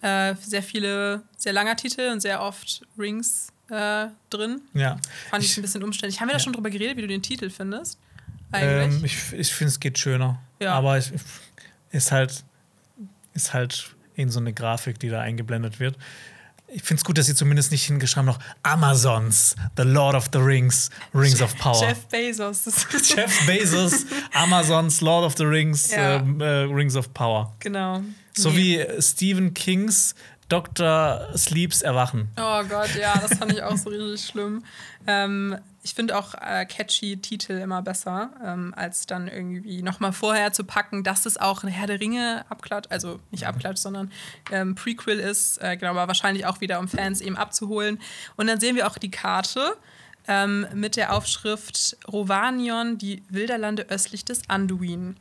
[0.03, 4.63] Äh, sehr viele, sehr langer Titel und sehr oft Rings äh, drin.
[4.75, 4.97] Ja.
[5.31, 6.21] Fand ich, ich, ein bisschen umständlich.
[6.21, 6.39] Haben wir ja.
[6.39, 7.99] da schon drüber geredet, wie du den Titel findest?
[8.51, 8.99] Eigentlich?
[8.99, 10.41] Ähm, ich ich finde, es geht schöner.
[10.59, 10.73] Ja.
[10.73, 11.13] Aber es
[11.93, 12.43] ist halt,
[13.35, 15.97] ist halt in so eine Grafik, die da eingeblendet wird
[16.73, 20.39] ich finde es gut, dass sie zumindest nicht hingeschrieben noch Amazons, The Lord of the
[20.39, 21.81] Rings, Rings of Power.
[21.81, 22.65] Jeff Bezos.
[23.15, 26.17] Jeff Bezos, Amazons, Lord of the Rings, ja.
[26.17, 27.55] ähm, äh, Rings of Power.
[27.59, 28.03] Genau.
[28.33, 28.57] So nee.
[28.57, 30.15] wie Stephen Kings
[30.51, 31.29] Dr.
[31.37, 32.29] Sleeps Erwachen.
[32.37, 34.65] Oh Gott, ja, das fand ich auch so richtig schlimm.
[35.07, 40.53] Ähm, ich finde auch äh, catchy Titel immer besser, ähm, als dann irgendwie nochmal vorher
[40.53, 44.13] zu packen, dass es auch eine Herr der Ringe abklatscht, also nicht abklatscht, sondern
[44.51, 48.01] ähm, Prequel ist, äh, genau, aber wahrscheinlich auch wieder, um Fans eben abzuholen.
[48.37, 49.77] Und dann sehen wir auch die Karte
[50.29, 55.17] ähm, mit der Aufschrift Rovanion, die Wilderlande östlich des Anduin.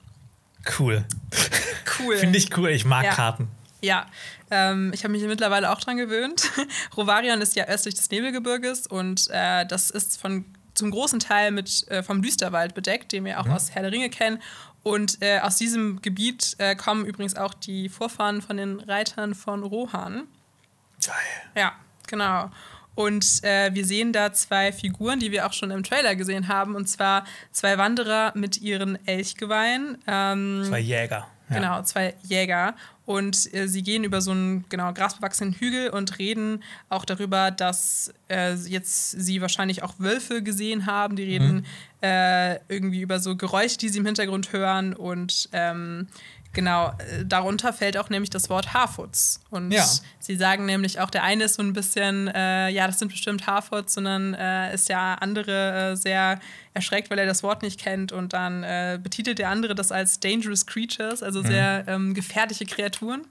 [0.77, 1.05] Cool.
[1.99, 2.17] Cool.
[2.19, 3.13] Finde ich cool, ich mag ja.
[3.13, 3.47] Karten.
[3.81, 4.05] Ja,
[4.51, 6.49] ähm, ich habe mich mittlerweile auch dran gewöhnt.
[6.97, 11.87] Rovarion ist ja östlich des Nebelgebirges und äh, das ist von, zum großen Teil mit,
[11.89, 13.53] äh, vom Düsterwald bedeckt, den wir auch mhm.
[13.53, 14.41] aus Herr der Ringe kennen.
[14.83, 19.63] Und äh, aus diesem Gebiet äh, kommen übrigens auch die Vorfahren von den Reitern von
[19.63, 20.27] Rohan.
[21.05, 21.15] Geil.
[21.55, 21.73] Ja,
[22.07, 22.49] genau.
[22.95, 26.75] Und äh, wir sehen da zwei Figuren, die wir auch schon im Trailer gesehen haben.
[26.75, 30.03] Und zwar zwei Wanderer mit ihren Elchgeweihen.
[30.05, 31.27] Ähm, zwei Jäger.
[31.49, 32.75] Genau, zwei Jäger.
[33.05, 38.13] Und äh, sie gehen über so einen genau grasbewachsenen Hügel und reden auch darüber, dass
[38.29, 41.15] äh, jetzt sie wahrscheinlich auch Wölfe gesehen haben.
[41.15, 41.63] Die reden mhm.
[42.01, 46.07] äh, irgendwie über so Geräusche, die sie im Hintergrund hören und ähm,
[46.53, 49.39] Genau, äh, darunter fällt auch nämlich das Wort Harfoots.
[49.51, 49.85] Und ja.
[50.19, 53.45] sie sagen nämlich auch, der eine ist so ein bisschen, äh, ja, das sind bestimmt
[53.45, 56.39] Harfoots, sondern äh, ist ja andere äh, sehr
[56.73, 58.11] erschreckt, weil er das Wort nicht kennt.
[58.11, 61.89] Und dann äh, betitelt der andere das als Dangerous Creatures, also sehr mhm.
[61.89, 63.25] ähm, gefährliche Kreaturen.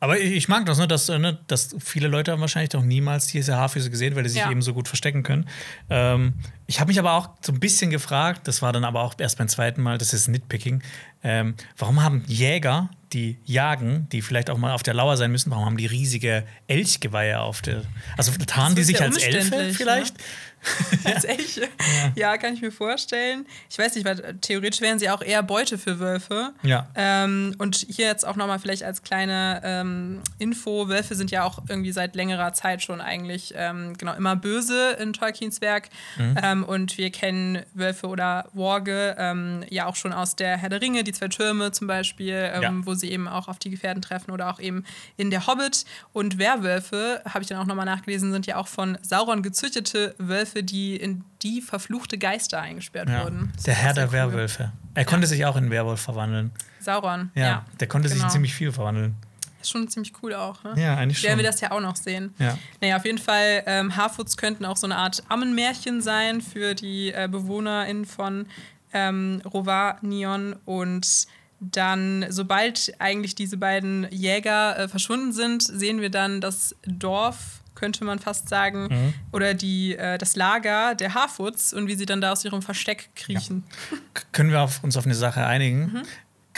[0.00, 3.26] Aber ich mag das, ne, dass, äh, ne, dass viele Leute haben wahrscheinlich doch niemals
[3.26, 4.50] diese Haarfüße gesehen, weil die sich ja.
[4.50, 5.48] eben so gut verstecken können.
[5.90, 6.34] Ähm,
[6.66, 9.38] ich habe mich aber auch so ein bisschen gefragt, das war dann aber auch erst
[9.38, 10.82] beim zweiten Mal, das ist Nitpicking,
[11.22, 15.50] ähm, warum haben Jäger, die jagen, die vielleicht auch mal auf der Lauer sein müssen,
[15.50, 17.82] warum haben die riesige Elchgeweihe auf der.
[18.16, 20.18] Also tarnen die sich als Elfe vielleicht?
[20.18, 20.24] Ne?
[21.04, 21.62] als Elche.
[21.62, 22.32] Ja.
[22.32, 22.38] ja.
[22.38, 23.46] kann ich mir vorstellen.
[23.70, 26.52] Ich weiß nicht, weil theoretisch wären sie auch eher Beute für Wölfe.
[26.62, 26.88] Ja.
[26.94, 31.60] Ähm, und hier jetzt auch nochmal vielleicht als kleine ähm, Info: Wölfe sind ja auch
[31.68, 35.88] irgendwie seit längerer Zeit schon eigentlich ähm, genau immer böse in Tolkiens Werk.
[36.16, 36.36] Mhm.
[36.42, 40.80] Ähm, und wir kennen Wölfe oder Worge ähm, ja auch schon aus der Herr der
[40.80, 42.72] Ringe, die zwei Türme zum Beispiel, ähm, ja.
[42.82, 44.84] wo sie eben auch auf die Gefährten treffen oder auch eben
[45.16, 45.84] in der Hobbit.
[46.12, 50.57] Und Werwölfe, habe ich dann auch nochmal nachgelesen, sind ja auch von Sauron gezüchtete Wölfe
[50.58, 53.24] Werwölfe, die in die verfluchte Geister eingesperrt ja.
[53.24, 53.52] wurden.
[53.66, 54.12] Der Herr der cool.
[54.12, 54.72] Werwölfe.
[54.94, 56.50] Er konnte sich auch in Werwolf verwandeln.
[56.80, 57.30] Sauron.
[57.34, 57.64] Ja, ja.
[57.80, 58.16] der konnte genau.
[58.16, 59.14] sich in ziemlich viel verwandeln.
[59.60, 60.74] Ist schon ziemlich cool auch, ne?
[60.76, 61.28] Ja, eigentlich schon.
[61.28, 62.32] Werden wir das ja auch noch sehen.
[62.38, 62.56] Ja.
[62.80, 67.10] Naja, auf jeden Fall, ähm, Harfoots könnten auch so eine Art Ammenmärchen sein für die
[67.10, 68.46] äh, BewohnerInnen von
[68.92, 71.26] ähm, Rovanion und
[71.60, 78.04] dann, sobald eigentlich diese beiden Jäger äh, verschwunden sind, sehen wir dann das Dorf könnte
[78.04, 79.14] man fast sagen, mhm.
[79.32, 83.10] oder die, äh, das Lager der Harfoots und wie sie dann da aus ihrem Versteck
[83.14, 83.64] kriechen.
[83.90, 83.98] Ja.
[84.32, 85.92] Können wir auf, uns auf eine Sache einigen?
[85.92, 86.02] Mhm.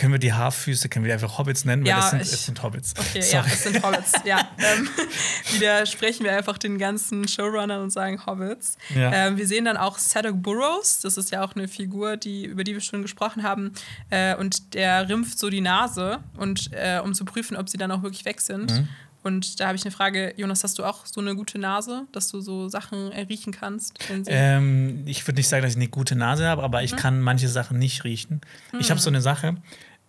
[0.00, 1.84] Können wir die Haarfüße, können wir einfach Hobbits nennen?
[1.84, 2.94] Ja, Weil es sind, es sind Hobbits.
[2.96, 3.44] Okay, Sorry.
[3.46, 4.12] ja, es sind Hobbits.
[4.24, 4.38] ja.
[4.58, 4.88] Ähm,
[5.52, 8.78] widersprechen wir einfach den ganzen Showrunnern und sagen Hobbits.
[8.94, 9.12] Ja.
[9.12, 12.64] Ähm, wir sehen dann auch Sadok Burrows, das ist ja auch eine Figur, die, über
[12.64, 13.72] die wir schon gesprochen haben.
[14.08, 17.90] Äh, und der rimpft so die Nase, und, äh, um zu prüfen, ob sie dann
[17.90, 18.72] auch wirklich weg sind.
[18.72, 18.88] Mhm.
[19.22, 22.28] Und da habe ich eine Frage, Jonas, hast du auch so eine gute Nase, dass
[22.28, 23.98] du so Sachen riechen kannst?
[24.26, 26.96] Ähm, ich würde nicht sagen, dass ich eine gute Nase habe, aber ich mhm.
[26.96, 28.40] kann manche Sachen nicht riechen.
[28.72, 28.80] Mhm.
[28.80, 29.56] Ich habe so eine Sache,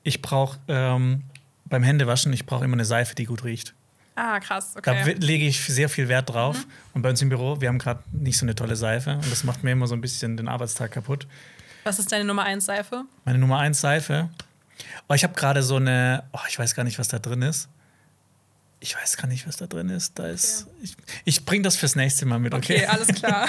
[0.04, 1.24] ich brauche ähm,
[1.66, 3.74] beim Händewaschen, ich brauche immer eine Seife, die gut riecht.
[4.16, 5.16] Ah, krass, okay.
[5.20, 6.58] Da lege ich sehr viel Wert drauf.
[6.58, 6.72] Mhm.
[6.94, 9.44] Und bei uns im Büro, wir haben gerade nicht so eine tolle Seife und das
[9.44, 11.28] macht mir immer so ein bisschen den Arbeitstag kaputt.
[11.84, 13.06] Was ist deine Nummer 1 Seife?
[13.26, 14.30] Meine Nummer 1 Seife?
[15.08, 17.70] Oh, ich habe gerade so eine, oh, ich weiß gar nicht, was da drin ist.
[18.84, 20.18] Ich weiß gar nicht, was da drin ist.
[20.18, 20.76] Da ist okay.
[20.82, 22.78] Ich, ich bringe das fürs nächste Mal mit, okay?
[22.78, 23.48] Okay, alles klar.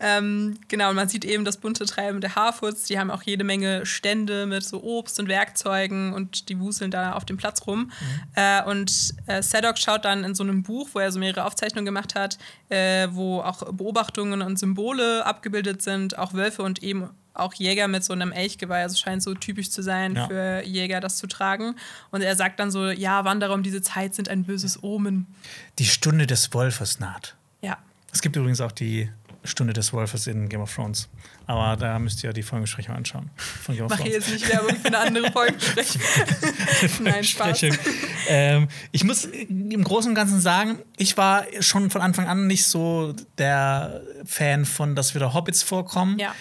[0.00, 2.84] ähm, genau, und man sieht eben das bunte Treiben der Harfoots.
[2.84, 7.12] Die haben auch jede Menge Stände mit so Obst und Werkzeugen und die wuseln da
[7.12, 7.92] auf dem Platz rum.
[8.00, 8.20] Mhm.
[8.36, 11.84] Äh, und äh, Sadok schaut dann in so einem Buch, wo er so mehrere Aufzeichnungen
[11.84, 12.38] gemacht hat,
[12.70, 18.04] äh, wo auch Beobachtungen und Symbole abgebildet sind, auch Wölfe und eben auch Jäger mit
[18.04, 18.82] so einem Elchgeweih.
[18.82, 20.26] Also scheint so typisch zu sein ja.
[20.26, 21.76] für Jäger, das zu tragen.
[22.10, 25.26] Und er sagt dann so: Ja, Wanderer um diese Zeit sind ein böses Omen.
[25.78, 27.36] Die Stunde des Wolfes naht.
[27.60, 27.78] Ja.
[28.12, 29.10] Es gibt übrigens auch die
[29.44, 31.08] Stunde des Wolfes in Game of Thrones.
[31.46, 33.30] Aber da müsst ihr die Folgenbesprechung anschauen.
[33.36, 36.02] Von Game of Mach jetzt nicht Werbung für eine andere Folgensprechung.
[37.00, 37.62] Nein, Spaß.
[38.28, 42.66] Ähm, ich muss im Großen und Ganzen sagen, ich war schon von Anfang an nicht
[42.66, 46.18] so der Fan von, dass wieder Hobbits vorkommen.
[46.18, 46.34] Ja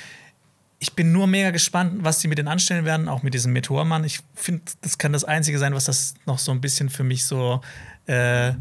[0.79, 4.03] ich bin nur mega gespannt, was sie mit denen anstellen werden, auch mit diesem Meteormann.
[4.03, 7.25] Ich finde, das kann das Einzige sein, was das noch so ein bisschen für mich
[7.25, 7.61] so
[8.07, 8.53] äh, äh,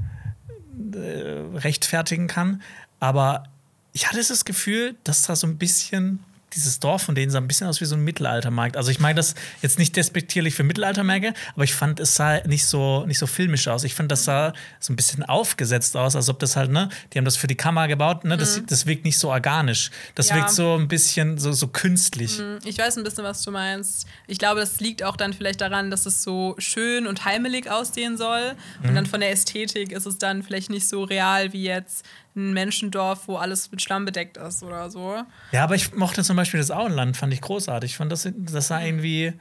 [1.55, 2.63] rechtfertigen kann.
[3.01, 3.45] Aber
[3.93, 6.21] ich hatte das Gefühl, dass da so ein bisschen
[6.55, 8.77] dieses Dorf von denen sah ein bisschen aus wie so ein Mittelaltermarkt.
[8.77, 12.67] Also ich meine das jetzt nicht despektierlich für Mittelaltermärkte, aber ich fand, es sah nicht
[12.67, 13.85] so, nicht so filmisch aus.
[13.85, 17.19] Ich fand, das sah so ein bisschen aufgesetzt aus, als ob das halt, ne, die
[17.19, 18.67] haben das für die Kamera gebaut, ne, das, mhm.
[18.67, 19.91] das wirkt nicht so organisch.
[20.15, 20.37] Das ja.
[20.37, 22.39] wirkt so ein bisschen so, so künstlich.
[22.39, 22.59] Mhm.
[22.65, 24.07] Ich weiß ein bisschen, was du meinst.
[24.27, 28.17] Ich glaube, das liegt auch dann vielleicht daran, dass es so schön und heimelig aussehen
[28.17, 28.55] soll.
[28.83, 28.95] Und mhm.
[28.95, 32.05] dann von der Ästhetik ist es dann vielleicht nicht so real wie jetzt
[32.37, 35.23] ein Menschendorf, wo alles mit Schlamm bedeckt ist oder so.
[35.53, 37.93] Ja, aber ich mochte zum Beispiel das Auenland, fand ich großartig.
[37.93, 39.33] Ich fand, das, das sah irgendwie,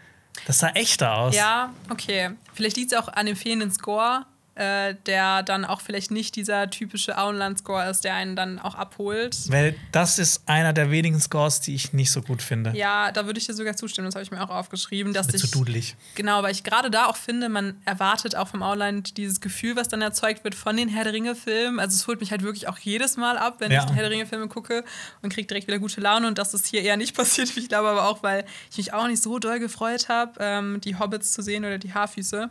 [0.48, 1.36] das sah echter aus.
[1.36, 2.32] Ja, okay.
[2.54, 4.26] Vielleicht liegt es auch an dem fehlenden Score.
[4.56, 9.38] Äh, der dann auch vielleicht nicht dieser typische Auenland-Score ist, der einen dann auch abholt.
[9.50, 12.72] Weil das ist einer der wenigen Scores, die ich nicht so gut finde.
[12.74, 15.14] Ja, da würde ich dir sogar zustimmen, das habe ich mir auch aufgeschrieben.
[15.14, 15.98] Dass ich, zu dudelig.
[16.16, 19.90] Genau, weil ich gerade da auch finde, man erwartet auch vom Auenland dieses Gefühl, was
[19.90, 21.80] dann erzeugt wird von den Herr der Ringe-Filmen.
[21.80, 23.80] Also es holt mich halt wirklich auch jedes Mal ab, wenn ja.
[23.80, 24.86] ich die Herr der Ringe-Filme gucke
[25.22, 26.28] und kriege direkt wieder gute Laune.
[26.28, 27.56] Und das ist hier eher nicht passiert.
[27.58, 30.98] Ich glaube aber auch, weil ich mich auch nicht so doll gefreut habe, ähm, die
[30.98, 32.50] Hobbits zu sehen oder die Haarfüße.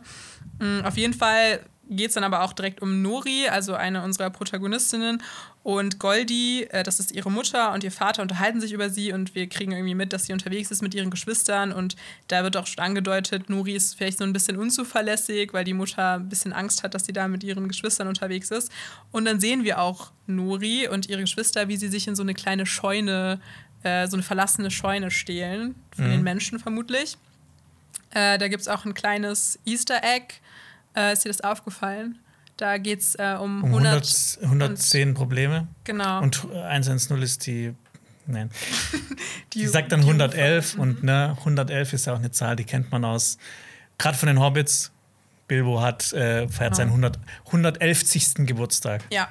[0.59, 4.29] Mhm, auf jeden Fall geht es dann aber auch direkt um Nori, also eine unserer
[4.29, 5.21] Protagonistinnen.
[5.63, 9.33] Und Goldie, äh, das ist ihre Mutter und ihr Vater unterhalten sich über sie und
[9.33, 11.71] wir kriegen irgendwie mit, dass sie unterwegs ist mit ihren Geschwistern.
[11.71, 11.95] Und
[12.27, 16.15] da wird auch schon angedeutet, Nori ist vielleicht so ein bisschen unzuverlässig, weil die Mutter
[16.15, 18.71] ein bisschen Angst hat, dass sie da mit ihren Geschwistern unterwegs ist.
[19.11, 22.33] Und dann sehen wir auch Nori und ihre Geschwister, wie sie sich in so eine
[22.33, 23.39] kleine Scheune,
[23.83, 26.11] äh, so eine verlassene Scheune stehlen, von mhm.
[26.11, 27.17] den Menschen vermutlich.
[28.11, 30.35] Äh, da gibt es auch ein kleines Easter Egg.
[30.95, 32.19] Äh, ist dir das aufgefallen?
[32.57, 35.67] Da geht es äh, um, um 100, 110 Probleme.
[35.83, 36.21] Genau.
[36.21, 37.73] Und 110 ist die.
[38.27, 38.49] Nein.
[39.53, 42.91] die, die sagt dann 111 und ne, 111 ist ja auch eine Zahl, die kennt
[42.91, 43.37] man aus.
[43.97, 44.91] Gerade von den Hobbits.
[45.47, 46.75] Bilbo hat, äh, feiert genau.
[46.75, 48.33] seinen 100, 111.
[48.47, 49.03] Geburtstag.
[49.11, 49.29] Ja,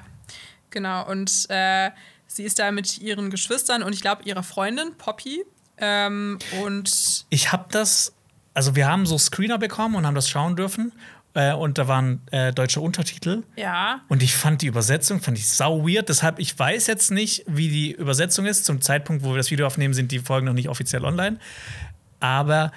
[0.69, 1.05] genau.
[1.09, 1.91] Und äh,
[2.27, 5.43] sie ist da mit ihren Geschwistern und ich glaube ihrer Freundin Poppy.
[5.77, 8.13] Ähm, und ich habe das,
[8.53, 10.93] also wir haben so Screener bekommen und haben das schauen dürfen
[11.35, 13.43] äh, und da waren äh, deutsche Untertitel.
[13.55, 14.01] Ja.
[14.07, 16.09] Und ich fand die Übersetzung, fand ich sau weird.
[16.09, 18.65] Deshalb, ich weiß jetzt nicht, wie die Übersetzung ist.
[18.65, 21.37] Zum Zeitpunkt, wo wir das Video aufnehmen, sind die Folgen noch nicht offiziell online.
[22.21, 22.71] Aber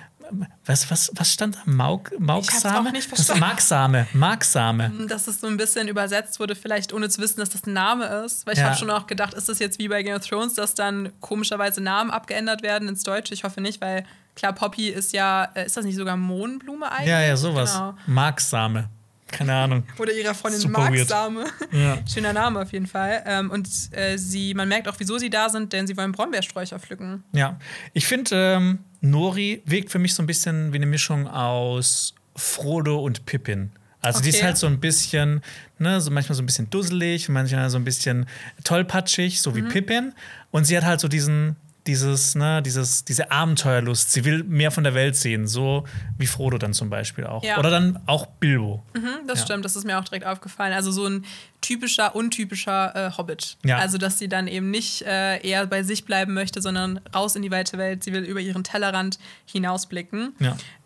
[0.64, 1.60] was, was, was stand da?
[1.64, 2.92] Mauk, Mauksame?
[2.96, 4.06] Ich das Marksame.
[4.12, 4.88] Marksame.
[4.88, 7.72] Hm, dass es so ein bisschen übersetzt wurde, vielleicht ohne zu wissen, dass das ein
[7.72, 8.46] Name ist.
[8.46, 8.66] Weil ich ja.
[8.66, 11.80] habe schon auch gedacht, ist das jetzt wie bei Game of Thrones, dass dann komischerweise
[11.80, 13.34] Namen abgeändert werden ins Deutsche?
[13.34, 14.04] Ich hoffe nicht, weil
[14.38, 17.08] Klar, Poppy ist ja, äh, ist das nicht sogar Mohnblume eigentlich?
[17.08, 17.72] Ja, ja, sowas.
[17.72, 17.94] Genau.
[18.06, 18.88] Marksame.
[19.26, 19.82] Keine Ahnung.
[19.98, 21.46] Oder ihrer Freundin Marksame.
[21.72, 21.98] Ja.
[22.06, 23.24] Schöner Name auf jeden Fall.
[23.26, 26.78] Ähm, und äh, sie, man merkt auch, wieso sie da sind, denn sie wollen Brombeersträucher
[26.78, 27.24] pflücken.
[27.32, 27.58] Ja.
[27.94, 32.98] Ich finde, ähm, Nori wirkt für mich so ein bisschen wie eine Mischung aus Frodo
[33.00, 33.70] und Pippin.
[34.00, 34.30] Also okay.
[34.30, 35.42] die ist halt so ein bisschen,
[35.78, 38.26] ne, so manchmal so ein bisschen dusselig, manchmal so ein bisschen
[38.62, 39.68] tollpatschig, so wie mhm.
[39.68, 40.14] Pippin.
[40.50, 41.56] Und sie hat halt so diesen,
[41.88, 44.12] dieses, ne, dieses, diese Abenteuerlust.
[44.12, 45.84] Sie will mehr von der Welt sehen, so
[46.18, 47.42] wie Frodo dann zum Beispiel auch.
[47.42, 47.58] Ja.
[47.58, 48.84] Oder dann auch Bilbo.
[48.94, 49.46] Mhm, das ja.
[49.46, 50.74] stimmt, das ist mir auch direkt aufgefallen.
[50.74, 51.24] Also so ein
[51.60, 53.56] typischer, untypischer äh, Hobbit.
[53.64, 53.78] Ja.
[53.78, 57.42] Also, dass sie dann eben nicht äh, eher bei sich bleiben möchte, sondern raus in
[57.42, 58.04] die weite Welt.
[58.04, 60.34] Sie will über ihren Tellerrand hinausblicken.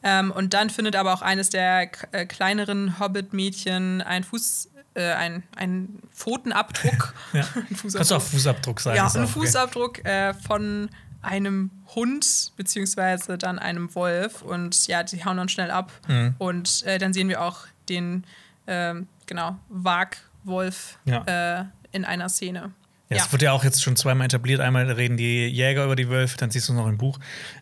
[0.03, 5.43] Ähm, und dann findet aber auch eines der äh, kleineren Hobbit-Mädchen ein Fuß äh, ein,
[5.57, 7.15] ein Pfotenabdruck.
[7.33, 7.41] ja.
[7.71, 7.95] ein Fußabdruck.
[7.95, 8.97] Kannst du auch Fußabdruck sagen.
[8.97, 10.31] Ja, ein Fußabdruck okay.
[10.31, 10.91] äh, von
[11.23, 16.35] einem Hund beziehungsweise dann einem Wolf und ja, die hauen dann schnell ab mhm.
[16.39, 18.25] und äh, dann sehen wir auch den
[18.67, 21.61] ähm, genau Wagwolf ja.
[21.61, 22.73] Äh, in einer Szene.
[23.09, 24.61] Ja, es wird ja auch jetzt schon zweimal etabliert.
[24.61, 27.19] Einmal reden die Jäger über die Wölfe, dann siehst du es noch im Buch.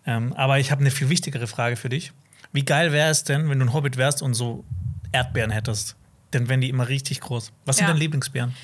[0.06, 2.12] Ähm, aber ich habe eine viel wichtigere Frage für dich.
[2.52, 4.64] Wie geil wäre es denn, wenn du ein Hobbit wärst und so
[5.12, 5.96] Erdbeeren hättest?
[6.30, 7.52] Dann werden die immer richtig groß.
[7.64, 7.88] Was sind ja.
[7.88, 8.54] deine Lieblingsbeeren?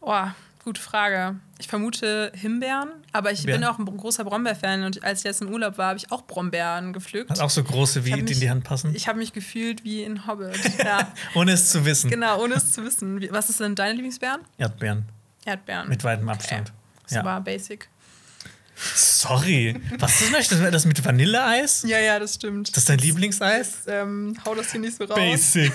[0.00, 0.26] Oh,
[0.64, 1.36] gute Frage.
[1.58, 3.60] Ich vermute Himbeeren, aber ich Beeren.
[3.60, 6.22] bin auch ein großer Brombeer-Fan und als ich jetzt im Urlaub war, habe ich auch
[6.22, 7.30] Brombeeren gepflückt.
[7.30, 8.94] Hat auch so große, wie die in die Hand passen?
[8.94, 10.58] Ich habe mich gefühlt wie in Hobbit.
[10.78, 11.12] Ja.
[11.34, 12.08] ohne es zu wissen.
[12.08, 13.20] Genau, ohne es zu wissen.
[13.30, 14.40] Was ist denn deine Lieblingsbeeren?
[14.56, 15.04] Erdbeeren.
[15.44, 15.88] Erdbeeren.
[15.88, 16.70] Mit weitem Abstand.
[16.70, 16.78] Okay.
[17.04, 17.24] Das ja.
[17.24, 17.88] war basic.
[18.94, 19.74] Sorry.
[19.98, 20.48] Was ist das?
[20.48, 21.84] Das mit Vanilleeis?
[21.86, 22.70] Ja, ja, das stimmt.
[22.70, 23.84] Das ist dein Lieblingseis?
[23.84, 25.16] Das, ähm, hau das hier nicht so raus.
[25.16, 25.72] Basic.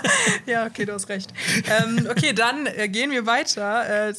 [0.46, 1.30] ja, okay, du hast recht.
[1.68, 4.08] Ähm, okay, dann äh, gehen wir weiter.
[4.08, 4.14] Äh.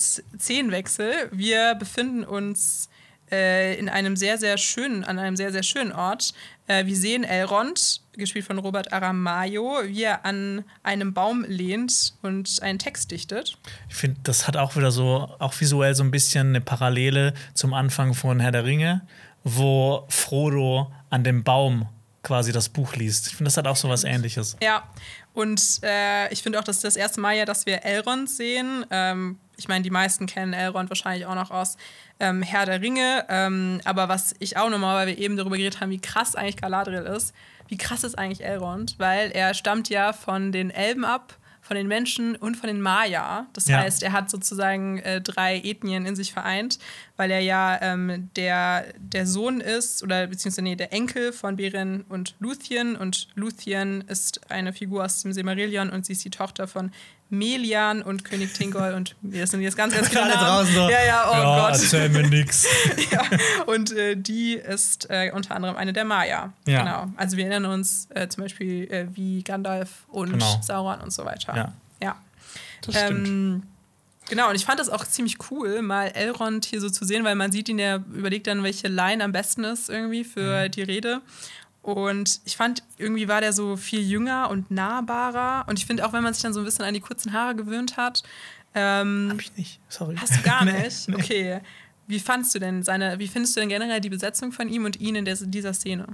[1.32, 2.90] Wir befinden uns
[3.32, 6.34] äh, in einem sehr, sehr schönen, an einem sehr, sehr schönen Ort.
[6.68, 12.62] Äh, wir sehen Elrond, gespielt von Robert Aramayo, wie er an einem Baum lehnt und
[12.62, 13.58] einen Text dichtet.
[13.90, 17.74] Ich finde, das hat auch wieder so, auch visuell so ein bisschen eine Parallele zum
[17.74, 19.02] Anfang von Herr der Ringe,
[19.44, 21.88] wo Frodo an dem Baum
[22.22, 23.28] quasi das Buch liest.
[23.28, 24.58] Ich finde, das hat auch so was Ähnliches.
[24.62, 24.84] Ja,
[25.34, 28.86] und äh, ich finde auch, das ist das erste Mal ja, dass wir Elrond sehen.
[28.92, 31.78] Ähm, ich meine, die meisten kennen Elrond wahrscheinlich auch noch aus
[32.20, 33.26] ähm, Herr der Ringe.
[33.30, 36.58] Ähm, aber was ich auch nochmal, weil wir eben darüber geredet haben, wie krass eigentlich
[36.58, 37.34] Galadriel ist,
[37.68, 38.96] wie krass ist eigentlich Elrond?
[38.98, 43.46] Weil er stammt ja von den Elben ab, von den Menschen und von den Maya.
[43.54, 43.78] Das ja.
[43.78, 46.80] heißt, er hat sozusagen äh, drei Ethnien in sich vereint,
[47.16, 52.06] weil er ja ähm, der, der Sohn ist, oder beziehungsweise nee, der Enkel von Beren
[52.10, 52.96] und Luthien.
[52.96, 56.92] Und Luthien ist eine Figur aus dem Silmarillion und sie ist die Tochter von
[57.30, 60.90] Melian und König Tingol und wir sind jetzt ganz, ganz Alle draußen so.
[60.90, 61.72] Ja, ja, oh ja, Gott.
[61.82, 62.66] erzähl mir nix.
[63.12, 63.22] ja,
[63.68, 66.54] und äh, die ist äh, unter anderem eine der Maya.
[66.66, 66.80] Ja.
[66.80, 67.14] Genau.
[67.18, 70.60] Also wir erinnern uns äh, zum Beispiel äh, wie Gandalf und Genau.
[70.64, 71.56] Sauron und so weiter.
[71.56, 71.74] Ja.
[72.02, 72.16] ja.
[72.82, 73.28] Das stimmt.
[73.28, 73.64] Ähm,
[74.30, 77.36] genau, und ich fand das auch ziemlich cool, mal Elrond hier so zu sehen, weil
[77.36, 80.72] man sieht ihn, der überlegt dann, welche Line am besten ist irgendwie für Mhm.
[80.72, 81.22] die Rede.
[81.94, 85.66] Und ich fand, irgendwie war der so viel jünger und nahbarer.
[85.68, 87.56] Und ich finde auch, wenn man sich dann so ein bisschen an die kurzen Haare
[87.56, 88.24] gewöhnt hat,
[88.76, 90.16] ähm, Hab ich nicht, sorry.
[90.20, 91.08] Hast du gar Nee, nicht?
[91.10, 91.16] nee.
[91.16, 91.60] Okay.
[92.08, 95.00] Wie fandst du denn seine, wie findest du denn generell die Besetzung von ihm und
[95.00, 96.08] ihn in der, dieser Szene?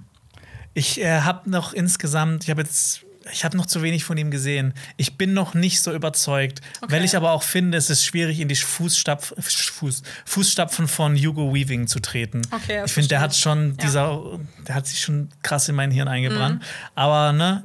[0.74, 4.32] Ich äh, habe noch insgesamt, ich habe jetzt, ich habe noch zu wenig von ihm
[4.32, 4.74] gesehen.
[4.98, 6.92] Ich bin noch nicht so überzeugt, Okay.
[6.94, 11.54] weil ich aber auch finde, es ist schwierig, in die Fußstapf, Fuß, Fußstapfen von Hugo
[11.54, 12.42] Weaving zu treten.
[12.52, 13.66] Okay, ich finde, der hat schon Ja.
[13.74, 13.78] Mhm.
[13.78, 14.22] dieser,
[14.68, 16.64] der hat sich schon krass in mein Hirn eingebrannt.
[16.96, 17.64] Aber ne,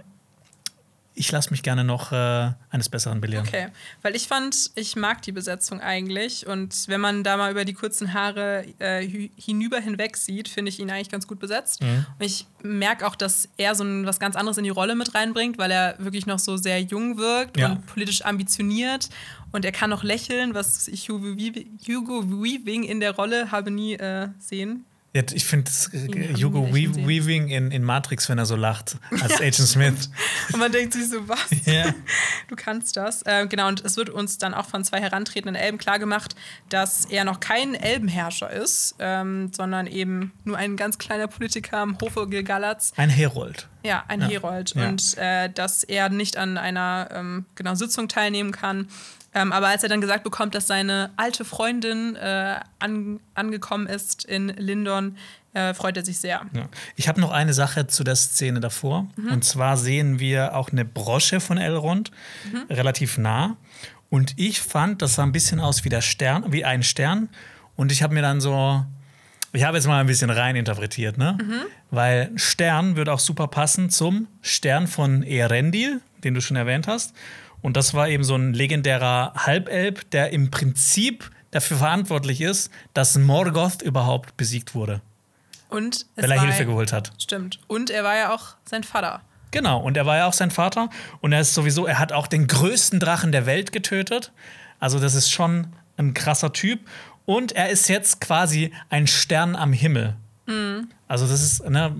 [1.15, 3.47] ich lasse mich gerne noch äh, eines Besseren belehren.
[3.47, 3.69] Okay,
[4.03, 7.74] weil ich fand, ich mag die Besetzung eigentlich und wenn man da mal über die
[7.74, 9.07] kurzen Haare äh,
[9.37, 11.82] hinüber hinweg sieht, finde ich ihn eigentlich ganz gut besetzt.
[11.82, 12.07] Mhm.
[12.19, 15.15] Und ich merke auch, dass er so ein, was ganz anderes in die Rolle mit
[15.15, 17.73] reinbringt, weil er wirklich noch so sehr jung wirkt Ja.
[17.73, 19.09] und politisch ambitioniert
[19.53, 23.70] und er kann noch lächeln, was ich Hugo Weaving, Hugo Weaving in der Rolle habe
[23.70, 24.85] nie äh, sehen.
[25.12, 27.09] Ja, ich finde Ihn haben Hugo gesehen.
[27.09, 30.09] Weaving in, in Matrix, wenn er so lacht, als Agent Smith.
[30.53, 31.39] Und man denkt sich so, was?
[31.65, 31.93] Ja.
[32.47, 33.23] Du kannst das.
[33.23, 36.37] Äh, genau, und es wird uns dann auch von zwei herantretenden Elben klargemacht,
[36.69, 41.99] dass er noch kein Elbenherrscher ist, ähm, sondern eben nur ein ganz kleiner Politiker am
[42.01, 42.93] Hofe Gilgalatz.
[42.97, 43.69] Ein Herold.
[43.82, 44.28] Ja, ein Ja.
[44.28, 44.74] Herold.
[44.77, 44.89] Ja.
[44.89, 48.87] Und äh, dass er nicht an einer ähm, genau, Sitzung teilnehmen kann.
[49.32, 54.24] Ähm, aber als er dann gesagt bekommt, dass seine alte Freundin äh, an, angekommen ist
[54.24, 55.16] in Lindon,
[55.52, 56.43] äh, freut er sich sehr.
[56.52, 56.69] Ja.
[56.97, 59.07] Ich habe noch eine Sache zu der Szene davor.
[59.31, 62.11] Und zwar sehen wir auch eine Brosche von Elrond,
[62.69, 63.57] relativ nah.
[64.11, 67.28] Und ich fand, das sah ein bisschen aus wie der Stern, wie ein Stern.
[67.77, 68.85] Und ich habe mir dann so,
[69.52, 71.39] ich habe jetzt mal ein bisschen rein interpretiert, ne?
[71.90, 77.15] Weil Stern würde auch super passen zum Stern von Eärendil, den du schon erwähnt hast.
[77.62, 83.19] Und das war eben so ein legendärer Halbelb, der im Prinzip dafür verantwortlich ist, dass
[83.19, 85.01] Morgoth überhaupt besiegt wurde
[85.69, 87.12] Und es weil er Hilfe geholt hat.
[87.19, 87.59] Stimmt.
[87.66, 89.23] Und er war ja auch sein Vater.
[89.51, 90.91] Genau, und er war ja auch sein Vater.
[91.20, 94.32] Und er ist sowieso, er hat auch den größten Drachen der Welt getötet.
[94.78, 95.66] Also, das ist schon
[95.97, 96.81] ein krasser Typ.
[97.27, 100.16] Und er ist jetzt quasi ein Stern am Himmel.
[101.11, 101.95] Also, das ist, ne,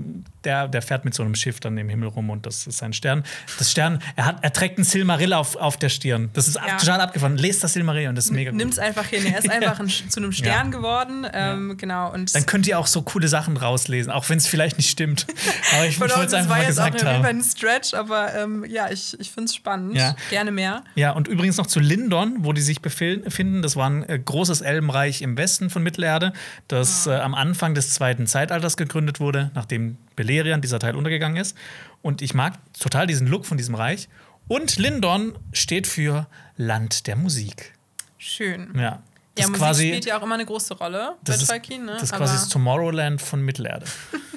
[0.45, 2.93] der, der fährt mit so einem Schiff dann im Himmel rum und das ist sein
[2.93, 3.24] Stern.
[3.59, 6.31] Das Stern, er, hat, er trägt ein Silmarill auf, auf der Stirn.
[6.32, 6.77] Das ist Ja.
[6.78, 7.37] total abgefahren.
[7.37, 8.59] Lest das Silmarill und das ist mega gut.
[8.59, 9.27] Nimm's einfach hin.
[9.27, 11.27] Er ist einfach ein, zu einem Stern geworden.
[11.32, 12.12] Ähm, Genau.
[12.12, 15.27] Und Dann könnt ihr auch so coole Sachen rauslesen, auch wenn es vielleicht nicht stimmt.
[15.74, 17.23] Aber ich, ich wollte es das einfach war mal jetzt auch gesagt auf jeden haben.
[17.23, 19.97] Fall ein Stretch, aber ähm, ja, ich, ich finde es spannend.
[19.97, 20.15] Ja.
[20.31, 20.85] Gerne mehr.
[20.95, 23.62] Ja, und übrigens noch zu Lindon, wo die sich befinden.
[23.62, 26.32] Das war ein äh, großes Elbenreich im Westen von Mittelerde,
[26.69, 31.57] das äh, am Anfang des zweiten Zeitalters gegründet wurde, nachdem Beleriand, dieser Teil, untergegangen ist.
[32.03, 34.09] Und ich mag total diesen Look von diesem Reich.
[34.49, 37.73] Und Lindon steht für Land der Musik.
[38.19, 38.73] Schön.
[38.75, 38.83] Ja.
[38.83, 39.03] Ja,
[39.37, 41.87] Das ist Musik quasi, spielt ja auch immer eine große Rolle bei das ist, Tolkien.
[41.87, 41.93] Ne?
[41.93, 43.87] das ist quasi das Tomorrowland von Mittelerde.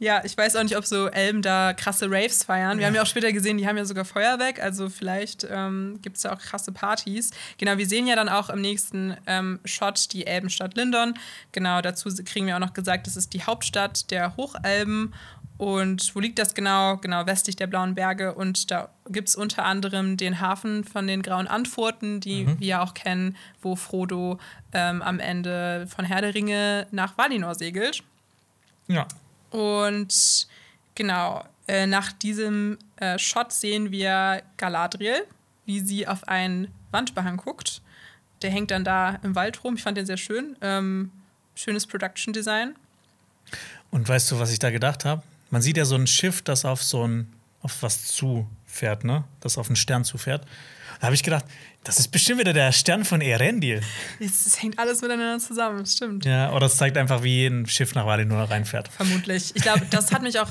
[0.00, 2.78] Ja, ich weiß auch nicht, ob so Elben da krasse Raves feiern.
[2.78, 6.16] Wir haben ja auch später gesehen, die haben ja sogar Feuerwerk, also vielleicht ähm, gibt
[6.16, 7.32] es da auch krasse Partys.
[7.58, 11.14] Genau, wir sehen ja dann auch im nächsten ähm, Shot die Elbenstadt Lindon.
[11.50, 15.14] Genau, dazu kriegen wir auch noch gesagt, das ist die Hauptstadt der Hochalben.
[15.56, 16.98] Und wo liegt das genau?
[16.98, 18.32] Genau, westlich der Blauen Berge.
[18.32, 22.82] Und da gibt es unter anderem den Hafen von den Grauen Antworten, die wir ja
[22.84, 24.38] auch kennen, wo Frodo
[24.72, 28.04] ähm, am Ende von Herr der Ringe nach Valinor segelt.
[28.88, 29.06] Ja.
[29.50, 30.48] Und
[30.94, 35.24] genau, äh, nach diesem äh, Shot sehen wir Galadriel,
[35.66, 37.82] wie sie auf einen Wandbehang guckt.
[38.42, 39.74] Der hängt dann da im Wald rum.
[39.76, 40.56] Ich fand den sehr schön.
[40.60, 41.10] Ähm,
[41.54, 42.74] schönes Production Design.
[43.90, 45.22] Und weißt du, was ich da gedacht habe?
[45.50, 47.32] Man sieht ja so ein Schiff, das auf so ein,
[47.62, 49.24] auf was zufährt, ne?
[49.40, 50.46] Das auf einen Stern zufährt.
[51.00, 51.44] Da habe ich gedacht,
[51.84, 53.80] das ist bestimmt wieder der Stern von Erendil.
[54.20, 56.24] Es, hängt alles miteinander zusammen, das stimmt.
[56.24, 58.88] Ja, oder es zeigt einfach, wie ein Schiff nach Valinor reinfährt.
[58.88, 59.54] Vermutlich.
[59.54, 60.50] Ich glaube, das hat mich auch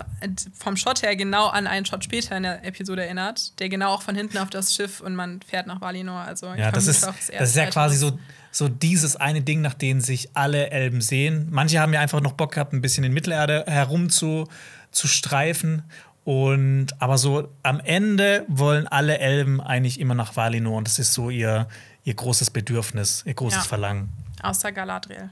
[0.57, 4.01] vom Shot her genau an einen Shot später in der Episode erinnert, der genau auch
[4.01, 6.21] von hinten auf das Schiff und man fährt nach Valinor.
[6.21, 8.17] Also ich Ja, das ist, auch das ist ja quasi so,
[8.51, 11.47] so dieses eine Ding, nach dem sich alle Elben sehen.
[11.51, 14.47] Manche haben ja einfach noch Bock gehabt, ein bisschen in Mittelerde herum zu,
[14.91, 15.83] zu streifen.
[16.27, 21.13] Und aber so am Ende wollen alle Elben eigentlich immer nach Valinor und das ist
[21.13, 21.69] so ihr,
[22.03, 23.63] ihr großes Bedürfnis, ihr großes Ja.
[23.63, 24.09] Verlangen.
[24.43, 25.29] Außer Galadriel.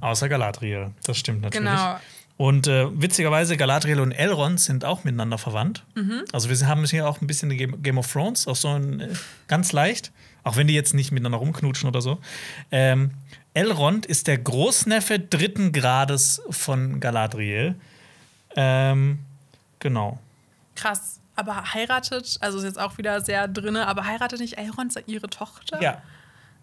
[0.00, 1.68] Außer Galadriel, das stimmt natürlich.
[1.68, 2.00] Genau.
[2.38, 5.84] Und äh, witzigerweise, Galadriel und Elrond sind auch miteinander verwandt.
[5.94, 6.24] Mhm.
[6.32, 7.50] Also wir haben hier auch ein bisschen
[7.80, 9.08] Game of Thrones, auch so ein, äh,
[9.46, 10.10] ganz leicht.
[10.42, 12.18] Auch wenn die jetzt nicht miteinander rumknutschen oder so.
[12.72, 13.12] Ähm,
[13.54, 17.76] Elrond ist der Großneffe dritten Grades von Galadriel.
[18.56, 19.20] Ähm,
[19.86, 20.18] genau.
[20.74, 21.20] Krass.
[21.36, 25.80] Aber heiratet, also ist jetzt auch wieder sehr drinne, aber heiratet nicht Elrond ihre Tochter?
[25.80, 26.02] Ja.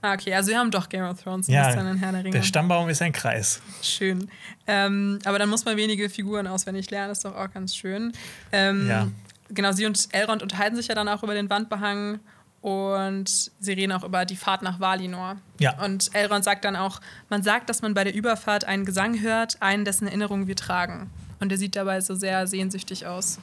[0.01, 2.31] Ah, okay, also wir haben doch Game of Thrones ja, in Herr der Ringe.
[2.31, 3.61] Der Stammbaum ist ein Kreis.
[3.81, 4.29] Schön.
[4.67, 8.11] Ähm, aber dann muss man wenige Figuren auswendig lernen, ist doch auch ganz schön.
[8.51, 9.07] Ähm, ja.
[9.49, 12.19] Genau, sie und Elrond unterhalten sich ja dann auch über den Wandbehang
[12.59, 15.37] und sie reden auch über die Fahrt nach Valinor.
[15.59, 15.81] Ja.
[15.81, 19.61] Und Elrond sagt dann auch, man sagt, dass man bei der Überfahrt einen Gesang hört,
[19.61, 21.11] einen, dessen Erinnerungen wir tragen.
[21.43, 23.37] Und er sieht dabei so sehr sehnsüchtig aus.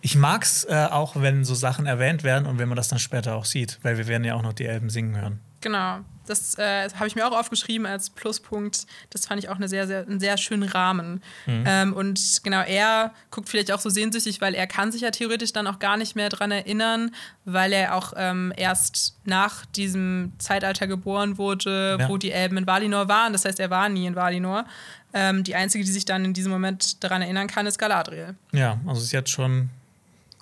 [0.00, 2.98] Ich mag es äh, auch, wenn so Sachen erwähnt werden und wenn man das dann
[2.98, 5.38] später auch sieht, weil wir werden ja auch noch die Elben singen hören.
[5.60, 6.00] Genau.
[6.26, 8.86] Das äh, habe ich mir auch aufgeschrieben als Pluspunkt.
[9.10, 11.22] Das fand ich auch eine sehr, sehr, einen sehr schönen Rahmen.
[11.46, 11.64] Mhm.
[11.66, 15.52] Ähm, und genau, er guckt vielleicht auch so sehnsüchtig, weil er kann sich ja theoretisch
[15.52, 20.86] dann auch gar nicht mehr daran erinnern, weil er auch ähm, erst nach diesem Zeitalter
[20.86, 22.08] geboren wurde, ja.
[22.08, 23.32] wo die Elben in Valinor waren.
[23.32, 24.66] Das heißt, er war nie in Valinor.
[25.12, 28.34] Ähm, die einzige, die sich dann in diesem Moment daran erinnern kann, ist Galadriel.
[28.52, 29.70] Ja, also sie hat schon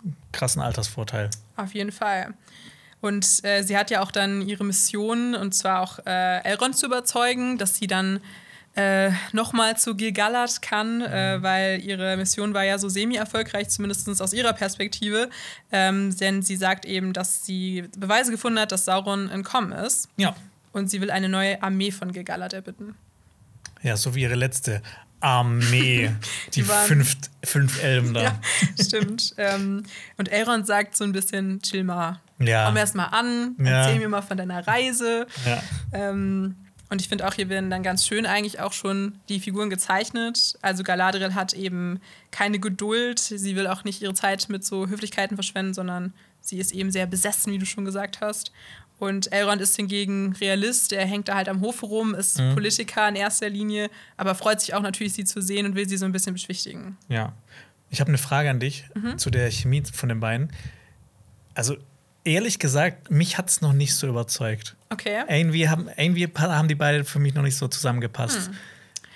[0.02, 1.30] einen krassen Altersvorteil.
[1.56, 2.34] Auf jeden Fall.
[3.04, 6.86] Und äh, sie hat ja auch dann ihre Mission, und zwar auch äh, Elrond zu
[6.86, 8.18] überzeugen, dass sie dann
[8.76, 11.42] äh, nochmal zu Gilgalad kann, äh, mhm.
[11.42, 15.28] weil ihre Mission war ja so semi-erfolgreich, zumindest aus ihrer Perspektive.
[15.70, 20.08] Ähm, denn sie sagt eben, dass sie Beweise gefunden hat, dass Sauron entkommen ist.
[20.16, 20.34] Ja.
[20.72, 22.94] Und sie will eine neue Armee von Gilgalad erbitten.
[23.82, 24.80] Ja, so wie ihre letzte
[25.24, 26.10] Armee.
[26.54, 28.22] die, die fünf, fünf Elben da.
[28.22, 28.40] Ja,
[28.80, 29.34] stimmt.
[29.38, 29.84] ähm,
[30.18, 32.20] und Elrond sagt so ein bisschen, chill mal.
[32.38, 32.66] Ja.
[32.66, 34.00] Komm erst mal an, erzähl ja.
[34.00, 35.26] mir mal von deiner Reise.
[35.46, 35.62] Ja.
[35.92, 36.56] Ähm,
[36.90, 40.56] und ich finde auch, hier werden dann ganz schön eigentlich auch schon die Figuren gezeichnet.
[40.62, 43.18] Also Galadriel hat eben keine Geduld.
[43.18, 47.06] Sie will auch nicht ihre Zeit mit so Höflichkeiten verschwenden, sondern sie ist eben sehr
[47.06, 48.52] besessen, wie du schon gesagt hast.
[48.98, 52.54] Und Elrond ist hingegen Realist, er hängt da halt am Hof rum, ist mhm.
[52.54, 55.96] Politiker in erster Linie, aber freut sich auch natürlich, sie zu sehen und will sie
[55.96, 56.96] so ein bisschen beschwichtigen.
[57.08, 57.32] Ja.
[57.90, 59.18] Ich habe eine Frage an dich mhm.
[59.18, 60.52] zu der Chemie von den beiden.
[61.54, 61.76] Also,
[62.24, 64.74] ehrlich gesagt, mich hat es noch nicht so überzeugt.
[64.90, 65.24] Okay.
[65.28, 68.48] Irgendwie haben, irgendwie haben die beiden für mich noch nicht so zusammengepasst.
[68.48, 68.56] Hm.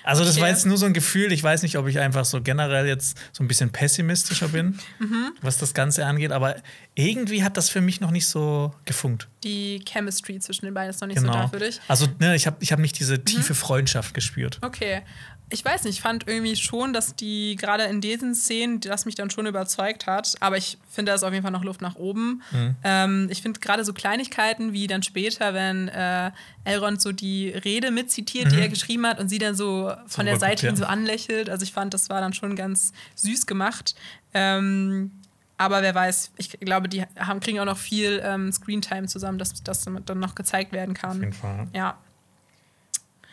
[0.09, 0.41] Also das okay.
[0.41, 1.33] war jetzt nur so ein Gefühl.
[1.33, 5.33] Ich weiß nicht, ob ich einfach so generell jetzt so ein bisschen pessimistischer bin, mhm.
[5.43, 6.33] was das Ganze angeht.
[6.33, 6.57] Aber
[6.95, 9.29] irgendwie hat das für mich noch nicht so gefunkt.
[9.45, 11.35] Die Chemistry zwischen den beiden ist noch nicht genau.
[11.35, 11.79] so da für dich.
[11.89, 13.59] Also ne, ich habe ich hab nicht diese tiefe mhm.
[13.59, 14.59] Freundschaft gespürt.
[14.63, 15.03] Okay
[15.51, 19.15] ich weiß nicht, ich fand irgendwie schon, dass die gerade in diesen Szenen, das mich
[19.15, 21.97] dann schon überzeugt hat, aber ich finde, da ist auf jeden Fall noch Luft nach
[21.97, 22.43] oben.
[22.51, 22.77] Mhm.
[22.85, 26.33] Ähm, ich finde gerade so Kleinigkeiten wie dann später, wenn äh,
[26.65, 28.51] Elrond so die Rede mitzitiert, mhm.
[28.51, 31.49] die er geschrieben hat und sie dann so von der Seite hin so anlächelt.
[31.49, 33.95] Also ich fand, das war dann schon ganz süß gemacht.
[34.35, 35.12] Ähm,
[35.57, 39.62] aber wer weiß, ich glaube, die haben, kriegen auch noch viel ähm, Screentime zusammen, dass
[39.62, 41.11] das dann noch gezeigt werden kann.
[41.11, 41.69] Auf jeden Fall.
[41.73, 41.99] Ja.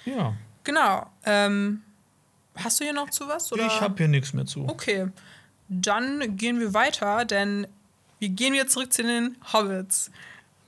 [0.06, 0.34] Ja.
[0.64, 1.08] Genau.
[1.26, 1.82] Ähm,
[2.64, 3.52] Hast du hier noch zu was?
[3.52, 3.68] Oder?
[3.68, 4.68] Ich habe hier nichts mehr zu.
[4.68, 5.08] Okay.
[5.68, 7.68] Dann gehen wir weiter, denn
[8.20, 10.12] wir gehen wieder zurück zu den Hobbits.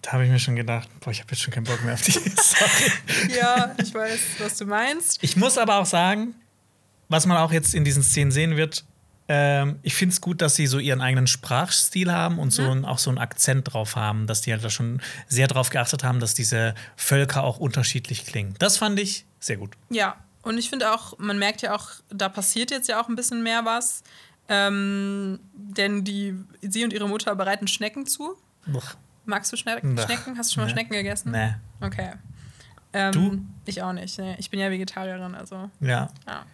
[0.02, 2.02] Da habe ich mir schon gedacht, boah, ich habe jetzt schon keinen Bock mehr auf
[2.02, 2.92] die Sache.
[3.38, 5.24] ja, ich weiß, was du meinst.
[5.24, 6.36] Ich muss aber auch sagen,
[7.10, 8.86] was man auch jetzt in diesen Szenen sehen wird,
[9.30, 12.86] ähm, ich finde es gut, dass sie so ihren eigenen Sprachstil haben und so mhm.
[12.86, 16.20] auch so einen Akzent drauf haben, dass die halt da schon sehr drauf geachtet haben,
[16.20, 18.56] dass diese Völker auch unterschiedlich klingen.
[18.60, 19.76] Das fand ich sehr gut.
[19.90, 20.16] Ja,
[20.48, 23.44] und ich finde auch, man merkt ja auch, da passiert jetzt ja auch ein bisschen
[23.44, 24.04] mehr was.
[24.50, 28.38] Ähm, denn die, sie und ihre Mutter bereiten Schnecken zu.
[28.66, 28.96] Buch.
[29.26, 30.06] Magst du Schne Buch.
[30.06, 30.38] Schnecken?
[30.38, 30.74] Hast du schon mal nee.
[30.74, 31.32] Schnecken gegessen?
[31.32, 31.54] Nee.
[31.82, 32.14] Okay.
[32.94, 33.46] Ähm, du?
[33.66, 34.18] Ich auch nicht.
[34.18, 34.36] Nee.
[34.40, 35.70] Ich bin ja Vegetarierin, also.
[35.82, 36.10] Ja.
[36.26, 36.46] ja.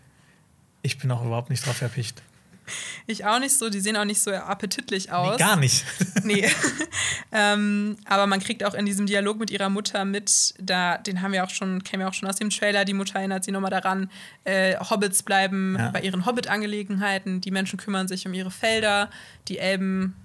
[0.82, 2.24] Ich bin auch überhaupt nicht drauf erpicht.
[3.07, 5.34] Ich auch nicht so, die sehen auch nicht so appetitlich aus.
[5.34, 5.85] Nee, gar nicht.
[6.23, 6.49] nee.
[7.31, 11.34] ähm, aber man kriegt auch in diesem Dialog mit ihrer Mutter mit, da, den haben
[11.34, 13.72] wir auch schon, kennen wir auch schon aus dem Trailer, die Mutter erinnert sie nochmal
[13.72, 14.10] daran,
[14.45, 15.90] äh, Hobbits bleiben ja.
[15.91, 19.10] bei ihren Hobbit-Angelegenheiten, die Menschen kümmern sich um ihre Felder,
[19.48, 20.15] die Elben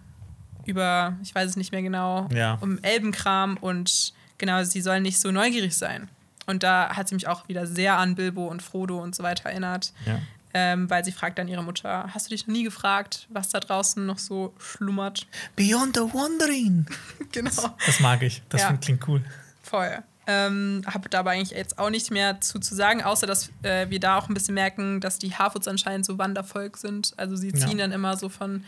[0.67, 2.59] über, ich weiß es nicht mehr genau, ja.
[2.61, 6.09] um Elbenkram und genau, sie sollen nicht so neugierig sein.
[6.47, 9.51] Und da hat sie mich auch wieder sehr an Bilbo und Frodo und so weiter
[9.51, 9.93] erinnert.
[10.07, 10.19] Ja
[10.55, 13.61] ähm, weil sie fragt dann ihre Mutter, hast du dich noch nie gefragt, was da
[13.61, 15.27] draußen noch so schlummert?
[15.57, 16.87] Beyond the Wandering.
[17.33, 17.51] genau.
[17.51, 18.73] Das, das, mag ich, das ja.
[18.77, 19.23] klingt cool.
[19.63, 20.03] Voll.
[20.27, 23.99] Ähm, habe dabei eigentlich jetzt auch nichts mehr zu, zu sagen, außer dass äh, wir
[23.99, 27.15] da auch ein bisschen merken, dass die Harfoots anscheinend so Wandervolk sind.
[27.17, 27.85] Also sie ziehen ja.
[27.85, 28.65] dann immer so von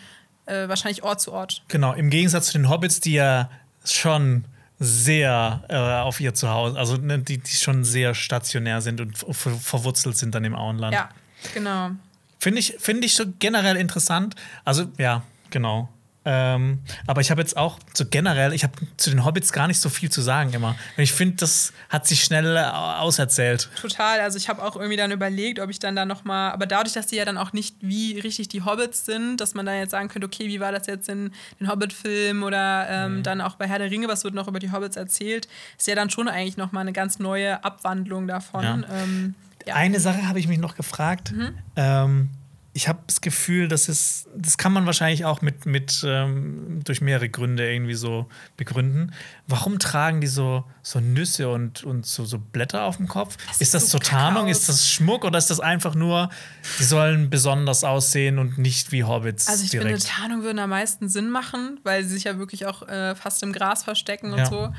[0.47, 1.63] äh, wahrscheinlich Ort zu Ort.
[1.69, 3.51] Genau, im Gegensatz zu den Hobbits, die ja
[3.85, 4.45] schon
[4.79, 10.17] sehr äh, auf ihr Zuhause, also ne, die, die schon sehr stationär sind und verwurzelt
[10.17, 10.95] sind dann im Auenland.
[10.95, 11.11] Ja,
[11.55, 11.91] Genau.
[12.39, 14.35] Finde ich, find ich so generell interessant.
[14.65, 15.89] Also, ja, genau.
[16.23, 19.81] Ähm, aber ich habe jetzt auch so generell, ich habe zu den Hobbits gar nicht
[19.81, 20.77] so viel zu sagen immer.
[20.99, 23.71] Ich finde, das hat sich schnell äh, auserzählt.
[23.81, 24.21] Total.
[24.21, 26.93] Also ich habe auch irgendwie dann überlegt, ob ich dann da noch mal, aber dadurch,
[26.93, 29.93] dass die ja dann auch nicht wie richtig die Hobbits sind, dass man dann jetzt
[29.93, 33.23] sagen könnte, okay, wie war das jetzt in den Hobbit-Film oder ähm, mhm.
[33.23, 35.49] dann auch bei Herr der Ringe, was wird noch über die Hobbits erzählt,
[35.79, 38.63] ist ja dann schon eigentlich noch mal eine ganz neue Abwandlung davon.
[38.63, 38.75] Ja.
[38.93, 39.35] Ähm,
[39.67, 39.75] ja.
[39.75, 41.33] Eine Sache habe ich mich noch gefragt.
[41.33, 41.59] Mhm.
[41.77, 42.31] Ähm,
[42.73, 47.01] ich habe das Gefühl, dass es, das kann man wahrscheinlich auch mit, mit ähm, durch
[47.01, 49.13] mehrere Gründe irgendwie so begründen.
[49.49, 53.37] Warum tragen die so, so Nüsse und, und so, so Blätter auf dem Kopf?
[53.49, 54.47] Das ist das so zur Tarnung?
[54.47, 56.31] Ist das Schmuck oder ist das einfach nur,
[56.79, 59.49] die sollen besonders aussehen und nicht wie Hobbits?
[59.49, 59.89] Also ich direkt?
[59.89, 63.43] finde, Tarnung würde am meisten Sinn machen, weil sie sich ja wirklich auch äh, fast
[63.43, 64.47] im Gras verstecken und ja.
[64.47, 64.73] so.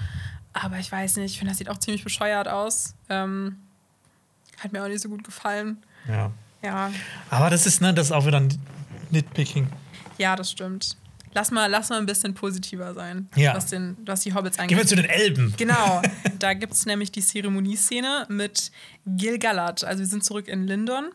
[0.54, 2.96] Aber ich weiß nicht, ich finde, das sieht auch ziemlich bescheuert aus.
[3.10, 3.58] Ähm,
[4.64, 5.78] hat mir auch nicht so gut gefallen.
[6.08, 6.32] Ja.
[6.64, 6.92] Ja.
[7.30, 8.50] Aber das ist, ne, das ist auch wieder ein
[9.10, 9.68] Nitpicking.
[10.18, 10.96] Ja, das stimmt.
[11.34, 13.56] Lass mal, lass mal ein bisschen positiver sein, ja.
[13.56, 14.70] was, den, was die Hobbits angeht.
[14.70, 15.54] Gehen wir zu den Elben.
[15.58, 16.02] Genau.
[16.40, 18.72] da gibt es nämlich die Zeremonieszene mit
[19.06, 19.84] Gil-galad.
[19.84, 21.12] Also wir sind zurück in Lindon.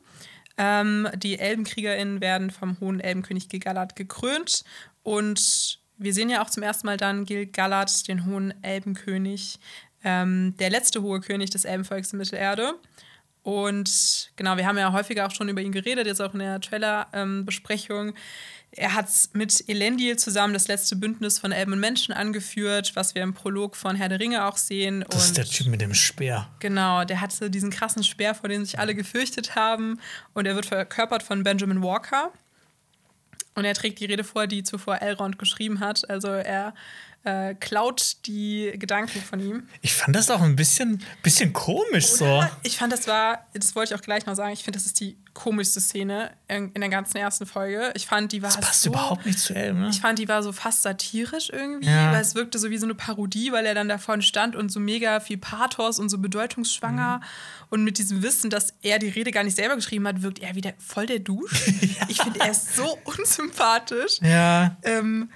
[0.56, 4.64] Ähm, die ElbenkriegerInnen werden vom hohen Elbenkönig Gil-galad gekrönt.
[5.02, 9.58] Und wir sehen ja auch zum ersten Mal dann Gil-galad, den hohen Elbenkönig,
[10.02, 12.74] ähm, der letzte hohe König des Elbenvolks in Mittelerde.
[13.46, 16.60] Und genau, wir haben ja häufiger auch schon über ihn geredet, jetzt auch in der
[16.60, 18.14] Trailer-Besprechung.
[18.72, 23.22] er hat mit Elendil zusammen das letzte Bündnis von Elben und Menschen angeführt, was wir
[23.22, 25.04] im Prolog von Herr der Ringe auch sehen.
[25.10, 26.48] Das und ist der Typ mit dem Speer.
[26.58, 30.00] Genau, der hatte diesen krassen Speer, vor dem sich alle gefürchtet haben.
[30.34, 32.32] Und er wird verkörpert von Benjamin Walker.
[33.54, 36.10] Und er trägt die Rede vor, die zuvor Elrond geschrieben hat.
[36.10, 36.74] Also er
[37.26, 39.68] äh, klaut die Gedanken von ihm.
[39.82, 42.42] Ich fand das auch ein bisschen, bisschen komisch Oder?
[42.42, 42.48] so.
[42.62, 45.00] Ich fand, das war, das wollte ich auch gleich noch sagen, ich finde, das ist
[45.00, 47.92] die komischste Szene in, in, der ganzen ersten Folge.
[47.96, 48.50] Ich fand, die war.
[48.50, 49.88] Das passt so, überhaupt nicht zu Elm, ne?
[49.90, 52.12] Ich fand, die war so fast satirisch irgendwie, ja.
[52.12, 54.78] weil es wirkte so wie so eine Parodie, weil er dann davon stand und so
[54.78, 57.18] mega viel Pathos und so bedeutungsschwanger.
[57.18, 57.24] Mhm.
[57.70, 60.54] Und mit diesem Wissen, dass er die Rede gar nicht selber geschrieben hat, wirkt er
[60.54, 61.66] wieder voll der Dusch.
[61.80, 62.06] ja.
[62.06, 64.20] Ich finde, er ist so unsympathisch.
[64.22, 64.76] Ja.
[64.84, 65.28] Ähm,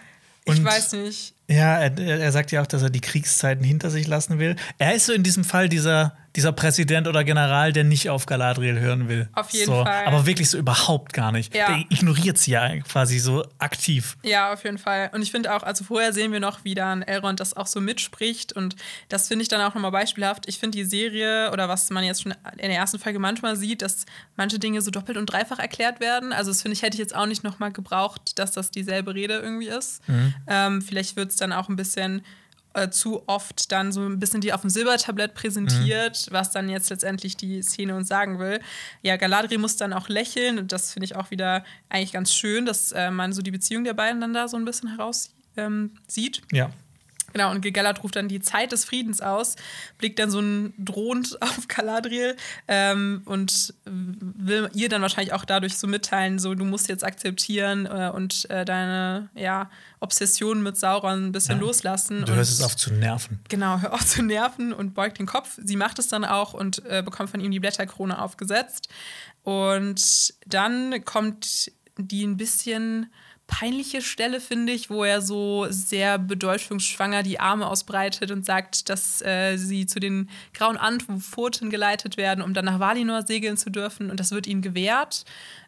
[0.44, 1.34] ich weiß nicht.
[1.51, 4.55] Ja, er, er, sagt ja auch, dass er die Kriegszeiten hinter sich lassen will.
[4.78, 8.78] Er ist so in diesem Fall dieser, dieser Präsident oder General, der nicht auf Galadriel
[8.78, 9.28] hören will.
[9.32, 10.06] Auf jeden so, Fall.
[10.06, 11.55] Aber wirklich so überhaupt gar nicht.
[11.55, 11.66] Ja.
[11.66, 14.16] Der ignoriert sie ja quasi so aktiv.
[14.22, 15.10] Ja, auf jeden Fall.
[15.12, 17.81] Und ich finde auch, also vorher sehen wir noch, wie dann Elrond das auch so
[17.81, 18.52] mitspricht.
[18.52, 18.77] Und
[19.09, 20.48] das finde ich dann auch nochmal beispielhaft.
[20.48, 23.82] Ich finde die Serie oder was man jetzt schon in der ersten Folge manchmal sieht,
[23.82, 24.06] dass
[24.36, 26.32] manche Dinge so doppelt und dreifach erklärt werden.
[26.32, 29.35] Also das finde ich, hätte ich jetzt auch nicht nochmal gebraucht, dass das dieselbe Rede
[29.35, 30.06] irgendwie ist.
[30.09, 30.35] Mhm.
[30.47, 32.22] Ähm, vielleicht wird es dann auch ein bisschen
[32.74, 36.34] äh, zu oft dann so ein bisschen die auf dem Silbertablett präsentiert, mhm.
[36.34, 38.60] was dann jetzt letztendlich die Szene uns sagen will.
[39.02, 42.66] Ja, Galadriel muss dann auch lächeln und das finde ich auch wieder eigentlich ganz schön,
[42.66, 45.92] dass äh, man so die Beziehung der beiden dann da so ein bisschen heraus ähm,
[46.06, 46.42] sieht.
[46.52, 46.70] Ja.
[47.32, 49.57] Genau, und Gellert ruft dann die Zeit des Friedens aus,
[49.98, 52.36] blickt dann so ein drohend auf Galadriel
[52.69, 57.86] ähm, und will ihr dann wahrscheinlich auch dadurch so mitteilen, so du musst jetzt akzeptieren
[57.86, 59.70] äh, und äh, deine ja,
[60.01, 61.65] Obsession mit Sauron ein bisschen ja.
[61.66, 62.24] loslassen.
[62.24, 63.40] Du hörst es auf zu nerven.
[63.48, 65.59] Genau, hör auf zu nerven und beugt den Kopf.
[65.62, 68.89] Sie macht es dann auch und äh, bekommt von ihm die Blätterkrone aufgesetzt.
[69.43, 73.11] Und dann kommt die ein bisschen
[73.51, 79.20] peinliche Stelle, finde ich, wo er so sehr bedeutungsschwanger die Arme ausbreitet und sagt, dass
[79.22, 84.09] äh, sie zu den grauen Antworten geleitet werden, um dann nach Valinor segeln zu dürfen.
[84.09, 85.24] Und das wird ihnen gewährt,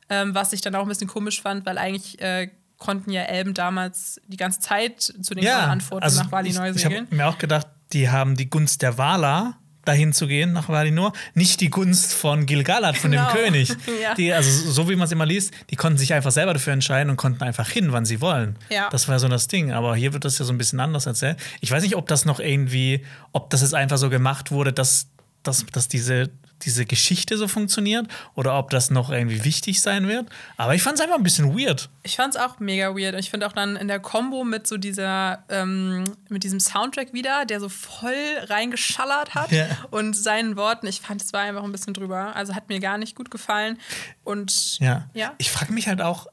[0.09, 3.53] ähm, was ich dann auch ein bisschen komisch fand, weil eigentlich äh, konnten ja Elben
[3.53, 6.77] damals die ganze Zeit zu den ja, grauen Antworten also nach Valinor segeln.
[6.77, 10.69] Ich habe mir auch gedacht, die haben die Gunst der Wala dahin zu gehen nach
[10.69, 13.31] Valinor, nicht die Gunst von Gilgalad, von genau.
[13.33, 13.69] dem König.
[14.03, 14.15] ja.
[14.15, 17.11] die, also so wie man es immer liest, die konnten sich einfach selber dafür entscheiden
[17.11, 18.57] und konnten einfach hin, wann sie wollen.
[18.71, 18.89] Ja.
[18.91, 19.73] Das war so das Ding.
[19.73, 21.39] Aber hier wird das ja so ein bisschen anders erzählt.
[21.61, 25.09] Ich weiß nicht, ob das noch irgendwie, ob das jetzt einfach so gemacht wurde, dass,
[25.43, 26.31] dass, dass diese
[26.65, 30.29] diese Geschichte so funktioniert oder ob das noch irgendwie wichtig sein wird.
[30.57, 31.91] Aber ich fand es einfach ein bisschen weird.
[32.03, 33.15] Ich fand es auch mega weird.
[33.19, 37.45] Ich finde auch dann in der Kombo mit so dieser, ähm, mit diesem Soundtrack wieder,
[37.45, 38.15] der so voll
[38.45, 39.67] reingeschallert hat ja.
[39.91, 42.35] und seinen Worten, ich fand es war einfach ein bisschen drüber.
[42.35, 43.79] Also hat mir gar nicht gut gefallen.
[44.25, 45.35] Und ja, ja.
[45.39, 46.27] ich frage mich halt auch,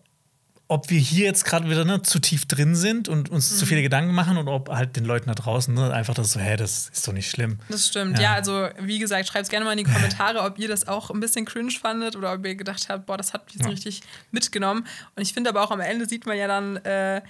[0.72, 3.56] ob wir hier jetzt gerade wieder ne, zu tief drin sind und uns mhm.
[3.56, 6.40] zu viele Gedanken machen oder ob halt den Leuten da draußen ne, einfach das so,
[6.40, 7.58] hä, das ist doch nicht schlimm.
[7.70, 10.60] Das stimmt, ja, ja also wie gesagt, schreibt es gerne mal in die Kommentare, ob
[10.60, 13.46] ihr das auch ein bisschen cringe fandet oder ob ihr gedacht habt, boah, das hat
[13.46, 13.72] mich jetzt ja.
[13.72, 14.86] richtig mitgenommen.
[15.16, 17.24] Und ich finde aber auch am Ende sieht man ja dann, äh,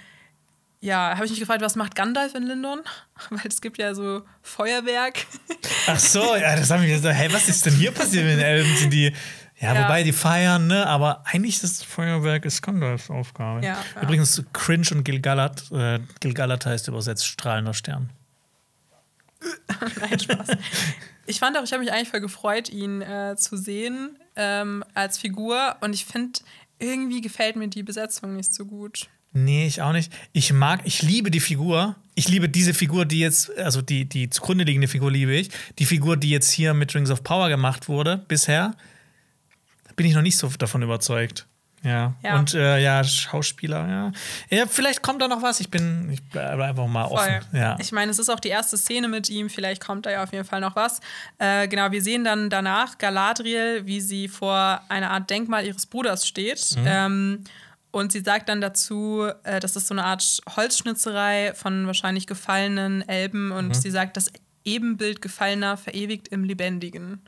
[0.82, 2.80] ja, habe ich mich gefragt, was macht Gandalf in Lindon?
[3.30, 5.26] Weil es gibt ja so Feuerwerk.
[5.86, 8.40] Ach so, ja, das haben wir gesagt, hey, was ist denn hier passiert mit den
[8.40, 8.76] Elben?
[8.76, 9.14] Sind die
[9.60, 10.86] Ja, ja, wobei die feiern, ne?
[10.86, 13.64] Aber eigentlich ist das Feuerwerk Iskanders Aufgabe.
[13.64, 14.02] Ja, ja.
[14.02, 15.70] Übrigens, Cringe und Gilgalat.
[15.70, 18.08] Äh, Gilgalat heißt übersetzt strahlender Stern.
[20.00, 20.48] Nein, Spaß.
[21.26, 25.18] ich fand auch, ich habe mich eigentlich voll gefreut, ihn äh, zu sehen ähm, als
[25.18, 25.76] Figur.
[25.82, 26.40] Und ich finde,
[26.78, 29.08] irgendwie gefällt mir die Besetzung nicht so gut.
[29.32, 30.12] Nee, ich auch nicht.
[30.32, 31.96] Ich mag, ich liebe die Figur.
[32.14, 35.50] Ich liebe diese Figur, die jetzt, also die, die zugrunde liegende Figur liebe ich.
[35.78, 38.74] Die Figur, die jetzt hier mit Rings of Power gemacht wurde, bisher,
[40.00, 41.46] bin ich noch nicht so davon überzeugt.
[41.82, 42.14] Ja.
[42.22, 42.38] ja.
[42.38, 44.12] Und äh, ja, Schauspieler, ja.
[44.48, 45.60] Ja, vielleicht kommt da noch was.
[45.60, 47.18] Ich bin, ich bleibe einfach mal Voll.
[47.18, 47.44] offen.
[47.52, 47.76] Ja.
[47.78, 50.32] Ich meine, es ist auch die erste Szene mit ihm, vielleicht kommt da ja auf
[50.32, 51.00] jeden Fall noch was.
[51.36, 56.26] Äh, genau, wir sehen dann danach Galadriel, wie sie vor einer Art Denkmal ihres Bruders
[56.26, 56.76] steht.
[56.78, 56.84] Mhm.
[56.86, 57.44] Ähm,
[57.90, 63.06] und sie sagt dann dazu, äh, das ist so eine Art Holzschnitzerei von wahrscheinlich gefallenen
[63.06, 63.52] Elben.
[63.52, 63.74] Und mhm.
[63.74, 64.32] sie sagt, das
[64.64, 67.20] Ebenbild Gefallener verewigt im Lebendigen.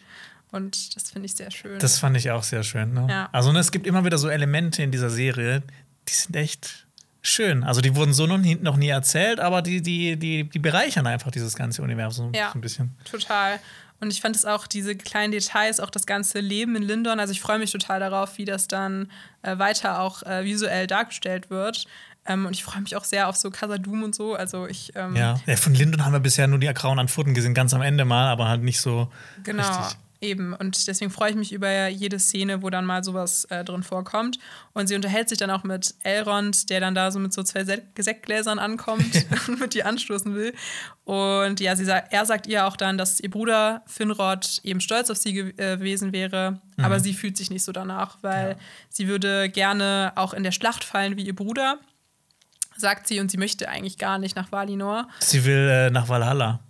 [0.53, 1.79] Und das finde ich sehr schön.
[1.79, 2.93] Das fand ich auch sehr schön.
[2.93, 3.07] Ne?
[3.09, 3.29] Ja.
[3.33, 5.63] Also ne, es gibt immer wieder so Elemente in dieser Serie,
[6.09, 6.87] die sind echt
[7.23, 7.65] schön.
[7.65, 11.07] Also die wurden so noch nie, noch nie erzählt, aber die, die, die, die bereichern
[11.07, 12.95] einfach dieses ganze Universum ja, so ein bisschen.
[13.11, 13.59] Total.
[14.01, 17.21] Und ich fand es auch, diese kleinen Details, auch das ganze Leben in Lindon.
[17.21, 19.11] Also ich freue mich total darauf, wie das dann
[19.43, 21.87] äh, weiter auch äh, visuell dargestellt wird.
[22.27, 24.35] Ähm, und ich freue mich auch sehr auf so Casadum und so.
[24.35, 24.93] Also ich.
[24.97, 25.41] Ähm, ja.
[25.47, 28.29] ja, von Lindon haben wir bisher nur die Grauen an gesehen, ganz am Ende mal,
[28.29, 29.11] aber halt nicht so.
[29.45, 29.67] Genau.
[29.67, 29.99] Richtig.
[30.23, 33.83] Eben, und deswegen freue ich mich über jede Szene, wo dann mal sowas äh, drin
[33.83, 34.39] vorkommt.
[34.73, 37.65] Und sie unterhält sich dann auch mit Elrond, der dann da so mit so zwei
[37.65, 40.55] Sektgläsern ankommt und mit ihr anstoßen will.
[41.05, 45.11] Und ja, sie sagt, er sagt ihr auch dann, dass ihr Bruder Finrod eben stolz
[45.11, 46.85] auf sie äh, gewesen wäre, mhm.
[46.85, 48.57] aber sie fühlt sich nicht so danach, weil ja.
[48.89, 51.81] sie würde gerne auch in der Schlacht fallen wie ihr Bruder,
[52.77, 55.09] sagt sie, und sie möchte eigentlich gar nicht nach Valinor.
[55.19, 56.61] Sie will äh, nach Valhalla.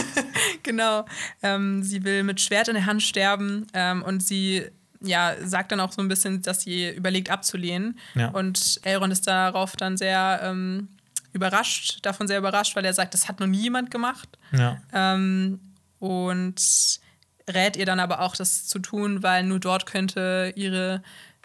[0.62, 1.04] genau.
[1.42, 4.64] Ähm, sie will mit Schwert in der Hand sterben ähm, und sie
[5.00, 7.98] ja, sagt dann auch so ein bisschen, dass sie überlegt abzulehnen.
[8.14, 8.28] Ja.
[8.28, 10.88] Und Elrond ist darauf dann sehr ähm,
[11.32, 14.28] überrascht, davon sehr überrascht, weil er sagt, das hat noch nie jemand gemacht.
[14.52, 14.80] Ja.
[14.92, 15.60] Ähm,
[15.98, 17.00] und
[17.48, 21.02] rät ihr dann aber auch, das zu tun, weil nur dort könnte ihre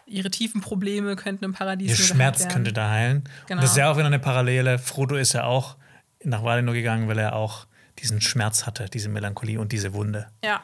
[0.08, 3.24] ihre tiefen Probleme könnten im Paradies Ihr Schmerz könnte da heilen.
[3.48, 3.60] Genau.
[3.60, 4.78] Und das ist ja auch wieder eine Parallele.
[4.78, 5.78] Frodo ist ja auch
[6.22, 7.66] nach Valinor gegangen, weil er auch
[8.00, 10.28] diesen Schmerz hatte, diese Melancholie und diese Wunde.
[10.44, 10.62] Ja,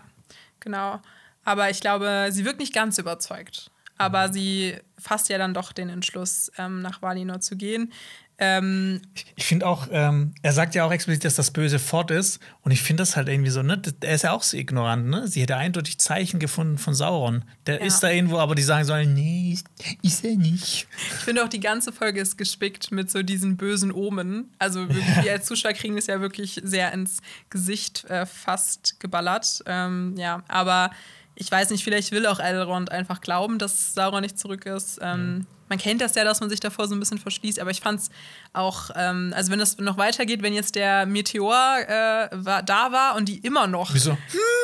[0.59, 1.01] genau.
[1.43, 3.71] Aber ich glaube, sie wirkt nicht ganz überzeugt.
[3.97, 4.33] Aber mhm.
[4.33, 7.93] sie fasst ja dann doch den Entschluss, ähm, nach Valinor zu gehen.
[8.39, 12.11] Ähm, ich, ich finde auch, ähm, er sagt ja auch explizit, dass das Böse fort
[12.11, 12.39] ist.
[12.61, 13.81] Und ich finde das halt irgendwie so, ne?
[14.01, 15.27] Er ist ja auch so ignorant, ne?
[15.27, 17.45] Sie hätte eindeutig Zeichen gefunden von Sauron.
[17.65, 17.85] Der ja.
[17.85, 19.57] ist da irgendwo, aber die sagen sollen, nee,
[20.03, 20.88] ist er nicht.
[20.97, 24.53] Ich finde auch, die ganze Folge ist gespickt mit so diesen bösen Omen.
[24.59, 25.23] Also wirklich, ja.
[25.23, 29.64] wir als Zuschauer kriegen es ja wirklich sehr ins Gesicht äh, fast geballert.
[29.65, 30.91] Ähm, ja, aber
[31.34, 34.99] ich weiß nicht, vielleicht will auch Elrond einfach glauben, dass Sauron nicht zurück ist.
[35.01, 35.47] Ähm, mhm.
[35.69, 38.02] Man kennt das ja, dass man sich davor so ein bisschen verschließt, aber ich fand
[38.02, 38.10] es
[38.53, 43.15] auch, ähm, also wenn das noch weitergeht, wenn jetzt der Meteor äh, war, da war
[43.15, 44.18] und die immer noch Wieso?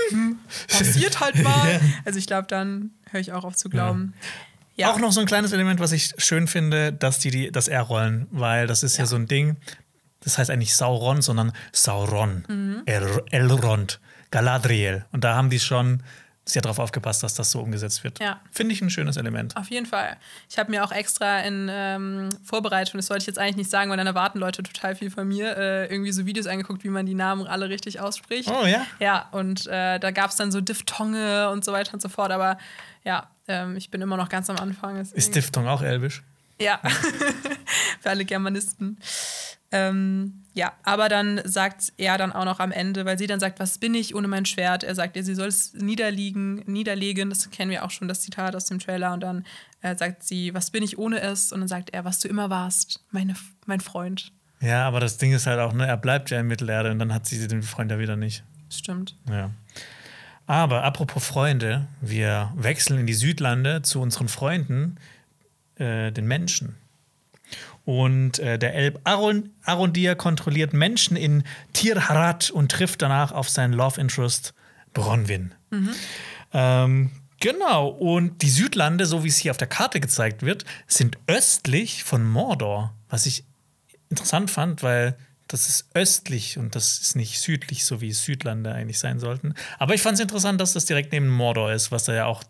[0.09, 1.79] Hm, passiert halt mal.
[2.05, 4.13] Also ich glaube, dann höre ich auch auf zu glauben.
[4.19, 4.27] Ja.
[4.75, 4.91] Ja.
[4.91, 8.27] Auch noch so ein kleines Element, was ich schön finde, dass die, die das R-rollen,
[8.31, 9.03] weil das ist ja.
[9.03, 9.05] ja.
[9.07, 9.57] so ein Ding.
[10.21, 12.81] Das heißt eigentlich Sauron, sondern Sauron, mhm.
[12.85, 13.99] El Elrond,
[14.31, 15.05] Galadriel.
[15.11, 16.01] Und da haben die schon
[16.45, 18.19] sehr darauf aufgepasst, dass das so umgesetzt wird.
[18.19, 18.41] Ja.
[18.51, 19.55] Finde ich ein schönes Element.
[19.55, 20.17] Auf jeden Fall.
[20.49, 23.89] Ich habe mir auch extra in ähm, Vorbereitung, das sollte ich jetzt eigentlich nicht sagen,
[23.89, 27.05] weil dann erwarten Leute total viel von mir, äh, irgendwie so Videos angeguckt, wie man
[27.05, 28.49] die Namen alle richtig ausspricht.
[28.49, 28.85] Oh ja?
[28.99, 32.31] Ja, und äh, da gab es dann so Diphthonge und so weiter und so fort.
[32.31, 32.57] Aber
[33.05, 34.97] ja, ähm, ich bin immer noch ganz am Anfang.
[34.97, 36.23] Ist Diphthong auch elbisch?
[36.59, 36.79] Ja,
[38.01, 38.99] für alle Germanisten.
[39.71, 43.59] Ähm, ja, aber dann sagt er dann auch noch am Ende, weil sie dann sagt,
[43.59, 44.83] was bin ich ohne mein Schwert?
[44.83, 47.29] Er sagt ihr, sie soll es niederliegen, niederlegen.
[47.29, 49.13] Das kennen wir auch schon, das Zitat aus dem Trailer.
[49.13, 49.45] Und dann
[49.81, 51.51] äh, sagt sie, was bin ich ohne es?
[51.51, 53.33] Und dann sagt er, was du immer warst, meine,
[53.65, 54.31] mein Freund.
[54.61, 57.13] Ja, aber das Ding ist halt auch, ne, er bleibt ja in Mittelerde und dann
[57.13, 58.43] hat sie den Freund ja wieder nicht.
[58.69, 59.17] Stimmt.
[59.29, 59.49] Ja.
[60.45, 64.97] Aber apropos Freunde, wir wechseln in die Südlande zu unseren Freunden,
[65.75, 66.75] äh, den Menschen.
[67.85, 71.43] Und äh, der Elb Aron, Arondir kontrolliert Menschen in
[71.73, 74.53] Tirharat und trifft danach auf seinen Love Interest
[74.93, 75.53] Bronwyn.
[75.69, 75.89] Mhm.
[76.53, 81.17] Ähm, genau, und die Südlande, so wie es hier auf der Karte gezeigt wird, sind
[81.27, 82.93] östlich von Mordor.
[83.09, 83.43] Was ich
[84.09, 88.99] interessant fand, weil das ist östlich und das ist nicht südlich, so wie Südlande eigentlich
[88.99, 89.55] sein sollten.
[89.77, 92.43] Aber ich fand es interessant, dass das direkt neben Mordor ist, was da ja auch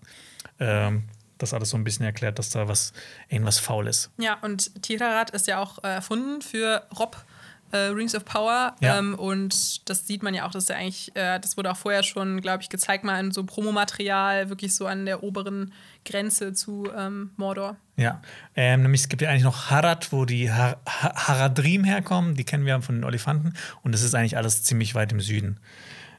[0.59, 1.03] ähm,
[1.43, 2.93] das alles so ein bisschen erklärt, dass da was
[3.29, 4.09] irgendwas faul ist.
[4.17, 7.23] Ja, und Tirarat ist ja auch äh, erfunden für Rob
[7.73, 8.75] äh, Rings of Power.
[8.79, 8.99] Ja.
[8.99, 12.03] Ähm, und das sieht man ja auch, dass er eigentlich, äh, das wurde auch vorher
[12.03, 15.73] schon, glaube ich, gezeigt, mal in so Promomaterial, wirklich so an der oberen
[16.05, 17.75] Grenze zu ähm, Mordor.
[17.97, 18.21] Ja,
[18.55, 22.65] ähm, nämlich es gibt ja eigentlich noch Harad, wo die Har Haradrim herkommen, die kennen
[22.65, 23.53] wir von den Olifanten.
[23.81, 25.59] Und das ist eigentlich alles ziemlich weit im Süden.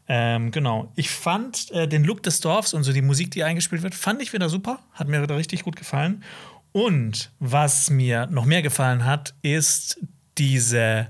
[0.06, 0.92] Ähm, genau.
[0.96, 4.20] Ich fand äh, den Look des Dorfs und so die Musik, die eingespielt wird, fand
[4.20, 4.80] ich wieder super.
[4.92, 6.22] Hat mir wieder richtig gut gefallen.
[6.72, 10.00] Und was mir noch mehr gefallen hat, ist
[10.36, 11.08] diese,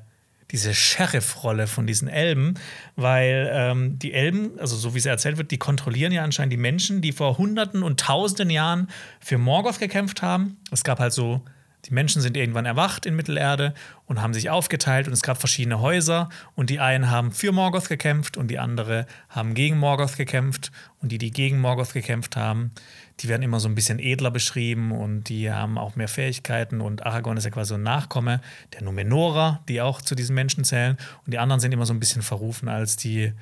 [0.51, 2.55] diese Sheriff-Rolle von diesen Elben,
[2.97, 6.59] weil ähm, die Elben, also so wie es erzählt wird, die kontrollieren ja anscheinend die
[6.59, 8.89] Menschen, die vor Hunderten und Tausenden Jahren
[9.21, 10.59] für Morgoth gekämpft haben.
[10.71, 11.43] Es gab halt so
[11.87, 13.75] die Menschen sind irgendwann erwacht in Mittelerde
[14.07, 17.89] und haben sich aufgeteilt und es gab verschiedene Häuser und die einen haben für Morgoth
[17.89, 22.73] gekämpft und die andere haben gegen Morgoth gekämpft und die, die gegen Morgoth gekämpft haben,
[23.21, 27.05] die werden immer so ein bisschen edler beschrieben und die haben auch mehr Fähigkeiten und
[27.05, 28.41] Aragorn ist ja quasi so ein Nachkomme
[28.73, 32.01] der Numenorer, die auch zu diesen Menschen zählen und die anderen sind immer so ein
[32.01, 33.33] bisschen verrufen als die,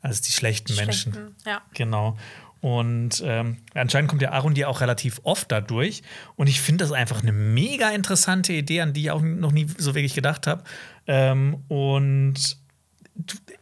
[0.00, 1.36] als die schlechten, schlechten Menschen.
[1.44, 1.60] Ja.
[1.74, 2.16] Genau.
[2.60, 6.02] Und ähm, anscheinend kommt der Arundir auch relativ oft dadurch.
[6.36, 9.66] Und ich finde das einfach eine mega interessante Idee, an die ich auch noch nie
[9.78, 10.64] so wirklich gedacht habe.
[11.06, 12.58] Ähm, und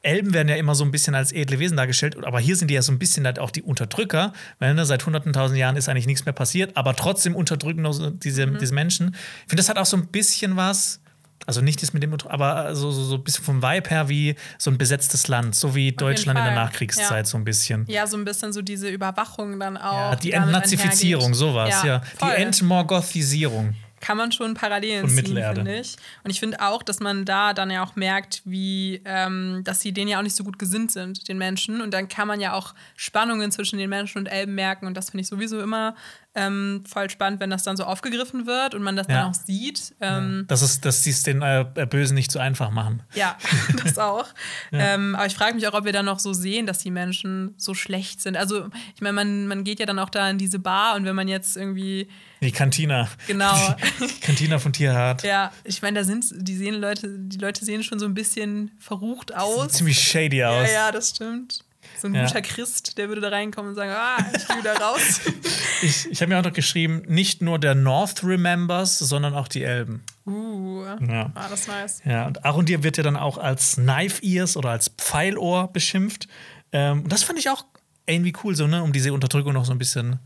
[0.02, 2.74] Elben werden ja immer so ein bisschen als edle Wesen dargestellt, aber hier sind die
[2.74, 5.88] ja so ein bisschen halt auch die Unterdrücker, weil ne, seit hunderten tausend Jahren ist
[5.88, 7.84] eigentlich nichts mehr passiert, aber trotzdem unterdrücken
[8.22, 8.58] diese, mhm.
[8.58, 9.14] diese Menschen.
[9.14, 11.00] Ich finde, das hat auch so ein bisschen was
[11.46, 14.34] also nicht das mit dem, aber so, so, so ein bisschen vom Vibe her wie
[14.58, 17.24] so ein besetztes Land, so wie Deutschland in der Nachkriegszeit ja.
[17.24, 17.84] so ein bisschen.
[17.88, 20.12] Ja, so ein bisschen so diese Überwachung dann auch.
[20.12, 21.86] Ja, die Entnazifizierung, sowas, ja.
[21.86, 22.02] ja.
[22.22, 25.96] Die Entmorgothisierung kann man schon Parallelen ziehen, finde ich.
[26.24, 29.92] Und ich finde auch, dass man da dann ja auch merkt, wie, ähm, dass sie
[29.92, 31.80] denen ja auch nicht so gut gesinnt sind, den Menschen.
[31.80, 34.86] Und dann kann man ja auch Spannungen zwischen den Menschen und Elben merken.
[34.86, 35.94] Und das finde ich sowieso immer
[36.38, 39.16] ähm, voll spannend, wenn das dann so aufgegriffen wird und man das ja.
[39.16, 39.94] dann auch sieht.
[40.00, 40.44] Ähm, ja.
[40.46, 43.02] Das ist, dass sie es den äh, Bösen nicht so einfach machen.
[43.14, 43.36] Ja,
[43.84, 44.26] das auch.
[44.70, 44.94] ja.
[44.94, 47.54] ähm, aber ich frage mich auch, ob wir dann noch so sehen, dass die Menschen
[47.56, 48.36] so schlecht sind.
[48.36, 51.16] Also, ich meine, man, man geht ja dann auch da in diese Bar und wenn
[51.16, 52.08] man jetzt irgendwie.
[52.40, 53.08] Die Kantina.
[53.26, 53.52] Genau.
[54.00, 55.24] Die Kantina von Tierhart.
[55.24, 58.70] Ja, ich meine, da sind die sehen Leute, die Leute sehen schon so ein bisschen
[58.78, 59.72] verrucht aus.
[59.72, 60.68] ziemlich shady aus.
[60.68, 61.64] Ja, ja, das stimmt.
[62.00, 62.26] So ein ja.
[62.26, 65.20] guter Christ, der würde da reinkommen und sagen, ah, ich gehe wieder raus.
[65.82, 69.64] ich ich habe mir auch noch geschrieben, nicht nur der North remembers, sondern auch die
[69.64, 70.04] Elben.
[70.26, 71.32] Uh, ja.
[71.34, 72.02] ah, das ist nice.
[72.04, 76.28] Ja, und Arundir wird ja dann auch als Knife Ears oder als Pfeilohr beschimpft.
[76.72, 77.64] Ähm, das fand ich auch
[78.06, 80.18] irgendwie cool, so, ne, um diese Unterdrückung noch so ein bisschen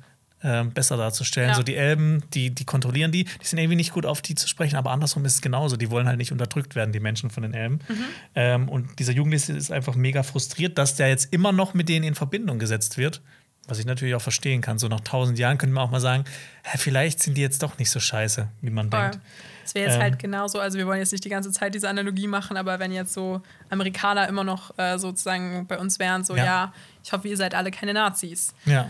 [0.42, 1.50] ähm, besser darzustellen.
[1.50, 1.54] Ja.
[1.54, 4.48] So die Elben, die, die kontrollieren die, die sind irgendwie nicht gut auf die zu
[4.48, 5.76] sprechen, aber andersrum ist es genauso.
[5.76, 7.80] Die wollen halt nicht unterdrückt werden, die Menschen von den Elben.
[7.88, 8.04] Mhm.
[8.34, 12.04] Ähm, und dieser Jugendliche ist einfach mega frustriert, dass der jetzt immer noch mit denen
[12.04, 13.20] in Verbindung gesetzt wird.
[13.68, 14.80] Was ich natürlich auch verstehen kann.
[14.80, 16.24] So nach tausend Jahren könnte man auch mal sagen,
[16.64, 19.00] hä, vielleicht sind die jetzt doch nicht so scheiße, wie man Voll.
[19.00, 19.20] denkt.
[19.64, 21.72] Es wäre jetzt halt ähm, halt genauso, also wir wollen jetzt nicht die ganze Zeit
[21.72, 23.40] diese Analogie machen, aber wenn jetzt so
[23.70, 26.44] Amerikaner immer noch äh, sozusagen bei uns wären, so ja.
[26.44, 26.74] ja,
[27.04, 28.52] ich hoffe, ihr seid alle keine Nazis.
[28.64, 28.88] Ja.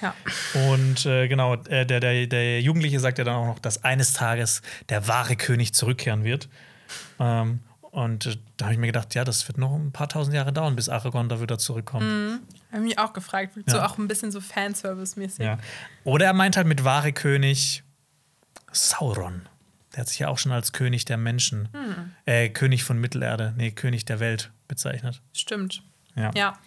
[0.00, 0.14] Ja.
[0.70, 4.12] Und äh, genau, äh, der, der, der Jugendliche sagt ja dann auch noch, dass eines
[4.12, 6.48] Tages der wahre König zurückkehren wird.
[7.18, 7.60] Ähm,
[7.90, 10.52] und äh, da habe ich mir gedacht, ja, das wird noch ein paar tausend Jahre
[10.52, 12.04] dauern, bis Aragorn da wieder zurückkommt.
[12.04, 12.40] Mhm.
[12.70, 13.62] Habe mich auch gefragt, ja.
[13.66, 15.44] so auch ein bisschen so Fanservice-mäßig.
[15.44, 15.58] Ja.
[16.04, 17.82] Oder er meint halt mit wahre König
[18.70, 19.48] Sauron.
[19.92, 22.12] Der hat sich ja auch schon als König der Menschen, mhm.
[22.26, 25.22] äh, König von Mittelerde, nee, König der Welt bezeichnet.
[25.32, 25.82] Stimmt.
[26.14, 26.30] Ja.
[26.34, 26.58] ja.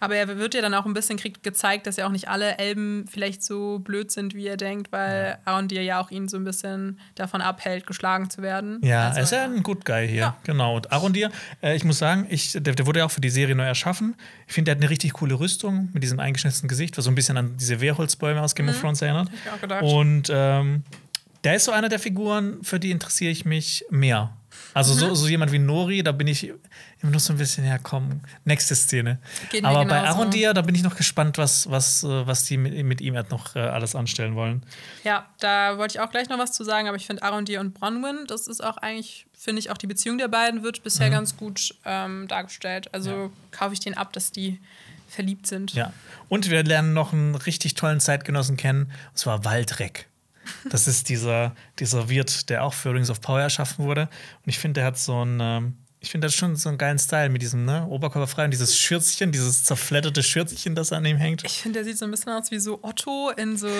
[0.00, 2.58] Aber er wird ja dann auch ein bisschen kriegt gezeigt, dass ja auch nicht alle
[2.58, 5.52] Elben vielleicht so blöd sind, wie er denkt, weil ja.
[5.52, 8.78] Arondir ja auch ihn so ein bisschen davon abhält, geschlagen zu werden.
[8.82, 10.16] Ja, also, er ist ja ein Good Guy hier.
[10.16, 10.36] Ja.
[10.44, 10.76] Genau.
[10.76, 11.30] Und Arondir,
[11.62, 14.14] äh, ich muss sagen, ich, der, der, wurde ja auch für die Serie neu erschaffen.
[14.46, 17.14] Ich finde, der hat eine richtig coole Rüstung mit diesem eingeschnitzten Gesicht, was so ein
[17.14, 18.72] bisschen an diese Wehrholzbäume aus Game mhm.
[18.72, 19.30] of Thrones erinnert.
[19.32, 19.82] Ich auch gedacht.
[19.82, 20.84] Und ähm,
[21.44, 24.36] der ist so einer der Figuren, für die interessiere ich mich mehr.
[24.76, 25.14] Also so, mhm.
[25.14, 26.52] so jemand wie Nori, da bin ich
[27.00, 29.18] immer noch so ein bisschen, ja komm, nächste Szene.
[29.62, 33.00] Aber bei Arondir, da bin ich noch gespannt, was, was, äh, was die mit, mit
[33.00, 34.62] ihm noch äh, alles anstellen wollen.
[35.02, 37.72] Ja, da wollte ich auch gleich noch was zu sagen, aber ich finde Arondir und
[37.72, 41.12] Bronwyn, das ist auch eigentlich, finde ich, auch die Beziehung der beiden wird bisher mhm.
[41.12, 42.92] ganz gut ähm, dargestellt.
[42.92, 43.30] Also ja.
[43.52, 44.60] kaufe ich den ab, dass die
[45.08, 45.72] verliebt sind.
[45.72, 45.94] Ja.
[46.28, 50.06] Und wir lernen noch einen richtig tollen Zeitgenossen kennen, und zwar Waldreck.
[50.70, 54.02] Das ist dieser, dieser Wirt, der auch für Rings of Power erschaffen wurde.
[54.02, 55.38] Und ich finde, der hat so ein.
[55.40, 58.78] Ähm, ich finde das schon so einen geilen Style mit diesem ne, Oberkörperfrei und dieses
[58.78, 61.42] Schürzchen, dieses zerfledderte Schürzchen, das an ihm hängt.
[61.44, 63.70] Ich finde, der sieht so ein bisschen aus wie so Otto in so, äh,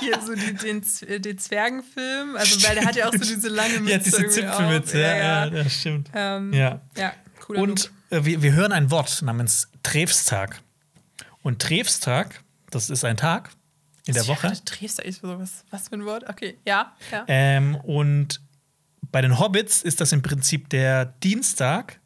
[0.00, 0.82] hier so die, den,
[1.22, 2.34] den Zwergenfilm.
[2.36, 3.92] Also, weil der hat ja auch so diese lange Mütze.
[3.92, 6.10] ja, diese Zipfelmütze, ja, ja, ja, das stimmt.
[6.14, 6.80] Ähm, ja.
[6.96, 10.60] ja, cooler Und äh, wir, wir hören ein Wort namens Trefstag.
[11.42, 13.50] Und Trefstag, das ist ein Tag,
[14.06, 14.52] in der Woche.
[14.64, 15.64] Trefstag ist sowas.
[15.70, 16.28] Was für ein Wort?
[16.28, 16.94] Okay, ja.
[17.10, 17.24] ja.
[17.28, 18.40] Ähm, und
[19.10, 22.00] bei den Hobbits ist das im Prinzip der Dienstag,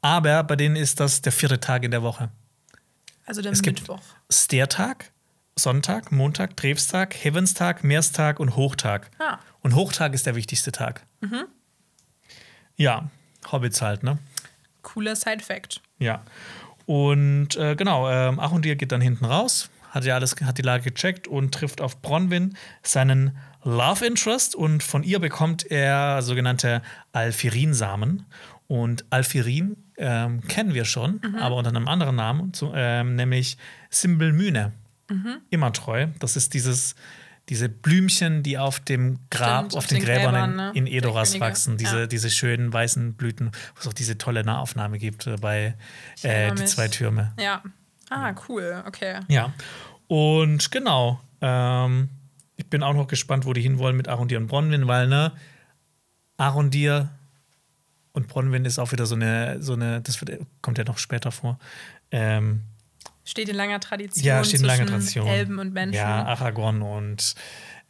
[0.00, 2.30] aber bei denen ist das der vierte Tag in der Woche.
[3.24, 3.96] Also der es Mittwoch.
[3.96, 5.12] Gibt Stertag,
[5.56, 9.10] Sonntag, Montag, Trefstag, Heavenstag, Meerstag und Hochtag.
[9.18, 9.38] Ah.
[9.60, 11.06] Und Hochtag ist der wichtigste Tag.
[11.20, 11.44] Mhm.
[12.76, 13.10] Ja,
[13.50, 14.18] Hobbits halt, ne?
[14.82, 15.80] Cooler Side-Fact.
[15.98, 16.22] Ja.
[16.86, 20.90] Und äh, genau, ähm, Achundir geht dann hinten raus, hat ja alles, hat die Lage
[20.90, 26.82] gecheckt und trifft auf Bronwyn seinen Love Interest und von ihr bekommt er sogenannte
[27.12, 28.24] Alfirin-Samen.
[28.66, 31.34] Und Alfirin ähm, kennen wir schon, mhm.
[31.34, 33.58] aber unter einem anderen Namen, zu, ähm, nämlich
[33.90, 34.72] Simbelmyne.
[35.10, 35.42] Mhm.
[35.50, 36.06] Immer treu.
[36.20, 36.94] Das ist dieses,
[37.50, 40.70] diese Blümchen, die auf dem Grab, Stimmt, auf, den, den Gräbern, Gräbern ne?
[40.74, 41.76] in, in Edoras wachsen.
[41.76, 42.06] Diese, ja.
[42.06, 45.74] diese schönen weißen Blüten, wo es auch diese tolle Nahaufnahme gibt äh, bei
[46.22, 47.34] äh, Die zwei Türme.
[47.38, 47.62] Ja.
[48.12, 48.82] Ah, cool.
[48.86, 49.20] Okay.
[49.28, 49.52] Ja.
[50.08, 51.20] Und genau.
[51.40, 52.08] Ähm,
[52.56, 55.32] ich bin auch noch gespannt, wo die hinwollen mit Arondir und Bronwyn, weil, ne,
[56.36, 57.10] Arondir
[58.12, 61.32] und Bronwyn ist auch wieder so eine, so eine, das wird, kommt ja noch später
[61.32, 61.58] vor.
[62.10, 62.62] Ähm,
[63.24, 64.24] steht in langer Tradition.
[64.24, 65.26] Ja, steht in langer Tradition.
[65.26, 65.96] Elben und Menschen.
[65.96, 67.34] Ja, Aragorn und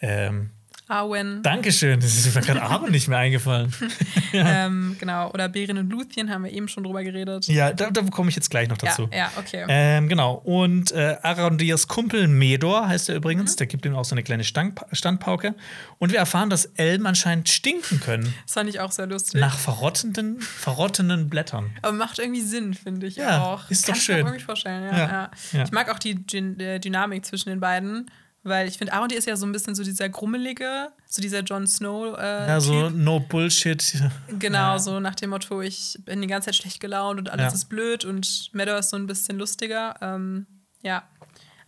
[0.01, 0.51] ähm,
[0.89, 1.43] Arwen.
[1.43, 3.73] Dankeschön, das ist mir gerade Arwen nicht mehr eingefallen.
[4.33, 4.67] ja.
[4.67, 7.47] ähm, genau, oder Beren und Luthien haben wir eben schon drüber geredet.
[7.47, 9.09] Ja, da, da komme ich jetzt gleich noch dazu.
[9.13, 9.65] Ja, ja okay.
[9.69, 13.57] Ähm, genau, und äh, Arondias Kumpel Medor heißt er übrigens, mhm.
[13.59, 15.55] der gibt ihm auch so eine kleine Stand Standpauke.
[15.99, 18.35] Und wir erfahren, dass Elben anscheinend stinken können.
[18.45, 19.41] Das fand ich auch sehr lustig.
[19.41, 21.71] Nach verrottenden, verrottenden Blättern.
[21.83, 23.71] Aber macht irgendwie Sinn, finde ich ja, auch.
[23.71, 24.17] Ist doch Kann schön.
[24.19, 25.63] Ich mir irgendwie vorstellen, ja, ja.
[25.63, 28.11] Ich mag auch die Dyn Dynamik zwischen den beiden.
[28.45, 31.67] Weil ich finde, Arondi ist ja so ein bisschen so dieser grummelige, so dieser Jon
[31.67, 32.19] Snow.
[32.19, 32.97] Äh, ja, so typ.
[32.97, 34.03] no Bullshit.
[34.39, 34.79] Genau, ja.
[34.79, 37.53] so nach dem Motto, ich bin die ganze Zeit schlecht gelaunt und alles ja.
[37.53, 39.95] ist blöd und Meadow ist so ein bisschen lustiger.
[40.01, 40.47] Ähm,
[40.83, 41.05] ja.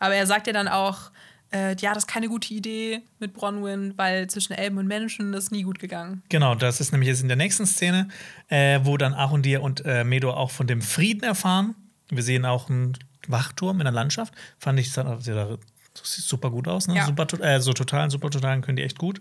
[0.00, 1.12] Aber er sagt ja dann auch,
[1.52, 5.44] äh, ja, das ist keine gute Idee mit Bronwyn, weil zwischen Elben und Menschen das
[5.44, 6.24] ist nie gut gegangen.
[6.28, 8.08] Genau, das ist nämlich jetzt in der nächsten Szene,
[8.48, 11.76] äh, wo dann Arondir und äh, Medo auch von dem Frieden erfahren.
[12.10, 12.98] Wir sehen auch einen
[13.28, 14.34] Wachturm in der Landschaft.
[14.58, 15.58] Fand ich, das
[16.02, 16.96] sieht super gut aus, ne?
[16.96, 17.06] Ja.
[17.06, 19.20] Super, äh, so totalen, super totalen können die echt gut.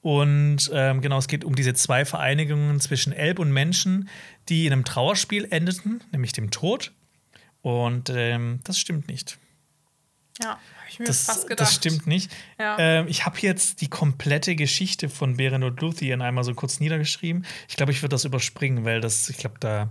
[0.00, 4.08] Und ähm, genau, es geht um diese zwei Vereinigungen zwischen Elb und Menschen,
[4.48, 6.92] die in einem Trauerspiel endeten, nämlich dem Tod.
[7.62, 9.38] Und ähm, das stimmt nicht.
[10.40, 11.60] Ja, habe ich mir das, fast gedacht.
[11.68, 12.30] Das stimmt nicht.
[12.58, 12.76] Ja.
[12.78, 17.44] Ähm, ich habe jetzt die komplette Geschichte von Beren und Luthien einmal so kurz niedergeschrieben.
[17.68, 19.90] Ich glaube, ich würde das überspringen, weil das, ich glaube, da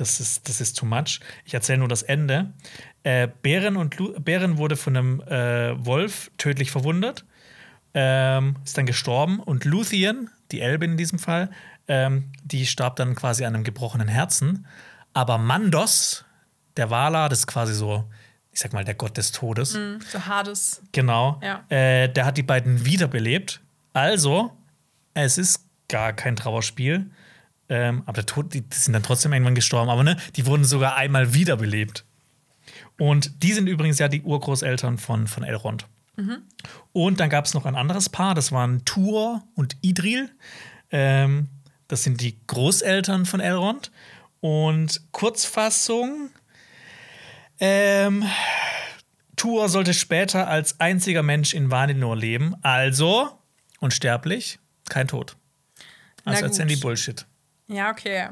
[0.00, 1.20] das ist, das ist too much.
[1.44, 2.52] Ich erzähle nur das Ende.
[3.02, 7.24] Äh, Bären, und Lu Bären wurde von einem äh, Wolf tödlich verwundet,
[7.94, 9.40] ähm, ist dann gestorben.
[9.40, 11.50] Und Luthien, die Elbin in diesem Fall,
[11.88, 14.66] ähm, die starb dann quasi an einem gebrochenen Herzen.
[15.12, 16.24] Aber Mandos,
[16.76, 18.04] der Wala, das ist quasi so,
[18.52, 19.74] ich sag mal, der Gott des Todes.
[19.74, 20.82] Mm, so Hades.
[20.92, 21.40] Genau.
[21.42, 21.64] Ja.
[21.68, 23.60] Äh, der hat die beiden wiederbelebt.
[23.92, 24.56] Also,
[25.14, 27.10] es ist gar kein Trauerspiel.
[27.70, 29.88] Ähm, aber der Tod, die, die, sind dann trotzdem irgendwann gestorben.
[29.88, 32.04] Aber ne, die wurden sogar einmal wiederbelebt.
[32.98, 35.86] Und die sind übrigens ja die Urgroßeltern von, von Elrond.
[36.16, 36.42] Mhm.
[36.92, 40.30] Und dann gab es noch ein anderes Paar, das waren Tuor und Idril.
[40.90, 41.48] Ähm,
[41.86, 43.92] das sind die Großeltern von Elrond.
[44.40, 46.30] Und Kurzfassung:
[47.60, 48.24] ähm,
[49.36, 53.38] Tuor sollte später als einziger Mensch in Valinor leben, also
[53.78, 55.36] unsterblich, kein Tod.
[56.24, 57.26] Also erzählen die Bullshit.
[57.70, 58.28] Ja, okay.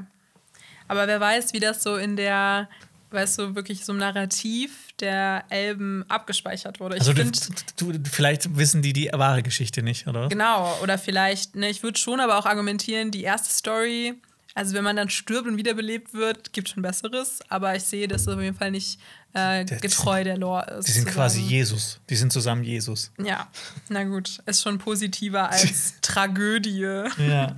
[0.88, 2.68] Aber wer weiß, wie das so in der,
[3.10, 6.96] weißt du, wirklich so im Narrativ der Elben abgespeichert wurde.
[6.96, 10.28] Ich also find, du, du, vielleicht wissen die die wahre Geschichte nicht, oder?
[10.28, 14.14] Genau, oder vielleicht, ne, ich würde schon aber auch argumentieren, die erste Story,
[14.54, 18.24] also wenn man dann stirbt und wiederbelebt wird, gibt schon Besseres, aber ich sehe, dass
[18.24, 18.98] das auf jeden Fall nicht
[19.34, 20.88] äh, getreu der Lore ist.
[20.88, 22.00] Die sind quasi Jesus.
[22.10, 23.12] Die sind zusammen Jesus.
[23.22, 23.46] Ja,
[23.88, 24.40] na gut.
[24.46, 26.80] Ist schon positiver als Tragödie.
[26.80, 27.54] Ja.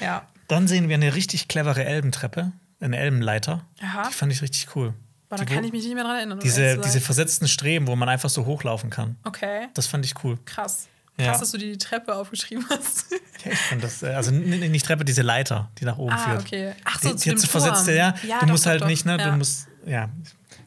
[0.00, 0.26] ja.
[0.52, 3.64] Dann sehen wir eine richtig clevere Elbentreppe, eine Elbenleiter.
[3.80, 4.08] Aha.
[4.10, 4.92] Die fand ich richtig cool.
[5.30, 6.40] Boah, da kann ich mich nicht mehr dran erinnern.
[6.40, 9.16] Diese, diese versetzten Streben, wo man einfach so hochlaufen kann.
[9.24, 9.68] Okay.
[9.72, 10.38] Das fand ich cool.
[10.44, 10.88] Krass.
[11.16, 11.38] Krass, ja.
[11.38, 13.06] dass du die Treppe aufgeschrieben hast.
[13.44, 16.42] Ja, ich fand das, äh, also nicht Treppe, diese Leiter, die nach oben ah, führt.
[16.42, 16.72] okay.
[16.84, 18.14] Ach so, die, zu die dem so versetzte, ja.
[18.22, 18.40] ja.
[18.40, 18.86] Du doch, musst doch, halt doch.
[18.88, 19.16] nicht, ne?
[19.16, 20.10] Du musst, ja.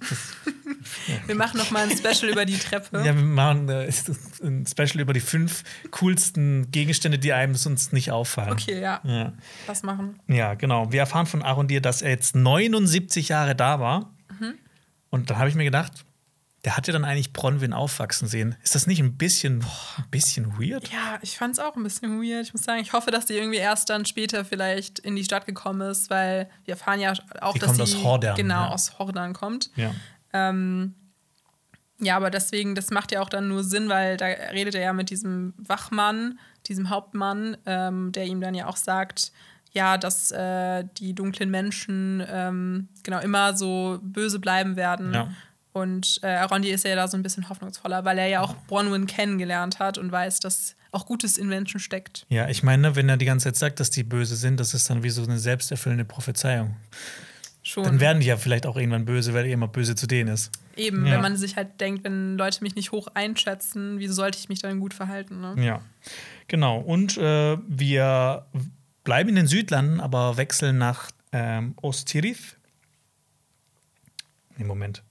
[1.28, 3.00] Wir machen noch mal ein Special über die Treppe.
[3.00, 3.92] Ja, wir machen äh,
[4.44, 8.54] ein Special über die fünf coolsten Gegenstände, die einem sonst nicht auffallen.
[8.54, 9.02] Okay, ja.
[9.04, 9.34] ja.
[9.68, 10.20] Das machen.
[10.28, 10.92] Ja, genau.
[10.92, 14.14] Wir erfahren von Arondir, dass er jetzt 79 Jahre da war.
[14.40, 14.56] Mhm.
[15.10, 16.06] Und da habe ich mir gedacht,
[16.66, 18.56] der hat ja dann eigentlich Bronwyn aufwachsen sehen.
[18.64, 19.64] Ist das nicht ein bisschen,
[19.98, 20.92] ein bisschen weird?
[20.92, 22.48] Ja, ich fand es auch ein bisschen weird.
[22.48, 25.46] Ich muss sagen, ich hoffe, dass die irgendwie erst dann später vielleicht in die Stadt
[25.46, 28.70] gekommen ist, weil wir erfahren ja auch, die dass kommt sie aus Hordern, genau ja.
[28.70, 29.70] aus Hordern kommt.
[29.76, 29.94] Ja.
[30.34, 30.96] Ähm,
[32.00, 34.94] Ja, aber deswegen, das macht ja auch dann nur Sinn, weil da redet er ja
[34.94, 39.32] mit diesem Wachmann, diesem Hauptmann, ähm, der ihm dann ja auch sagt,
[39.72, 45.14] ja, dass äh, die dunklen Menschen ähm, genau immer so böse bleiben werden.
[45.14, 45.30] Ja.
[45.76, 49.08] Und äh, Arondi ist ja da so ein bisschen hoffnungsvoller, weil er ja auch Bronwyn
[49.08, 52.26] kennengelernt hat und weiß, dass auch Gutes in Menschen steckt.
[52.30, 54.90] Ja, ich meine, wenn er die ganze Zeit sagt, dass die böse sind, das ist
[54.90, 56.78] dann wie so eine selbsterfüllende Prophezeiung.
[57.62, 57.84] Schon.
[57.84, 60.50] Dann werden die ja vielleicht auch irgendwann böse, weil er immer böse zu denen ist.
[60.78, 61.16] Eben, ja.
[61.16, 64.62] wenn man sich halt denkt, wenn Leute mich nicht hoch einschätzen, wieso sollte ich mich
[64.62, 65.42] dann gut verhalten?
[65.42, 65.56] Ne?
[65.62, 65.82] Ja,
[66.48, 66.80] genau.
[66.80, 68.46] Und äh, wir
[69.04, 72.56] bleiben in den Südlanden, aber wechseln nach ähm, Ostirith.
[74.58, 75.04] Nee, Moment.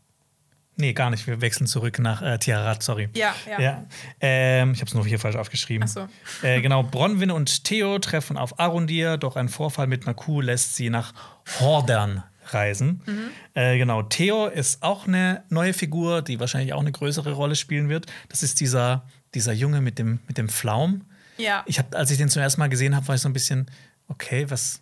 [0.77, 1.27] Nee, gar nicht.
[1.27, 3.09] Wir wechseln zurück nach äh, Tiarat, sorry.
[3.15, 3.61] Ja, ja.
[3.61, 3.85] ja.
[4.21, 5.87] Ähm, ich habe es nur hier falsch aufgeschrieben.
[5.89, 6.09] Ach
[6.43, 6.47] so.
[6.47, 10.91] Äh, genau, Bronwyn und Theo treffen auf Arundir, doch ein Vorfall mit Kuh lässt sie
[10.91, 11.13] nach
[11.61, 13.03] Hordern reisen.
[13.07, 13.31] Mhm.
[13.55, 17.89] Äh, genau, Theo ist auch eine neue Figur, die wahrscheinlich auch eine größere Rolle spielen
[17.89, 18.07] wird.
[18.29, 21.03] Das ist dieser, dieser Junge mit dem, mit dem Pflaum.
[21.37, 21.63] Ja.
[21.67, 23.71] Ich habe, als ich den zum ersten Mal gesehen habe, war ich so ein bisschen,
[24.09, 24.81] okay, was,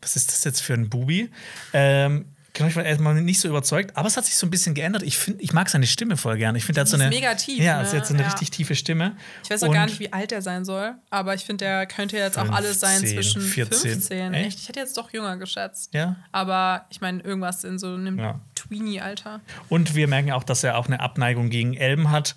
[0.00, 1.30] was ist das jetzt für ein Bubi?
[1.72, 4.74] Ähm, Genau, ich war erstmal nicht so überzeugt, aber es hat sich so ein bisschen
[4.74, 5.02] geändert.
[5.02, 6.54] Ich, find, ich mag seine Stimme voll gern.
[6.54, 7.08] Ich finde, er hat so eine.
[7.08, 7.58] mega tief.
[7.58, 7.88] Ja, ne?
[7.88, 8.28] er hat so eine ja.
[8.28, 9.16] richtig tiefe Stimme.
[9.42, 12.18] Ich weiß auch gar nicht, wie alt er sein soll, aber ich finde, der könnte
[12.18, 13.92] jetzt 15, auch alles sein zwischen 14.
[13.92, 14.34] 15.
[14.34, 14.58] Echt?
[14.58, 15.94] Ich hätte jetzt doch jünger geschätzt.
[15.94, 16.16] Ja.
[16.30, 18.40] Aber ich meine, irgendwas in so einem ja.
[18.54, 19.40] Tweenie-Alter.
[19.70, 22.36] Und wir merken auch, dass er auch eine Abneigung gegen Elben hat.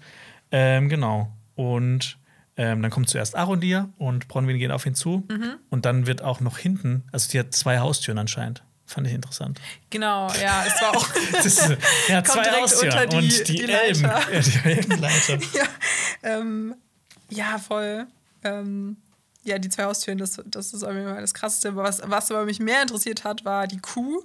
[0.52, 1.32] Ähm, genau.
[1.56, 2.18] Und.
[2.58, 5.26] Ähm, dann kommt zuerst Arondir und Bronwyn geht auf ihn zu.
[5.30, 5.58] Mhm.
[5.70, 8.64] Und dann wird auch noch hinten, also die hat zwei Haustüren anscheinend.
[8.88, 9.60] Fand ich interessant.
[9.90, 11.16] Genau, ja, es war auch.
[11.44, 11.70] ist,
[12.08, 14.02] ja, zwei Haustüren die, und die, die Elben.
[14.02, 15.34] Ja, die Elbenleiter.
[15.54, 15.68] ja,
[16.22, 16.76] ähm,
[17.30, 18.06] ja, voll.
[18.44, 18.98] Ähm,
[19.44, 21.76] ja, die zwei Haustüren, das, das ist auf jeden Fall das Krasseste.
[21.76, 24.24] Was, was aber mich mehr interessiert hat, war die Kuh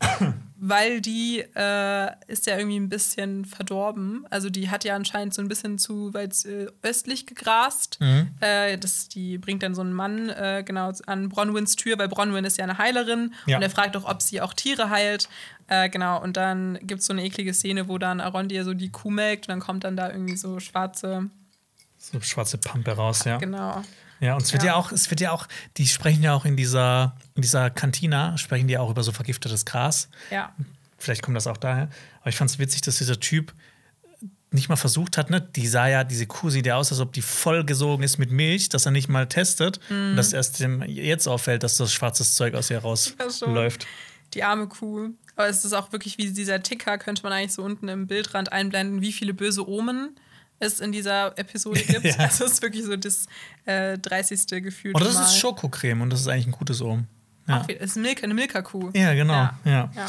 [0.58, 4.26] weil die äh, ist ja irgendwie ein bisschen verdorben.
[4.30, 8.00] Also die hat ja anscheinend so ein bisschen zu weit äh, östlich gegrast.
[8.00, 8.30] Mhm.
[8.40, 12.44] Äh, das, die bringt dann so einen Mann äh, genau an Bronwyns Tür, weil Bronwyn
[12.44, 13.56] ist ja eine Heilerin ja.
[13.56, 15.28] und er fragt auch, ob sie auch Tiere heilt.
[15.68, 18.90] Äh, genau, und dann gibt es so eine eklige Szene, wo dann Arondir so die
[18.90, 21.28] Kuh melkt und dann kommt dann da irgendwie so schwarze
[21.98, 23.38] so schwarze Pampe raus, ja.
[23.38, 23.82] Genau.
[24.20, 24.70] Ja, und es wird ja.
[24.70, 24.74] ja.
[24.74, 28.68] auch, es wird ja auch, die sprechen ja auch in dieser, in dieser Kantina, sprechen
[28.68, 30.08] die auch über so vergiftetes Gras.
[30.30, 30.54] Ja.
[30.98, 31.88] Vielleicht kommt das auch daher.
[32.20, 33.52] Aber ich fand es witzig, dass dieser Typ
[34.50, 35.40] nicht mal versucht hat, ne?
[35.40, 38.68] Die sah ja, diese Kuh sieht ja aus, als ob die vollgesogen ist mit Milch,
[38.68, 39.80] dass er nicht mal testet.
[39.90, 40.10] Mhm.
[40.10, 43.82] Und dass erst dem jetzt auffällt, dass das schwarzes Zeug aus ihr rausläuft.
[43.82, 43.88] Ja,
[44.34, 45.10] die arme Kuh.
[45.34, 48.52] Aber es ist auch wirklich wie dieser Ticker, könnte man eigentlich so unten im Bildrand
[48.52, 50.16] einblenden, wie viele böse Omen
[50.58, 52.04] es in dieser Episode gibt.
[52.04, 52.16] ja.
[52.16, 53.26] Also es ist wirklich so das
[53.64, 54.62] äh, 30.
[54.62, 54.92] Gefühl.
[54.94, 55.24] Und das Mal.
[55.24, 57.06] ist Schokocreme und das ist eigentlich ein gutes Ohm.
[57.48, 57.60] Ja.
[57.60, 58.90] Auch, es ist Milka, eine Milka-Kuh.
[58.94, 59.34] Ja, genau.
[59.34, 59.90] Ja, ja.
[59.94, 60.06] ja.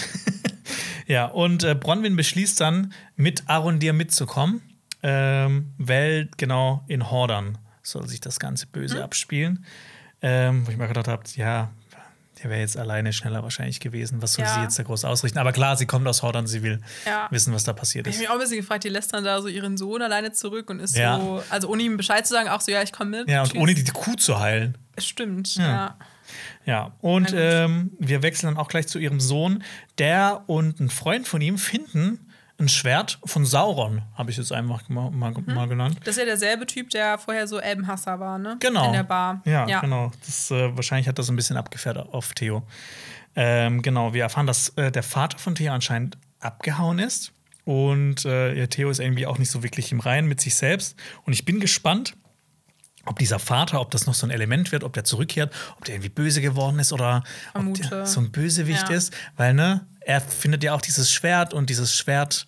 [1.07, 4.61] ja und äh, Bronwyn beschließt dann, mit Arundir mitzukommen,
[5.03, 9.03] ähm, weil genau in Hordern soll sich das ganze Böse mhm.
[9.03, 9.65] abspielen.
[10.19, 11.69] Ähm, wo ich mir gedacht habe, ja,
[12.41, 14.21] der wäre jetzt alleine schneller wahrscheinlich gewesen.
[14.21, 14.53] Was soll ja.
[14.53, 15.39] sie jetzt da groß ausrichten?
[15.39, 17.27] Aber klar, sie kommt aus Hordern, sie will ja.
[17.31, 18.11] wissen, was da passiert ist.
[18.11, 20.31] Ich habe mich auch ein bisschen gefragt, die lässt dann da so ihren Sohn alleine
[20.31, 21.19] zurück und ist ja.
[21.19, 23.29] so, also ohne ihm Bescheid zu sagen, auch so, ja, ich komme mit.
[23.29, 23.61] Ja, und Tschüss.
[23.61, 24.77] ohne die Kuh zu heilen.
[24.97, 25.97] Stimmt, ja.
[26.65, 29.63] Ja, und ähm, wir wechseln dann auch gleich zu ihrem Sohn.
[29.97, 32.26] Der und ein Freund von ihm finden
[32.59, 35.53] ein Schwert von Sauron, habe ich jetzt einfach mal, mal, mhm.
[35.53, 35.99] mal, genannt.
[36.03, 38.57] Das ist ja derselbe Typ, der vorher so Elbenhasser war, ne?
[38.59, 38.87] Genau.
[38.87, 39.41] In der Bar.
[39.45, 39.79] Ja, ja.
[39.79, 40.11] genau.
[40.25, 42.63] Das, äh, wahrscheinlich hat das ein bisschen abgefährt auf Theo.
[43.35, 47.31] Ähm, genau, wir erfahren, dass äh, der Vater von Theo anscheinend abgehauen ist.
[47.63, 50.95] Und äh, ja, Theo ist irgendwie auch nicht so wirklich im Reinen mit sich selbst.
[51.25, 52.15] Und ich bin gespannt,
[53.05, 55.95] ob dieser Vater, ob das noch so ein Element wird, ob der zurückkehrt, ob der
[55.95, 57.83] irgendwie böse geworden ist oder Vermute.
[57.83, 58.95] ob der so ein Bösewicht ja.
[58.95, 59.13] ist.
[59.35, 62.47] Weil, ne, er findet ja auch dieses Schwert und dieses Schwert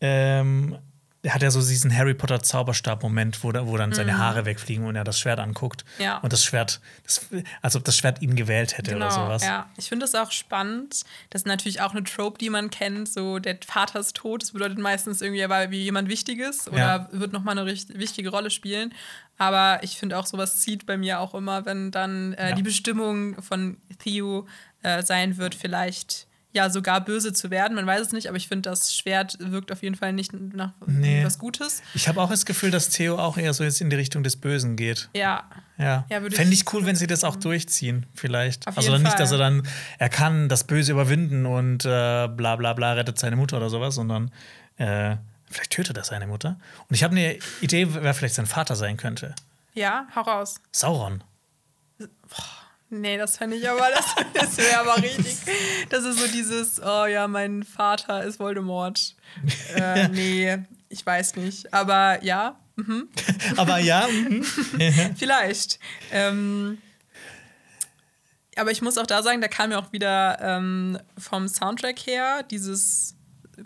[0.00, 0.76] ähm,
[1.24, 4.18] er hat ja so diesen Harry Potter Zauberstab-Moment, wo, wo dann seine mhm.
[4.18, 5.84] Haare wegfliegen und er das Schwert anguckt.
[5.98, 6.18] Ja.
[6.18, 7.28] Und das Schwert, das,
[7.62, 9.44] als ob das Schwert ihn gewählt hätte genau, oder sowas.
[9.44, 11.04] Ja, ich finde das auch spannend.
[11.30, 13.08] Das ist natürlich auch eine Trope, die man kennt.
[13.08, 14.42] So, der Vater ist tot.
[14.42, 17.08] Das bedeutet meistens irgendwie, er war wie jemand Wichtiges oder ja.
[17.12, 18.92] wird nochmal eine wichtige Rolle spielen.
[19.38, 22.54] Aber ich finde auch, sowas zieht bei mir auch immer, wenn dann äh, ja.
[22.56, 24.48] die Bestimmung von Theo
[24.82, 27.74] äh, sein wird, vielleicht ja sogar böse zu werden.
[27.74, 30.72] Man weiß es nicht, aber ich finde, das Schwert wirkt auf jeden Fall nicht nach
[30.86, 31.24] nee.
[31.24, 31.82] was Gutes.
[31.94, 34.36] Ich habe auch das Gefühl, dass Theo auch eher so jetzt in die Richtung des
[34.36, 35.08] Bösen geht.
[35.14, 35.44] Ja.
[35.78, 36.04] Ja.
[36.10, 38.68] ja Fände ich cool, wenn sie das auch durchziehen, vielleicht.
[38.68, 39.18] Auf also nicht, Fall.
[39.18, 39.66] dass er dann,
[39.98, 43.94] er kann das Böse überwinden und äh, bla bla bla rettet seine Mutter oder sowas,
[43.94, 44.30] sondern
[44.76, 45.16] äh,
[45.46, 46.58] vielleicht tötet er seine Mutter.
[46.88, 49.34] Und ich habe eine Idee, wer vielleicht sein Vater sein könnte.
[49.74, 50.60] Ja, hau raus.
[50.70, 51.24] Sauron.
[51.98, 52.61] Boah.
[52.92, 54.04] Nee, das fände ich aber, das,
[54.34, 55.34] das wäre aber richtig.
[55.88, 59.16] Das ist so dieses, oh ja, mein Vater ist Voldemort.
[59.74, 60.58] äh, nee.
[60.90, 62.56] Ich weiß nicht, aber ja.
[62.76, 63.08] Mhm.
[63.56, 64.06] aber ja.
[64.06, 64.44] Mhm.
[65.16, 65.78] Vielleicht.
[66.10, 66.82] Ähm,
[68.56, 72.42] aber ich muss auch da sagen, da kam mir auch wieder ähm, vom Soundtrack her
[72.42, 73.16] dieses.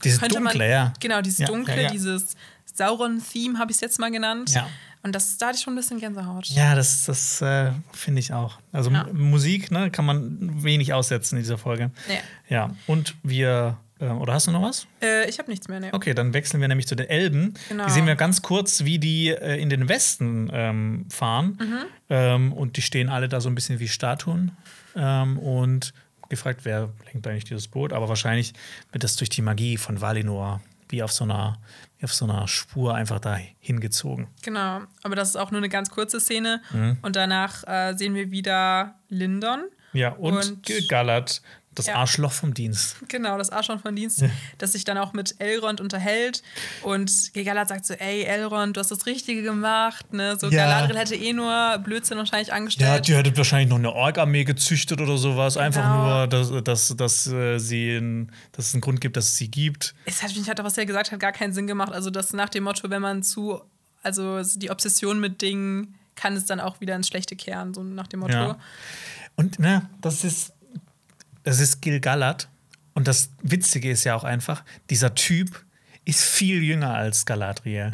[0.04, 0.92] Dieses Dunkle, man, ja.
[1.00, 2.36] Genau, dieses ja, Dunkle, ja, dieses
[2.74, 4.50] Sauron-Theme habe ich es jetzt mal genannt.
[4.50, 4.68] Ja.
[5.06, 6.46] Und das, da hatte ich schon ein bisschen Gänsehaut.
[6.46, 8.58] Ja, das, das äh, finde ich auch.
[8.72, 11.92] Also Musik ne, kann man wenig aussetzen in dieser Folge.
[12.08, 12.14] Ja.
[12.48, 14.88] Ja, und wir äh, oder hast du noch was?
[15.00, 15.90] Äh, ich habe nichts mehr, ne.
[15.92, 17.54] Okay, dann wechseln wir nämlich zu den Elben.
[17.68, 17.86] Genau.
[17.86, 21.56] Die sehen wir ganz kurz, wie die äh, in den Westen ähm, fahren.
[21.60, 21.78] Mhm.
[22.10, 24.52] Ähm, und die stehen alle da so ein bisschen wie Statuen.
[24.96, 25.94] Ähm, und
[26.28, 27.92] gefragt, wer lenkt eigentlich dieses Boot?
[27.92, 28.54] Aber wahrscheinlich
[28.90, 31.58] wird das durch die Magie von Valinor wie auf so einer,
[32.02, 34.28] auf so einer Spur einfach da hingezogen.
[34.42, 36.60] Genau, aber das ist auch nur eine ganz kurze Szene.
[36.72, 36.98] Mhm.
[37.02, 39.64] Und danach äh, sehen wir wieder Lindon.
[39.92, 41.40] Ja, und, Und- Gallert,
[41.76, 41.94] das Ja.
[41.96, 42.96] Arschloch vom Dienst.
[43.08, 44.24] Genau, das Arschloch von Dienst,
[44.58, 46.42] das sich dann auch mit Elrond unterhält.
[46.82, 50.12] Und Galadriel sagt so: Ey, Elrond, du hast das Richtige gemacht.
[50.12, 50.36] Ne?
[50.40, 50.64] So, Ja.
[50.64, 53.06] Galadriel hätte eh nur Blödsinn wahrscheinlich Ja, angestellt.
[53.06, 55.56] die hätte wahrscheinlich noch eine Ork-Armee gezüchtet oder sowas.
[55.56, 56.18] Einfach Genau.
[56.18, 59.50] nur, dass, dass, dass, äh, sie ein, dass es einen Grund gibt, dass es sie
[59.50, 59.94] gibt.
[60.06, 61.92] es hat, mich hat, was er gesagt hat, gar keinen Sinn gemacht.
[61.92, 63.60] Also, das nach dem Motto, wenn man zu,
[64.02, 68.06] also die Obsession mit Dingen kann es dann auch wieder ins Schlechte kehren, so nach
[68.06, 68.32] dem Motto.
[68.32, 68.58] Ja.
[69.36, 70.52] Und ne, das ist,
[71.46, 72.48] das ist Gil Galad.
[72.94, 75.64] Und das Witzige ist ja auch einfach, dieser Typ
[76.04, 77.90] ist viel jünger als Galadriel.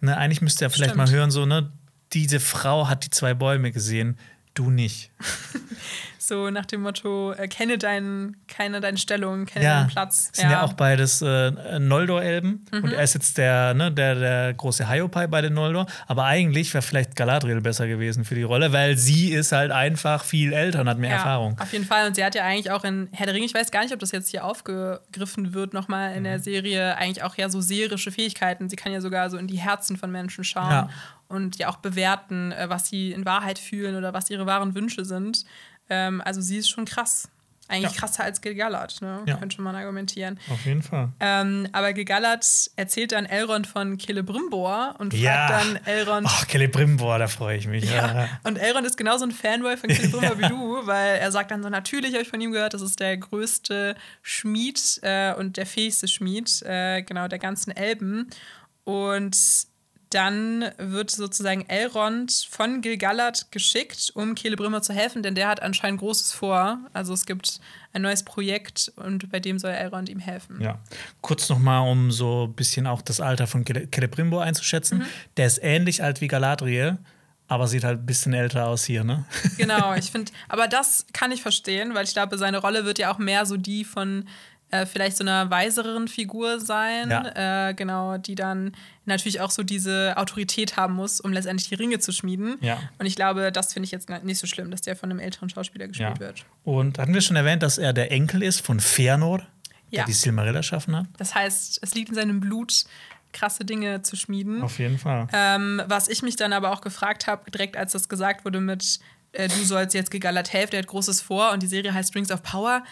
[0.00, 1.00] Ne, eigentlich müsste er vielleicht Mhm.
[1.00, 1.10] Stimmt.
[1.10, 1.72] mal hören, so, ne,
[2.12, 4.18] diese Frau hat die zwei Bäume gesehen,
[4.54, 5.10] du nicht.
[6.26, 10.30] So nach dem Motto, äh, kenne deinen, keine deine Stellung, kenne Ja, deinen Platz.
[10.32, 12.64] Sind ja, auch beides äh, Noldor-Elben.
[12.72, 12.82] Mhm.
[12.84, 15.84] Und er ist jetzt der, ne, der, der große Hiopai bei den Noldor.
[16.06, 20.24] Aber eigentlich wäre vielleicht Galadriel besser gewesen für die Rolle, weil sie ist halt einfach
[20.24, 21.58] viel älter und hat mehr ja, Erfahrung.
[21.60, 22.06] Auf jeden Fall.
[22.06, 23.98] Und sie hat ja eigentlich auch in Herr der Ringe, ich weiß gar nicht, ob
[24.00, 26.24] das jetzt hier aufgegriffen wird, nochmal in Mhm.
[26.24, 28.70] der Serie, eigentlich auch ja so seherische Fähigkeiten.
[28.70, 30.88] Sie kann ja sogar so in die Herzen von Menschen schauen Ja.
[31.34, 35.04] Und ja auch bewerten, äh, was sie in Wahrheit fühlen oder was ihre wahren Wünsche
[35.04, 35.44] sind.
[35.90, 37.28] Ähm, also sie ist schon krass.
[37.66, 37.98] Eigentlich Ja.
[38.00, 39.22] krasser als Gil-galad, ne?
[39.26, 39.36] Ja.
[39.38, 40.38] könnte man argumentieren.
[40.50, 41.12] Auf jeden Fall.
[41.18, 42.44] Ähm, aber Gil-galad
[42.76, 45.46] erzählt dann Elrond von Celebrimbor und Ja.
[45.48, 47.90] fragt dann Elrond, Ach, Celebrimbor, da freue ich mich.
[47.90, 48.28] ja.
[48.42, 51.70] Und Elrond ist genauso ein Fanboy von Celebrimbor wie du, weil er sagt dann so,
[51.70, 56.06] natürlich habe ich von ihm gehört, das ist der größte Schmied äh, und der fähigste
[56.06, 58.28] Schmied, äh, genau, der ganzen Elben.
[58.84, 59.38] Und
[60.14, 66.00] dann wird sozusagen Elrond von Gil-galad geschickt, um Celebrimbor zu helfen, denn der hat anscheinend
[66.00, 66.78] Großes vor.
[66.92, 67.60] Also es gibt
[67.92, 70.60] ein neues Projekt und bei dem soll Elrond ihm helfen.
[70.60, 70.78] Ja.
[71.20, 74.98] Kurz nochmal, um so ein bisschen auch das Alter von Cele- Celebrimbor einzuschätzen.
[74.98, 75.06] Mhm.
[75.36, 76.98] Der ist ähnlich alt wie Galadriel,
[77.48, 79.24] aber sieht halt ein bisschen älter aus hier, ne?
[79.58, 83.12] Genau, ich finde, aber das kann ich verstehen, weil ich glaube, seine Rolle wird ja
[83.12, 84.26] auch mehr so die von
[84.70, 87.68] äh, vielleicht so einer weisereren Figur sein, Ja.
[87.68, 88.72] äh, genau, die dann
[89.06, 92.56] natürlich auch so diese Autorität haben muss, um letztendlich die Ringe zu schmieden.
[92.60, 92.78] Ja.
[92.98, 95.48] Und ich glaube, das finde ich jetzt nicht so schlimm, dass der von einem älteren
[95.50, 96.20] Schauspieler gespielt Ja.
[96.20, 96.44] wird.
[96.64, 100.04] Und hatten wir schon erwähnt, dass er der Enkel ist von Fëanor, der Ja.
[100.04, 101.06] die Silmarilla erschaffen hat?
[101.18, 102.84] Das heißt, es liegt in seinem Blut,
[103.32, 104.62] krasse Dinge zu schmieden.
[104.62, 105.26] Auf jeden Fall.
[105.32, 109.00] Ähm, was ich mich dann aber auch gefragt habe, direkt als das gesagt wurde mit,
[109.32, 112.30] äh, du sollst jetzt Galat helfen, der hat Großes vor und die Serie heißt Rings
[112.30, 112.84] of Power.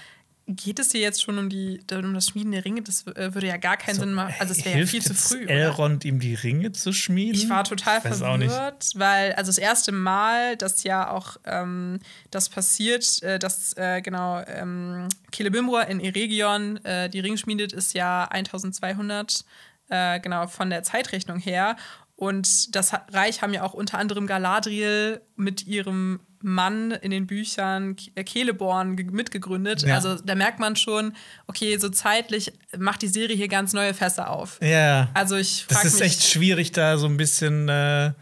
[0.47, 2.83] Geht es hier jetzt schon um, die, um das Schmieden der Ringe?
[2.83, 4.35] Das äh, würde ja gar keinen Sinn machen.
[4.41, 5.47] Also, es wäre ja viel zu früh.
[5.47, 7.35] Elrond ihm die Ringe zu schmieden?
[7.35, 12.01] Ich war total Ich verwirrt, weil also das erste Mal, dass ja auch ähm,
[12.31, 17.95] das passiert, äh, dass äh, genau ähm, Celebrimbor in Eregion äh, die Ringe schmiedet, ist
[17.95, 19.45] ja 1200
[19.91, 21.77] äh, genau von der Zeitrechnung her.
[22.23, 27.97] Und das Reich haben ja auch unter anderem Galadriel mit ihrem Mann in den Büchern
[28.15, 29.83] äh, Celeborn ge- mitgegründet.
[29.83, 29.97] Ja.
[29.97, 31.15] Also da merkt man schon,
[31.49, 34.61] okay, so zeitlich macht die Serie hier ganz neue Fässer auf.
[34.63, 35.09] Ja.
[35.15, 38.13] Also ich das frage ist mich, echt schwierig, da so ein bisschen äh,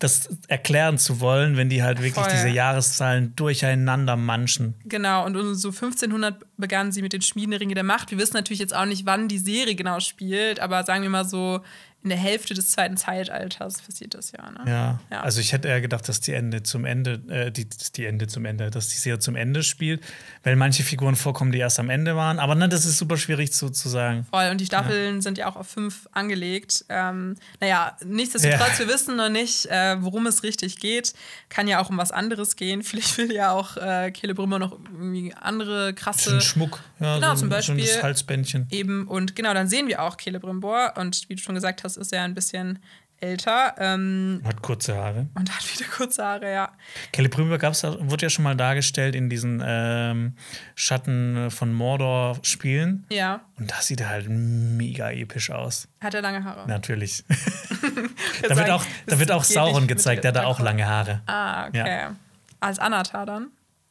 [0.00, 2.32] das erklären zu wollen, wenn die halt wirklich Voll.
[2.32, 4.74] diese Jahreszahlen durcheinander manchen.
[4.86, 8.10] Genau, und um so 1500 begannen sie mit den Schmieden der Ringe der Macht.
[8.10, 11.24] Wir wissen natürlich jetzt auch nicht, wann die Serie genau spielt, aber sagen wir mal
[11.24, 11.60] so
[12.02, 14.50] in der Hälfte des zweiten Zeitalters passiert das ja.
[14.50, 14.60] Ne?
[14.66, 15.00] Ja.
[15.10, 15.20] Ja.
[15.20, 17.66] Also ich hätte eher gedacht, dass die Ende zum Ende, äh, die,
[17.96, 20.02] die Ende zum Ende, dass die Serie zum Ende spielt,
[20.42, 22.38] weil manche Figuren vorkommen, die erst am Ende waren.
[22.38, 24.26] Aber ne, das ist super schwierig zu, zu sagen.
[24.30, 26.84] Voll, und die Staffeln sind ja auch auf fünf angelegt.
[26.88, 28.86] Ähm, naja, nichtsdestotrotz, Ja.
[28.86, 31.12] wir wissen noch nicht, äh, worum es richtig geht.
[31.50, 32.82] Kann ja auch um was anderes gehen.
[32.90, 36.80] Vielleicht will ja auch äh, Celebrimbor noch irgendwie andere krasse Bisschen Schmuck.
[36.98, 38.66] Ja, Genau, so, zum Beispiel- das Halsbändchen.
[38.70, 40.94] Eben, und genau, dann sehen wir auch Celebrimbor.
[40.96, 42.78] Und wie du schon gesagt hast, ist er ein bisschen
[43.20, 43.74] älter.
[43.78, 45.28] Ähm, hat kurze Haare.
[45.34, 46.72] Und hat wieder kurze Haare, ja.
[47.12, 50.34] Kelly Brüber gab's, wurde ja schon mal dargestellt in diesen ähm,
[50.74, 53.06] Schatten von Mordor-Spielen.
[53.10, 53.40] Ja.
[53.58, 55.88] Und da sieht er halt mega episch aus.
[56.00, 56.66] Hat er lange Haare?
[56.66, 57.24] Natürlich.
[58.48, 61.22] da wird auch, da wird auch Sauron gezeigt, der hat da auch lange Haare.
[61.26, 62.00] Ah, okay.
[62.00, 62.16] Ja.
[62.60, 63.48] Als Anatar dann?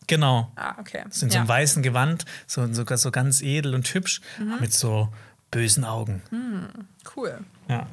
[0.07, 0.51] Genau.
[0.55, 1.03] Ah, okay.
[1.11, 1.53] So in so einem ja.
[1.53, 4.57] weißen Gewand, so, so, so ganz edel und hübsch, mhm.
[4.59, 5.09] mit so
[5.51, 6.21] bösen Augen.
[6.31, 6.67] Mhm.
[7.15, 7.39] Cool.
[7.67, 7.87] Ja.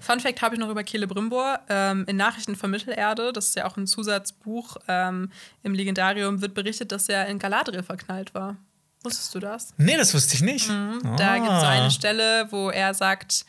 [0.00, 1.60] Fun Fact habe ich noch über Celebrimbor.
[1.68, 5.30] Ähm, in Nachrichten von Mittelerde, das ist ja auch ein Zusatzbuch ähm,
[5.62, 8.56] im Legendarium, wird berichtet, dass er in Galadriel verknallt war.
[9.02, 9.74] Wusstest du das?
[9.76, 10.68] Nee, das wusste ich nicht.
[10.68, 11.00] Mhm.
[11.04, 11.16] Ah.
[11.16, 13.44] Da gibt es so eine Stelle, wo er sagt,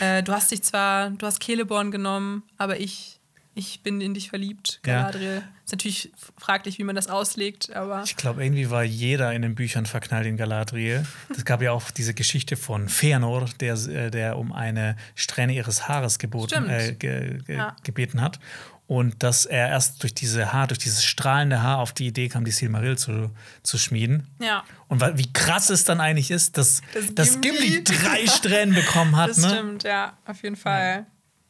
[0.00, 3.18] äh, du hast dich zwar, du hast Celeborn genommen, aber ich
[3.58, 5.42] ich bin in dich verliebt, Galadriel.
[5.44, 5.48] Ja.
[5.68, 8.02] Ist natürlich fraglich, wie man das auslegt, aber.
[8.02, 11.04] Ich glaube, irgendwie war jeder in den Büchern verknallt in Galadriel.
[11.28, 15.86] Es gab ja auch diese Geschichte von Fëanor, der, äh, der um eine Strähne ihres
[15.86, 17.76] Haares geboten, äh, ge, ge, ja.
[17.82, 18.40] gebeten hat.
[18.86, 22.46] Und dass er erst durch diese Haar, durch dieses strahlende Haar auf die Idee kam,
[22.46, 23.30] die Silmaril zu,
[23.62, 24.26] zu schmieden.
[24.38, 24.64] Ja.
[24.88, 29.28] Und wie krass es dann eigentlich ist, dass, das dass Gimli drei Strähnen bekommen hat.
[29.28, 29.50] Das ne?
[29.50, 31.00] stimmt, ja, auf jeden Fall.
[31.00, 31.06] Ja.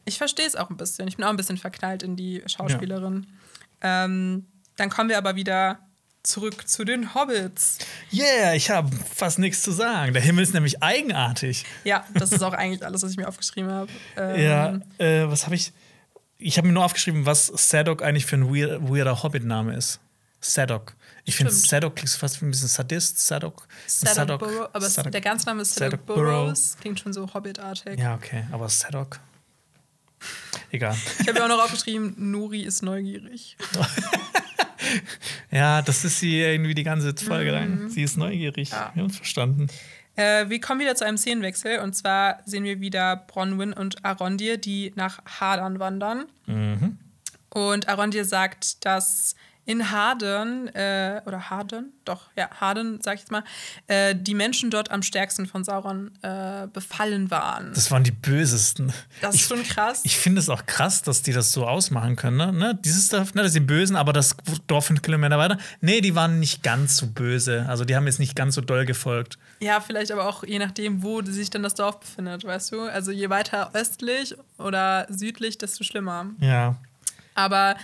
[0.06, 1.06] Ich verstehe es auch ein bisschen.
[1.06, 3.26] Ich bin auch ein bisschen verknallt in die Schauspielerin.
[3.28, 3.37] Ja.
[3.80, 4.46] Ähm,
[4.76, 5.80] dann kommen wir aber wieder
[6.22, 7.78] zurück zu den Hobbits.
[8.12, 10.12] Yeah, ich habe fast nichts zu sagen.
[10.12, 11.64] Der Himmel ist nämlich eigenartig.
[11.84, 13.90] Ja, das ist auch eigentlich alles, was ich mir aufgeschrieben habe.
[14.16, 15.72] Ähm, ja, äh, was habe ich?
[16.36, 20.00] Ich habe mir nur aufgeschrieben, was Sadok eigentlich für ein weird, weirder Hobbit-Name ist.
[20.40, 20.94] Sadok.
[21.24, 23.26] Ich finde, Sadok klingt fast wie ein bisschen Sadist.
[23.26, 23.66] Sadok.
[23.86, 26.76] Sadok, Sadok Burrow, aber Sadok, der ganze Name ist Sadok, Sadok Burrows.
[26.80, 27.98] Klingt schon so Hobbit-artig.
[27.98, 28.44] Ja, okay.
[28.52, 29.18] Aber Sadok.
[30.70, 30.96] Egal.
[31.20, 33.56] Ich habe ja auch noch aufgeschrieben, Nuri ist neugierig.
[35.50, 37.84] ja, das ist sie irgendwie die ganze Folge lang.
[37.84, 37.90] Mhm.
[37.90, 38.70] Sie ist neugierig.
[38.70, 38.90] Ja.
[38.94, 39.68] Wir haben es verstanden.
[40.16, 44.58] Äh, wir kommen wieder zu einem Szenenwechsel und zwar sehen wir wieder Bronwyn und Arondir,
[44.58, 46.26] die nach Hadern wandern.
[46.46, 46.98] Mhm.
[47.50, 49.36] Und Arondir sagt, dass
[49.68, 53.44] in Harden, äh, oder Harden, doch, ja, Harden, sag ich jetzt mal,
[53.86, 57.74] äh, die Menschen dort am stärksten von Sauron äh, befallen waren.
[57.74, 58.94] Das waren die bösesten.
[59.20, 60.00] Das ist ich, schon krass.
[60.04, 62.38] Ich finde es auch krass, dass die das so ausmachen können.
[62.38, 62.50] Ne?
[62.50, 62.78] ne?
[62.82, 64.38] Dieses Dorf, ne, das sind die Bösen, aber das
[64.68, 67.66] Dorf fünf Kilometer weiter, nee, die waren nicht ganz so böse.
[67.68, 69.36] Also die haben jetzt nicht ganz so doll gefolgt.
[69.60, 72.84] Ja, vielleicht aber auch je nachdem, wo sich dann das Dorf befindet, weißt du?
[72.84, 76.30] Also je weiter östlich oder südlich, desto schlimmer.
[76.40, 76.76] Ja.
[77.34, 77.76] Aber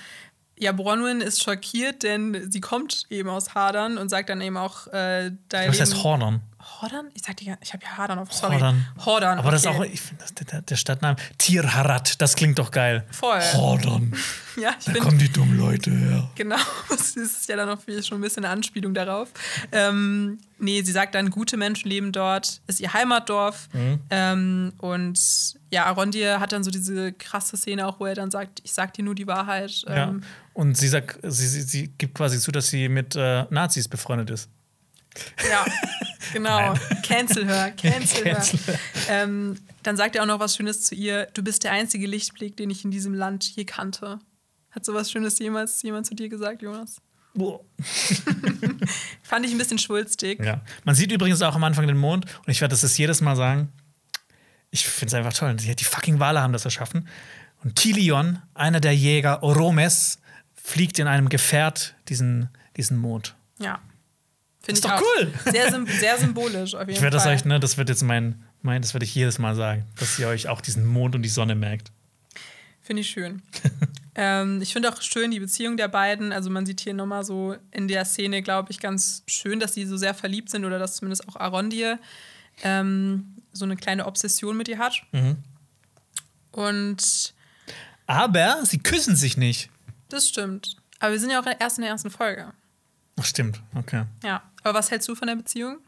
[0.59, 4.86] ja, Bronwyn ist schockiert, denn sie kommt eben aus Hadern und sagt dann eben auch,
[4.89, 6.43] äh, dein Was heißt Hordern?
[6.65, 7.11] Hordern?
[7.15, 8.32] Ich sag dir, ich habe ja Hadern auf.
[8.32, 8.55] Sorry.
[8.55, 8.86] Hordern.
[9.05, 9.39] Hordern.
[9.39, 9.55] Aber okay.
[9.57, 13.05] das ist auch, ich finde, der, der Stadtname Tirharat, das klingt doch geil.
[13.11, 13.41] Voll.
[13.41, 14.15] Hordern.
[14.57, 16.31] ja, ich Da kommen die dummen Leute her.
[16.35, 16.57] Genau,
[16.89, 19.28] das ist ja dann noch schon ein bisschen eine Anspielung darauf.
[19.73, 23.69] Ähm, nee, sie sagt dann, gute Menschen leben dort, ist ihr Heimatdorf.
[23.73, 24.01] Mhm.
[24.11, 25.20] Ähm, und
[25.70, 28.95] ja, Arondir hat dann so diese krasse Szene auch, wo er dann sagt, ich sag
[28.95, 29.85] dir nur die Wahrheit.
[29.86, 30.15] Ähm, ja.
[30.55, 34.31] Und sie sagt, sie, sie, sie gibt quasi zu, dass sie mit äh, Nazis befreundet
[34.31, 34.49] ist.
[35.49, 35.65] Ja,
[36.35, 36.74] genau.
[37.02, 38.78] Cancel her, cancel, cancel her.
[39.09, 41.27] Ähm, dann sagt er auch noch was Schönes zu ihr.
[41.35, 44.19] Du bist der einzige Lichtblick, den ich in diesem Land je kannte.
[44.70, 46.97] Hat sowas Schönes jemals jemand zu dir gesagt, Jonas?
[47.35, 47.61] Boah.
[49.23, 50.40] Fand ich ein bisschen schwulstig.
[50.40, 50.61] Ja.
[50.85, 53.73] Man sieht übrigens auch am Anfang den Mond und ich werde das jedes Mal sagen.
[54.70, 55.55] Ich finde es einfach toll.
[55.55, 57.09] Die, die fucking Wale haben das erschaffen.
[57.62, 60.19] Und Tilion, einer der Jäger, Oromes,
[60.55, 63.35] fliegt in einem Gefährt diesen, diesen Mond.
[63.59, 63.81] Ja.
[64.65, 65.32] Finde ich doch cool.
[65.53, 68.81] Sehr, sehr symbolisch auf jeden ich werde das euch, ne, das wird jetzt mein, mein
[68.81, 71.55] das werde ich jedes Mal sagen, dass ihr euch auch diesen Mond und die Sonne
[71.55, 71.93] merkt.
[72.81, 73.43] Finde ich schön.
[74.15, 76.32] ähm, ich finde auch schön die Beziehung der beiden.
[76.32, 79.85] Also man sieht hier nochmal so in der Szene, glaube ich, ganz schön, dass sie
[79.85, 81.99] so sehr verliebt sind oder dass zumindest auch Arondir
[82.62, 85.03] ähm, so eine kleine Obsession mit ihr hat.
[85.12, 85.36] Mhm.
[86.53, 87.35] Und
[88.07, 89.70] aber sie küssen sich nicht.
[90.09, 90.77] Das stimmt.
[91.01, 92.53] Aber wir sind ja auch erst in der ersten Folge.
[93.19, 94.05] Ach, stimmt, okay.
[94.23, 94.43] Ja.
[94.62, 95.78] Aber was hältst du von der Beziehung?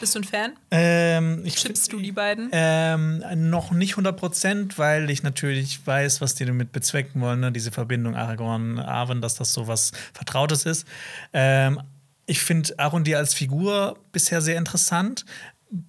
[0.00, 0.52] Bist du ein Fan?
[0.70, 2.50] Ähm, ich, Chippst du die beiden?
[2.52, 7.52] Ähm, noch nicht 100 Prozent, weil ich natürlich weiß, was die damit bezwecken wollen, ne?
[7.52, 10.86] diese Verbindung Aragorn-Arwen, dass das so was Vertrautes ist.
[11.32, 11.80] Ähm,
[12.26, 15.24] ich finde Arondir als Figur bisher sehr interessant.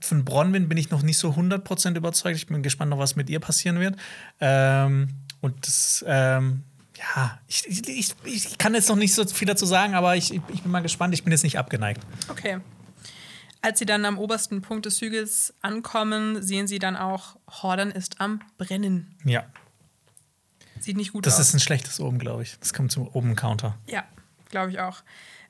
[0.02, 2.38] Von Bronwyn bin ich noch nicht so 100 Prozent überzeugt.
[2.38, 3.96] Ich bin gespannt, noch was mit ihr passieren wird.
[4.40, 5.10] Ähm,
[5.42, 6.64] und das, ähm,
[6.98, 10.62] ja, ich, ich, ich, kann jetzt noch nicht so viel dazu sagen, aber ich, ich
[10.62, 11.14] bin mal gespannt.
[11.14, 12.02] Ich bin jetzt nicht abgeneigt.
[12.30, 12.60] Okay.
[13.62, 18.22] Als sie dann am obersten Punkt des Hügels ankommen, sehen sie dann auch, Hordern ist
[18.22, 19.16] am Brennen.
[19.26, 19.46] Ja.
[20.80, 21.40] Sieht nicht gut das aus.
[21.40, 22.58] Das ist ein schlechtes Oben, glaube ich.
[22.60, 23.78] Das kommt zum Oben-Counter.
[23.88, 24.04] Ja,
[24.50, 25.04] glaube ich auch.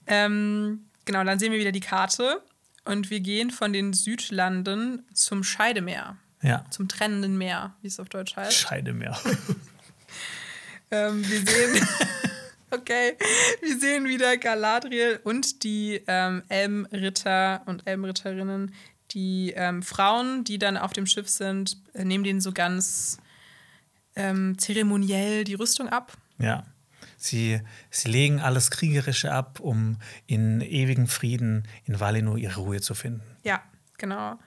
[0.05, 2.41] Ähm, genau, dann sehen wir wieder die Karte
[2.85, 6.17] und wir gehen von den Südlanden zum Scheidemeer.
[6.41, 6.65] Ja.
[6.69, 8.53] Zum trennenden Meer, wie es auf Deutsch heißt.
[8.53, 9.17] Scheidemeer.
[10.91, 11.87] ähm, wir sehen.
[12.71, 13.17] okay,
[13.61, 18.73] wir sehen wieder Galadriel und die ähm, Elbenritter und Elbenritterinnen.
[19.11, 23.19] Die ähm, Frauen, die dann auf dem Schiff sind, äh, nehmen denen so ganz
[24.15, 26.13] ähm, zeremoniell die Rüstung ab.
[26.39, 26.65] Ja.
[27.17, 29.97] Sie, sie legen alles Kriegerische ab, um
[30.27, 33.23] in ewigem Frieden in Valinor ihre Ruhe zu finden.
[33.43, 33.63] Ja,
[33.97, 34.37] genau.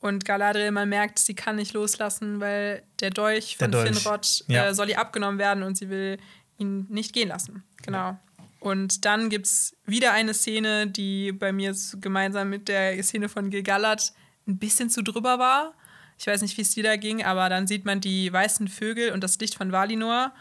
[0.00, 3.98] Und Galadriel, man merkt, sie kann nicht loslassen, weil der Dolch von der Dolch.
[3.98, 4.66] Finrod ja.
[4.66, 6.18] äh, soll ihr abgenommen werden und sie will
[6.58, 7.64] ihn nicht gehen lassen.
[7.82, 7.98] Genau.
[7.98, 8.20] Ja.
[8.60, 13.50] Und dann gibt es wieder eine Szene, die bei mir gemeinsam mit der Szene von
[13.50, 14.12] Gilgalad
[14.46, 15.74] ein bisschen zu drüber war.
[16.18, 19.12] Ich weiß nicht, wie es dir da ging, aber dann sieht man die weißen Vögel
[19.12, 20.32] und das Licht von Valinor.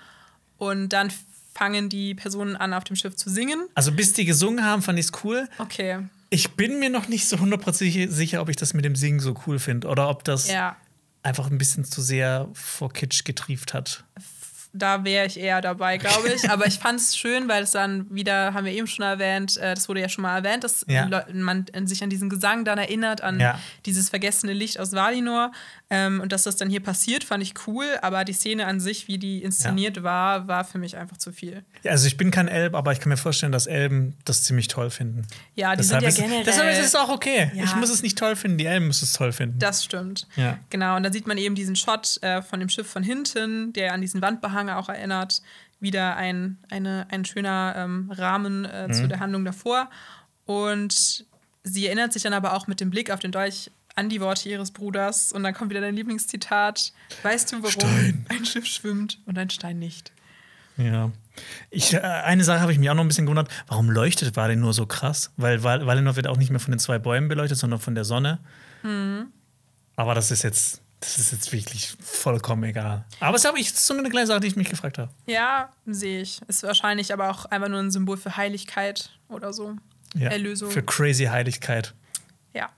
[0.57, 1.11] Und dann
[1.53, 3.67] fangen die Personen an, auf dem Schiff zu singen.
[3.75, 5.47] Also bis die gesungen haben, fand ich es cool.
[5.57, 5.99] Okay.
[6.29, 9.35] Ich bin mir noch nicht so hundertprozentig sicher, ob ich das mit dem Singen so
[9.45, 10.75] cool finde oder ob das ja.
[11.23, 14.03] einfach ein bisschen zu sehr vor Kitsch getrieft hat
[14.75, 16.49] da wäre ich eher dabei, glaube ich.
[16.49, 19.73] Aber ich fand es schön, weil es dann wieder, haben wir eben schon erwähnt, äh,
[19.73, 21.23] das wurde ja schon mal erwähnt, dass ja.
[21.33, 23.59] man sich an diesen Gesang dann erinnert, an ja.
[23.85, 25.51] dieses vergessene Licht aus Valinor.
[25.89, 27.85] Ähm, und dass das dann hier passiert, fand ich cool.
[28.01, 30.03] Aber die Szene an sich, wie die inszeniert ja.
[30.03, 31.63] war, war für mich einfach zu viel.
[31.83, 34.67] Ja, also ich bin kein Elb, aber ich kann mir vorstellen, dass Elben das ziemlich
[34.67, 35.27] toll finden.
[35.53, 36.45] Ja, die deshalb sind ja generell.
[36.45, 37.51] deshalb ist es auch okay.
[37.55, 39.59] Ich muss es nicht toll finden, die Elben müssen es toll finden.
[39.59, 40.27] Das stimmt.
[40.35, 40.57] Ja.
[40.69, 43.93] Genau, und da sieht man eben diesen Shot äh, von dem Schiff von hinten, der
[43.93, 45.41] an diesen Wandbehang Anhang auch erinnert.
[45.79, 48.93] Wieder ein, eine, ein schöner ähm, Rahmen äh, mhm.
[48.93, 49.89] zu der Handlung davor.
[50.45, 51.25] Und
[51.63, 54.49] sie erinnert sich dann aber auch mit dem Blick auf den Dolch an die Worte
[54.49, 55.31] ihres Bruders.
[55.31, 56.93] Und dann kommt wieder dein Lieblingszitat.
[57.23, 58.25] Weißt du, warum Stein.
[58.29, 60.11] ein Schiff schwimmt und ein Stein nicht?
[60.77, 61.11] Ja.
[61.69, 63.49] Ich, äh, eine Sache habe ich mir auch noch ein bisschen gewundert.
[63.67, 65.31] Warum leuchtet Valen nur so krass?
[65.37, 68.39] Weil Valinor wird auch nicht mehr von den zwei Bäumen beleuchtet, sondern von der Sonne.
[68.83, 69.27] Mhm.
[69.95, 73.05] Aber das ist jetzt das ist jetzt wirklich vollkommen egal.
[73.19, 75.11] Aber es ist so eine kleine Sache, die ich mich gefragt habe.
[75.27, 76.41] Ja, sehe ich.
[76.47, 79.75] Ist wahrscheinlich aber auch einfach nur ein Symbol für Heiligkeit oder so.
[80.15, 80.71] Ja, Erlösung.
[80.71, 81.93] Für crazy Heiligkeit.
[82.53, 82.69] Ja,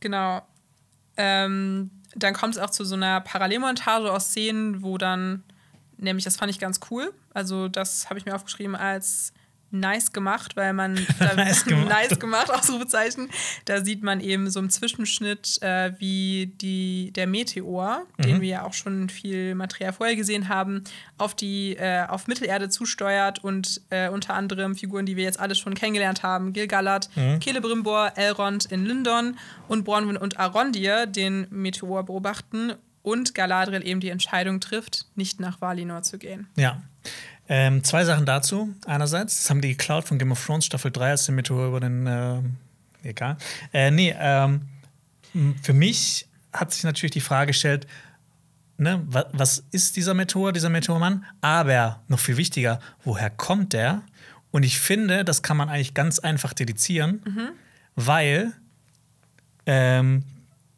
[0.00, 0.42] genau.
[1.16, 5.42] Ähm, dann kommt es auch zu so einer Parallelmontage aus Szenen, wo dann,
[5.96, 7.12] nämlich das fand ich ganz cool.
[7.32, 9.32] Also, das habe ich mir aufgeschrieben als
[9.74, 10.94] nice gemacht, weil man
[11.36, 11.88] nice, gemacht.
[11.88, 13.28] nice gemacht, Ausrufezeichen.
[13.64, 18.22] Da sieht man eben so im Zwischenschnitt, äh, wie die, der Meteor, mhm.
[18.22, 20.84] den wir ja auch schon viel Material vorher gesehen haben,
[21.18, 25.54] auf die äh, auf Mittelerde zusteuert und äh, unter anderem Figuren, die wir jetzt alle
[25.54, 27.40] schon kennengelernt haben, Gilgalad, mhm.
[27.40, 29.36] Celebrimbor, Elrond in Lindon
[29.68, 32.74] und Bronwyn und Arondir den Meteor beobachten
[33.04, 36.48] und Galadriel eben die Entscheidung trifft, nicht nach Valinor zu gehen.
[36.56, 36.82] Ja.
[37.48, 38.74] Ähm, zwei Sachen dazu.
[38.86, 41.80] Einerseits, das haben die geklaut von Game of Thrones Staffel 3 als den Meteor über
[41.80, 42.06] den.
[42.06, 42.40] Äh,
[43.02, 43.36] egal.
[43.72, 44.62] Äh, nee, ähm,
[45.62, 47.86] für mich hat sich natürlich die Frage gestellt,
[48.78, 51.24] ne, was, was ist dieser Meteor, dieser Meteormann?
[51.40, 54.02] Aber noch viel wichtiger, woher kommt der?
[54.50, 57.48] Und ich finde, das kann man eigentlich ganz einfach dedizieren, mhm.
[57.96, 58.52] weil
[59.66, 60.22] ähm,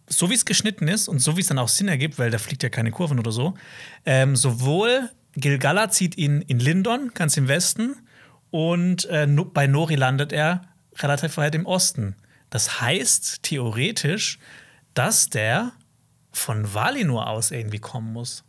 [0.08, 2.38] so wie es geschnitten ist und so wie es dann auch Sinn ergibt, weil da
[2.38, 3.54] fliegt ja keine Kurven oder so,
[4.04, 7.96] ähm, sowohl Gilgala zieht ihn in Lindon, ganz im Westen,
[8.50, 10.62] und äh, bei Nori landet er
[10.96, 12.16] relativ weit im Osten.
[12.50, 14.38] Das heißt theoretisch,
[14.94, 15.72] dass der
[16.32, 18.44] von Valinor aus irgendwie kommen muss.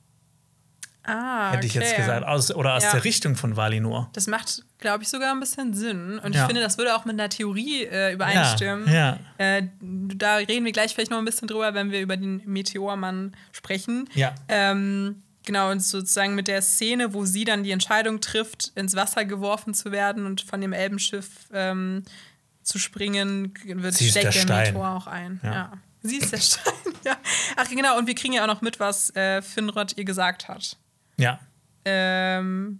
[1.03, 2.25] Ah, Hätte ich jetzt gesagt.
[2.25, 2.91] Aus, oder aus ja.
[2.91, 4.09] der Richtung von Valinor.
[4.11, 6.19] Das macht, glaube ich, sogar ein bisschen Sinn.
[6.19, 6.41] Und ja.
[6.41, 8.93] ich finde, das würde auch mit einer Theorie äh, übereinstimmen.
[8.93, 9.17] Ja.
[9.37, 13.37] Äh, da reden wir gleich vielleicht noch ein bisschen drüber, wenn wir über den Meteormann
[13.53, 14.09] sprechen.
[14.15, 14.35] Ja.
[14.49, 19.23] Ähm, Genau, und sozusagen mit der Szene, wo sie dann die Entscheidung trifft, ins Wasser
[19.23, 22.03] geworfen zu werden und von dem Elbenschiff ähm,
[22.63, 25.39] zu springen, wird sie steckt der, der Meteor auch ein.
[25.41, 25.53] Ja.
[25.53, 25.71] ja.
[26.03, 26.73] Sie ist der Stein,
[27.05, 27.15] ja.
[27.55, 30.75] Ach genau, und wir kriegen ja auch noch mit, was äh, Finrod ihr gesagt hat.
[31.15, 31.39] Ja.
[31.85, 32.79] Ähm,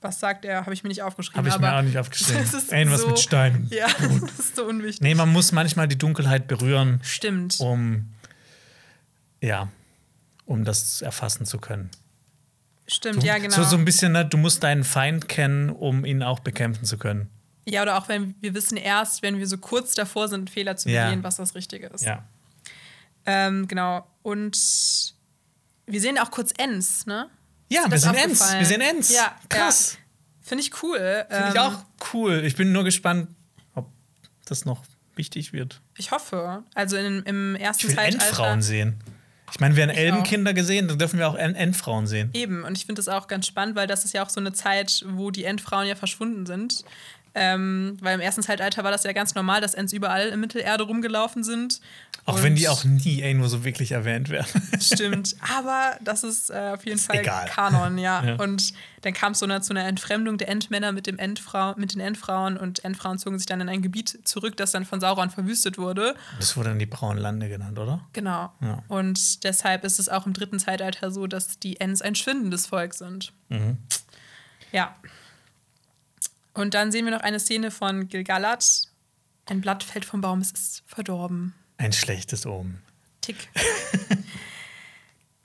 [0.00, 0.60] was sagt er?
[0.60, 1.38] Habe ich mir nicht aufgeschrieben.
[1.38, 2.44] Habe ich mir auch nicht aufgeschrieben.
[2.70, 3.66] Irgendwas so, mit Stein.
[3.70, 3.88] Ja,
[4.20, 5.00] das ist so unwichtig.
[5.00, 7.00] Nee, man muss manchmal die Dunkelheit berühren.
[7.02, 7.58] Stimmt.
[7.58, 8.12] Um,
[9.40, 9.68] ja,
[10.46, 11.90] um das erfassen zu können.
[12.86, 13.54] Stimmt, du, ja, genau.
[13.54, 16.98] So, so ein bisschen, ne, du musst deinen Feind kennen, um ihn auch bekämpfen zu
[16.98, 17.30] können.
[17.64, 20.86] Ja, oder auch wenn wir wissen erst, wenn wir so kurz davor sind, Fehler zu
[20.86, 21.22] begehen, ja.
[21.22, 22.04] was das Richtige ist.
[22.04, 22.24] Ja.
[23.24, 24.06] Ähm, genau.
[24.22, 24.58] Und
[25.86, 27.30] wir sehen auch kurz Ends, ne?
[27.68, 28.52] Ja, wir sehen Ends.
[28.52, 29.14] Wir sehen Ends.
[29.14, 29.94] Ja, krass.
[29.94, 29.98] Ja.
[30.40, 31.24] Finde ich cool.
[31.30, 32.42] Finde ich ähm, auch cool.
[32.44, 33.28] Ich bin nur gespannt,
[33.74, 33.90] ob
[34.44, 34.82] das noch
[35.14, 35.80] wichtig wird.
[35.96, 36.64] Ich hoffe.
[36.74, 38.26] Also in, im ersten ich will Zeitalter.
[38.26, 38.98] Endfrauen sehen.
[39.52, 42.30] Ich meine, wir haben Elbenkinder gesehen, dann dürfen wir auch Endfrauen sehen.
[42.32, 44.52] Eben, und ich finde das auch ganz spannend, weil das ist ja auch so eine
[44.52, 46.84] Zeit, wo die Endfrauen ja verschwunden sind.
[47.34, 50.84] Ähm, weil im ersten Zeitalter war das ja ganz normal, dass Ents überall in Mittelerde
[50.84, 51.80] rumgelaufen sind.
[52.26, 54.46] Auch und wenn die auch nie irgendwo so wirklich erwähnt werden.
[54.80, 57.48] Stimmt, aber das ist äh, auf jeden ist Fall egal.
[57.48, 58.22] Kanon, ja.
[58.22, 58.34] ja.
[58.36, 61.94] Und dann kam es so eine, zu einer Entfremdung der Endmänner mit, dem Endfrau, mit
[61.94, 65.30] den Endfrauen und Endfrauen zogen sich dann in ein Gebiet zurück, das dann von Sauron
[65.30, 66.14] verwüstet wurde.
[66.38, 68.06] Das wurde dann die Braunen Lande genannt, oder?
[68.12, 68.52] Genau.
[68.60, 68.82] Ja.
[68.88, 72.92] Und deshalb ist es auch im dritten Zeitalter so, dass die Ents ein schwindendes Volk
[72.92, 73.32] sind.
[73.48, 73.78] Mhm.
[74.70, 74.94] Ja.
[76.54, 78.64] Und dann sehen wir noch eine Szene von Gilgalad.
[79.46, 81.54] Ein Blatt fällt vom Baum, es ist verdorben.
[81.78, 82.82] Ein schlechtes Omen.
[83.20, 83.48] Tick.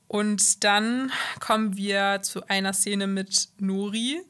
[0.07, 4.21] Und dann kommen wir zu einer Szene mit Nori,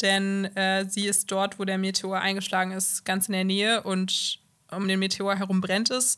[0.00, 4.38] denn äh, sie ist dort, wo der Meteor eingeschlagen ist, ganz in der Nähe und
[4.70, 6.16] um den Meteor herum brennt es.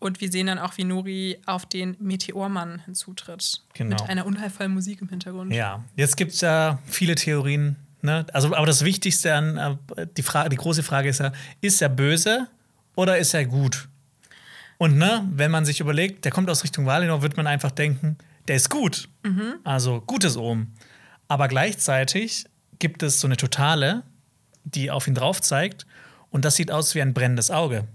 [0.00, 3.62] Und wir sehen dann auch, wie Nori auf den Meteormann hinzutritt.
[3.74, 3.96] Genau.
[3.96, 5.52] Mit einer unheilvollen Musik im Hintergrund.
[5.52, 8.26] Ja, jetzt gibt es ja viele Theorien, Ne?
[8.32, 11.88] Also, aber das Wichtigste an äh, die, Frage, die große Frage ist ja, ist er
[11.88, 12.48] böse
[12.94, 13.88] oder ist er gut?
[14.78, 18.16] Und ne, wenn man sich überlegt, der kommt aus Richtung Valinor, wird man einfach denken,
[18.46, 19.08] der ist gut.
[19.24, 19.54] Mhm.
[19.64, 20.68] Also gutes Ohm.
[21.26, 22.46] Aber gleichzeitig
[22.78, 24.04] gibt es so eine Totale,
[24.64, 25.86] die auf ihn drauf zeigt.
[26.30, 27.88] Und das sieht aus wie ein brennendes Auge.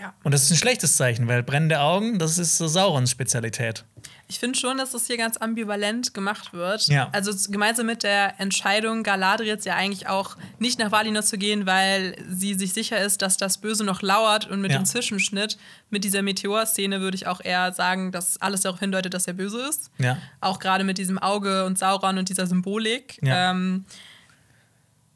[0.00, 0.14] Ja.
[0.24, 3.84] Und das ist ein schlechtes Zeichen, weil brennende Augen, das ist so Saurons Spezialität.
[4.28, 6.86] Ich finde schon, dass das hier ganz ambivalent gemacht wird.
[6.86, 7.08] Ja.
[7.10, 12.16] Also gemeinsam mit der Entscheidung, Galadriel ja eigentlich auch nicht nach Valinor zu gehen, weil
[12.28, 14.78] sie sich sicher ist, dass das Böse noch lauert und mit ja.
[14.78, 15.58] dem Zwischenschnitt,
[15.90, 19.66] mit dieser Meteor-Szene würde ich auch eher sagen, dass alles darauf hindeutet, dass er böse
[19.68, 19.90] ist.
[19.98, 20.16] Ja.
[20.40, 23.18] Auch gerade mit diesem Auge und Sauron und dieser Symbolik.
[23.22, 23.50] Ja.
[23.50, 23.84] Ähm,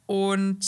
[0.06, 0.58] und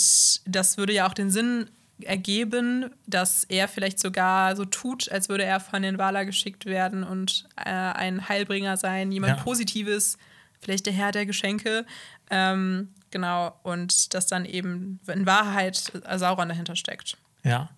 [0.47, 1.69] das würde ja auch den Sinn
[2.03, 7.03] ergeben, dass er vielleicht sogar so tut, als würde er von den Wala geschickt werden
[7.05, 9.43] und äh, ein Heilbringer sein, jemand ja.
[9.43, 10.19] Positives,
[10.61, 11.87] vielleicht der Herr der Geschenke.
[12.31, 17.17] Ähm, genau, und dass dann eben in Wahrheit Sauron dahinter steckt.
[17.45, 17.71] Ja.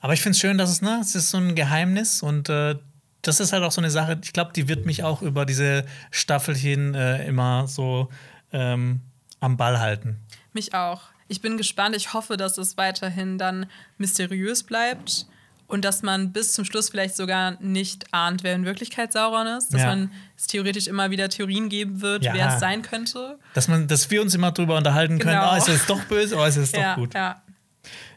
[0.00, 2.76] Aber ich finde es schön, dass es, ne, es ist so ein Geheimnis und äh,
[3.22, 5.84] das ist halt auch so eine Sache, ich glaube, die wird mich auch über diese
[6.10, 8.08] Staffelchen äh, immer so
[8.52, 9.00] ähm,
[9.40, 10.20] am Ball halten.
[10.52, 11.96] Mich auch ich bin gespannt.
[11.96, 13.66] Ich hoffe, dass es weiterhin dann
[13.98, 15.26] mysteriös bleibt
[15.68, 19.72] und dass man bis zum Schluss vielleicht sogar nicht ahnt, wer in Wirklichkeit Sauron ist.
[19.74, 19.88] Dass ja.
[19.88, 22.34] man es theoretisch immer wieder Theorien geben wird, ja.
[22.34, 23.38] wer es sein könnte.
[23.54, 25.52] Dass, man, dass wir uns immer darüber unterhalten können, genau.
[25.52, 27.14] oh, ist es doch böse oder ist es ja, doch gut.
[27.14, 27.42] Ja.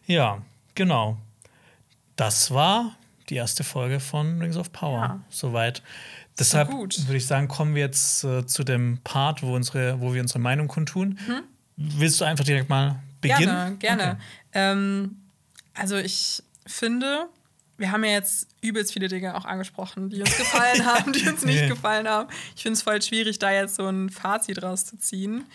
[0.05, 0.41] ja,
[0.75, 1.17] genau.
[2.15, 2.95] Das war
[3.29, 5.21] die erste Folge von Rings of Power.
[5.29, 5.81] Soweit.
[6.37, 10.21] Deshalb würde ich sagen, kommen wir jetzt äh, zu dem Part, wo, unsere, wo wir
[10.21, 11.19] unsere Meinung kundtun.
[11.27, 11.43] Mhm.
[11.81, 13.77] Willst du einfach direkt mal beginnen?
[13.77, 14.03] Gerne, gerne.
[14.03, 14.21] Okay.
[14.53, 15.17] Ähm,
[15.73, 17.29] also ich finde,
[17.77, 21.45] wir haben ja jetzt übelst viele Dinge auch angesprochen, die uns gefallen haben, die uns
[21.45, 22.29] nicht gefallen haben.
[22.55, 25.45] Ich finde es voll schwierig, da jetzt so ein Fazit rauszuziehen.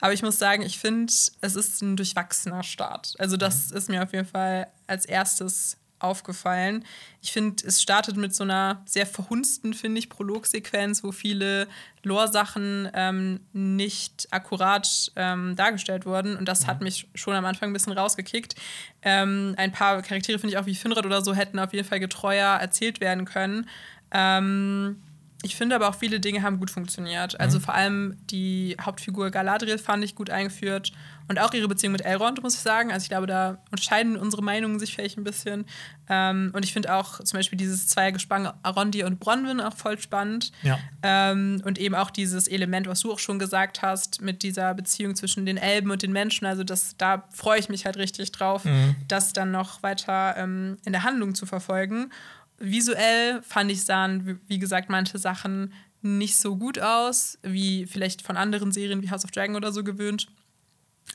[0.00, 3.14] Aber ich muss sagen, ich finde, es ist ein durchwachsener Start.
[3.18, 3.76] Also das mhm.
[3.76, 6.84] ist mir auf jeden Fall als erstes aufgefallen.
[7.20, 11.68] Ich finde, es startet mit so einer sehr verhunzten, finde ich, Prologsequenz, wo viele
[12.02, 16.36] Lore-Sachen ähm, nicht akkurat ähm, dargestellt wurden.
[16.36, 16.66] Und das mhm.
[16.68, 18.54] hat mich schon am Anfang ein bisschen rausgekickt.
[19.02, 22.00] Ähm, ein paar Charaktere, finde ich auch wie Finrod oder so, hätten auf jeden Fall
[22.00, 23.68] getreuer erzählt werden können.
[24.10, 25.02] Ähm,
[25.42, 27.38] ich finde aber auch viele Dinge haben gut funktioniert.
[27.38, 27.62] Also mhm.
[27.62, 30.92] vor allem die Hauptfigur Galadriel fand ich gut eingeführt
[31.28, 32.90] und auch ihre Beziehung mit Elrond, muss ich sagen.
[32.90, 35.66] Also ich glaube, da unterscheiden unsere Meinungen sich vielleicht ein bisschen.
[36.08, 40.52] Ähm, und ich finde auch zum Beispiel dieses Zweiergespann Arondi und Bronwyn auch voll spannend.
[40.62, 40.78] Ja.
[41.02, 45.14] Ähm, und eben auch dieses Element, was du auch schon gesagt hast, mit dieser Beziehung
[45.14, 46.46] zwischen den Elben und den Menschen.
[46.46, 48.96] Also das, da freue ich mich halt richtig drauf, mhm.
[49.06, 52.10] das dann noch weiter ähm, in der Handlung zu verfolgen.
[52.58, 58.36] Visuell fand ich sahen, wie gesagt, manche Sachen nicht so gut aus, wie vielleicht von
[58.36, 60.28] anderen Serien wie House of Dragon oder so gewöhnt.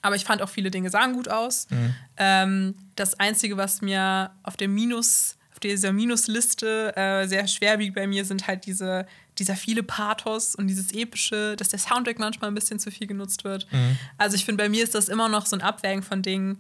[0.02, 1.68] Aber ich fand auch viele Dinge sahen gut aus.
[1.70, 1.96] Mhm.
[2.18, 7.96] Ähm, das Einzige, was mir auf der Minus, auf dieser Minusliste äh, sehr schwer wiegt
[7.96, 9.06] bei mir, sind halt diese,
[9.38, 13.44] dieser viele Pathos und dieses Epische, dass der Soundtrack manchmal ein bisschen zu viel genutzt
[13.44, 13.72] wird.
[13.72, 13.98] Mhm.
[14.18, 16.60] Also ich finde, bei mir ist das immer noch so ein Abwägen von Dingen,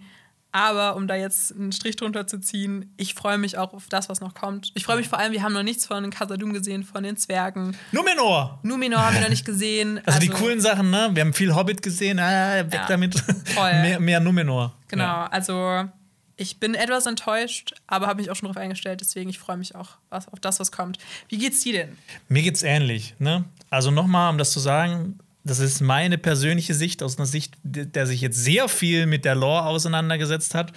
[0.54, 4.08] aber um da jetzt einen Strich drunter zu ziehen, ich freue mich auch auf das,
[4.08, 4.72] was noch kommt.
[4.76, 7.76] Ich freue mich vor allem, wir haben noch nichts von Casadum gesehen, von den Zwergen.
[7.92, 8.60] Numenor!
[8.62, 9.98] Numenor haben wir noch nicht gesehen.
[10.06, 11.10] Also, also die coolen Sachen, ne?
[11.14, 13.20] Wir haben viel Hobbit gesehen, ah, weg ja, damit.
[13.20, 13.74] Voll.
[13.82, 14.74] mehr, mehr Numenor.
[14.90, 15.28] Genau, ja.
[15.28, 15.90] also
[16.38, 19.74] ich bin etwas enttäuscht, aber habe mich auch schon darauf eingestellt, deswegen ich freue mich
[19.74, 21.00] auch auf das, was kommt.
[21.30, 21.98] Wie geht's dir denn?
[22.28, 23.44] Mir geht's ähnlich, ne?
[23.72, 28.08] Also nochmal, um das zu sagen, das ist meine persönliche Sicht, aus einer Sicht, der
[28.08, 30.74] sich jetzt sehr viel mit der Lore auseinandergesetzt hat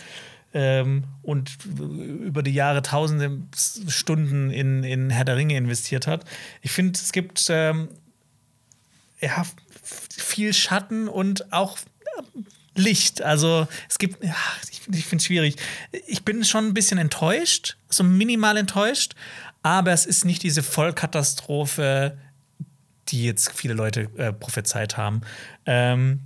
[0.55, 3.39] ähm, und über die Jahre tausende
[3.89, 6.25] Stunden in, in Herr der Ringe investiert hat.
[6.63, 7.89] Ich finde, es gibt ähm,
[9.21, 9.45] ja,
[9.83, 11.79] viel Schatten und auch
[12.75, 13.23] Licht.
[13.23, 14.37] Also es gibt, ja,
[14.71, 15.57] ich, ich finde es schwierig.
[16.07, 19.15] Ich bin schon ein bisschen enttäuscht, so minimal enttäuscht,
[19.63, 22.19] aber es ist nicht diese Vollkatastrophe,
[23.09, 25.23] die jetzt viele Leute äh, prophezeit haben.
[25.65, 26.21] Ähm,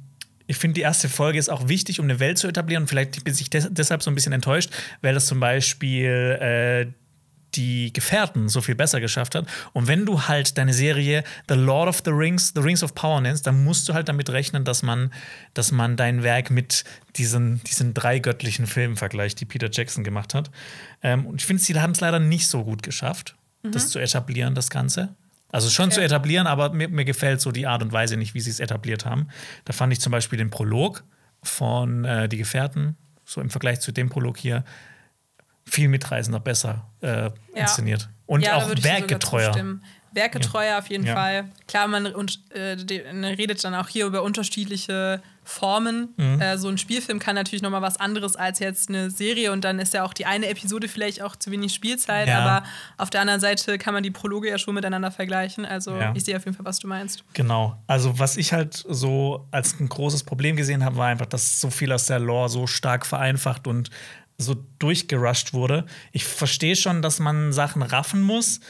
[0.47, 2.83] ich finde, die erste Folge ist auch wichtig, um eine Welt zu etablieren.
[2.83, 4.71] Und vielleicht bin ich des deshalb so ein bisschen enttäuscht,
[5.01, 6.93] weil das zum Beispiel äh,
[7.55, 9.47] die Gefährten so viel besser geschafft hat.
[9.73, 13.21] Und wenn du halt deine Serie The Lord of the Rings, The Rings of Power
[13.21, 15.13] nennst, dann musst du halt damit rechnen, dass man,
[15.55, 16.85] dass man dein Werk mit
[17.17, 20.51] diesen, diesen drei göttlichen Filmen vergleicht, die Peter Jackson gemacht hat.
[21.03, 23.73] Ähm, und ich finde, sie haben es leider nicht so gut geschafft, mhm.
[23.73, 25.15] das zu etablieren, das Ganze.
[25.53, 25.95] Also schon okay.
[25.95, 28.61] zu etablieren, aber mir, mir, gefällt so die Art und Weise nicht, wie sie es
[28.61, 29.29] etabliert haben.
[29.65, 31.05] Da fand ich zum Beispiel den Prolog
[31.43, 34.65] von äh, Die Gefährten, so im Vergleich zu dem Prolog hier,
[35.65, 38.09] viel mitreißender, besser äh, inszeniert.
[38.27, 39.81] Und ja, auch werkgetreuer.
[40.13, 40.79] Werkgetreuer ja.
[40.79, 41.15] auf jeden ja.
[41.15, 41.45] Fall.
[41.69, 42.77] Klar, man und, äh,
[43.25, 46.15] redet dann auch hier über unterschiedliche Formen.
[46.17, 46.41] Mhm.
[46.41, 49.65] Äh, so ein Spielfilm kann natürlich noch mal was anderes als jetzt eine Serie und
[49.65, 52.39] dann ist ja auch die eine Episode vielleicht auch zu wenig Spielzeit, ja.
[52.39, 52.67] aber
[52.99, 55.65] auf der anderen Seite kann man die Prologe ja schon miteinander vergleichen.
[55.65, 56.13] Also ja.
[56.15, 57.25] ich sehe auf jeden Fall, was du meinst.
[57.33, 57.77] Genau.
[57.87, 61.71] Also was ich halt so als ein großes Problem gesehen habe, war einfach, dass so
[61.71, 63.91] viel aus der Lore so stark vereinfacht und
[64.39, 65.85] so durchgerusht wurde.
[66.13, 68.61] Ich verstehe schon, dass man Sachen raffen muss.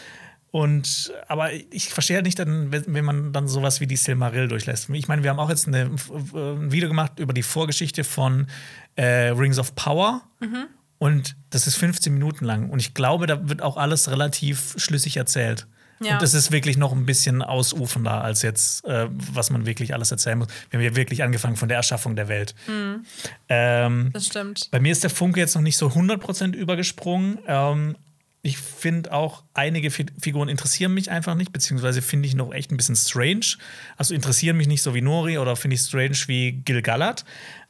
[0.52, 4.90] Und aber ich verstehe halt nicht, dann, wenn man dann sowas wie die Silmaril durchlässt.
[4.90, 8.48] Ich meine, wir haben auch jetzt eine, ein Video gemacht über die Vorgeschichte von
[8.96, 10.22] äh, Rings of Power.
[10.40, 10.66] Mhm.
[10.98, 12.68] Und das ist 15 Minuten lang.
[12.68, 15.66] Und ich glaube, da wird auch alles relativ schlüssig erzählt.
[16.02, 16.14] Ja.
[16.14, 20.10] Und es ist wirklich noch ein bisschen ausufernder als jetzt, äh, was man wirklich alles
[20.10, 20.48] erzählen muss.
[20.70, 22.54] Wir haben ja wirklich angefangen von der Erschaffung der Welt.
[22.66, 23.04] Mhm.
[23.48, 24.68] Ähm, das stimmt.
[24.70, 27.38] Bei mir ist der Funke jetzt noch nicht so 100% übergesprungen.
[27.46, 27.96] Ähm,
[28.42, 32.76] ich finde auch, einige Figuren interessieren mich einfach nicht, beziehungsweise finde ich noch echt ein
[32.76, 33.58] bisschen strange.
[33.96, 37.24] Also interessieren mich nicht so wie Nori oder finde ich strange wie Gil Galad.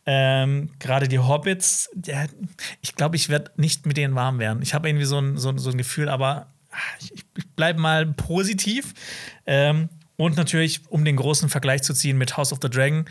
[0.07, 2.29] Ähm, Gerade die Hobbits, der,
[2.81, 4.63] ich glaube, ich werde nicht mit denen warm werden.
[4.63, 6.47] Ich habe irgendwie so ein, so, so ein Gefühl, aber
[7.01, 8.95] ich, ich bleibe mal positiv.
[9.47, 13.07] Ähm, und natürlich, um den großen Vergleich zu ziehen mit House of the Dragon.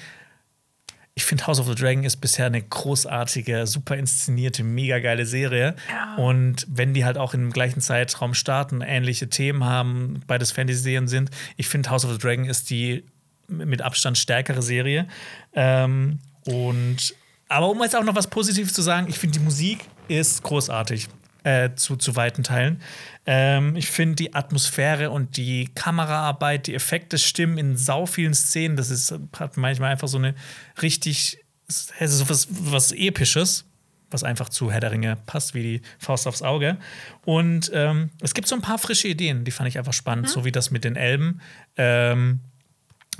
[1.15, 5.75] Ich finde, House of the Dragon ist bisher eine großartige, super inszenierte, mega geile Serie.
[5.89, 6.15] Ja.
[6.15, 11.29] Und wenn die halt auch im gleichen Zeitraum starten, ähnliche Themen haben, beides Fantasy-Serien sind,
[11.57, 13.03] ich finde, House of the Dragon ist die
[13.47, 15.07] mit Abstand stärkere Serie.
[15.53, 17.13] Ähm, und
[17.49, 21.07] aber um jetzt auch noch was Positives zu sagen, ich finde, die Musik ist großartig
[21.43, 22.81] äh, zu, zu weiten Teilen.
[23.25, 28.75] Ähm, ich finde die Atmosphäre und die Kameraarbeit, die Effekte stimmen in sau vielen Szenen.
[28.75, 30.35] Das ist, hat manchmal einfach so eine
[30.81, 33.65] richtig, so was, was Episches,
[34.11, 36.77] was einfach zu Herr der Ringe passt, wie die Faust aufs Auge.
[37.25, 40.31] Und ähm, es gibt so ein paar frische Ideen, die fand ich einfach spannend, mhm.
[40.31, 41.41] so wie das mit den Elben.
[41.77, 42.41] Ähm,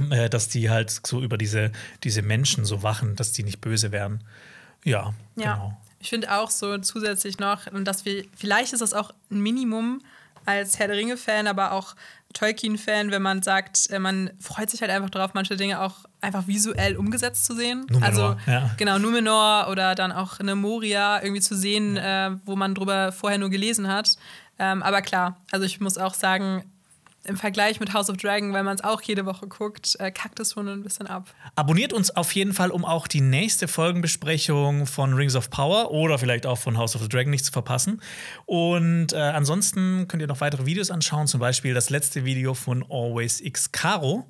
[0.10, 1.72] äh, dass die halt so über diese,
[2.04, 4.24] diese Menschen so wachen, dass die nicht böse werden.
[4.84, 5.56] Ja, ja.
[5.56, 5.82] genau.
[6.00, 10.02] Ich finde auch so zusätzlich noch, dass wir, vielleicht ist das auch ein Minimum
[10.46, 11.96] als Herr der Ringe-Fan, aber auch
[12.34, 16.48] Tolkien-Fan, wenn man sagt, äh, man freut sich halt einfach darauf, manche Dinge auch einfach
[16.48, 17.86] visuell umgesetzt zu sehen.
[17.90, 18.72] Numenor, also ja.
[18.78, 22.28] genau, Numenor oder dann auch eine Moria irgendwie zu sehen, ja.
[22.28, 24.16] äh, wo man drüber vorher nur gelesen hat.
[24.60, 26.64] Ähm, aber klar, also ich muss auch sagen,
[27.30, 30.40] im Vergleich mit House of Dragon, weil man es auch jede Woche guckt, äh, kackt
[30.40, 31.34] es schon ein bisschen ab.
[31.56, 36.18] Abonniert uns auf jeden Fall, um auch die nächste Folgenbesprechung von Rings of Power oder
[36.18, 38.02] vielleicht auch von House of the Dragon nicht zu verpassen.
[38.46, 42.84] Und äh, ansonsten könnt ihr noch weitere Videos anschauen, zum Beispiel das letzte Video von
[42.90, 44.28] Always X Caro.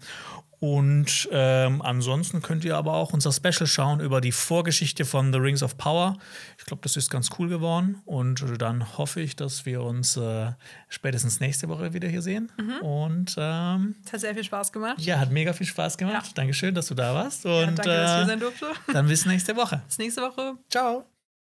[0.60, 5.40] Und ähm, ansonsten könnt ihr aber auch unser Special schauen über die Vorgeschichte von The
[5.40, 6.18] Rings of Power.
[6.58, 8.02] Ich glaube, das ist ganz cool geworden.
[8.06, 10.52] Und dann hoffe ich, dass wir uns äh,
[10.90, 12.52] spätestens nächste Woche wieder hier sehen.
[12.58, 12.86] Mhm.
[12.86, 15.00] Und ähm, es hat sehr viel Spaß gemacht.
[15.00, 16.28] Ja, hat mega viel Spaß gemacht.
[16.28, 16.34] Ja.
[16.36, 17.46] Dankeschön, dass du da warst.
[17.46, 18.66] Und ja, danke, dass ich hier äh, sein durfte.
[18.92, 19.82] Dann bis nächste Woche.
[19.88, 20.56] Bis nächste Woche.
[20.70, 21.06] Ciao.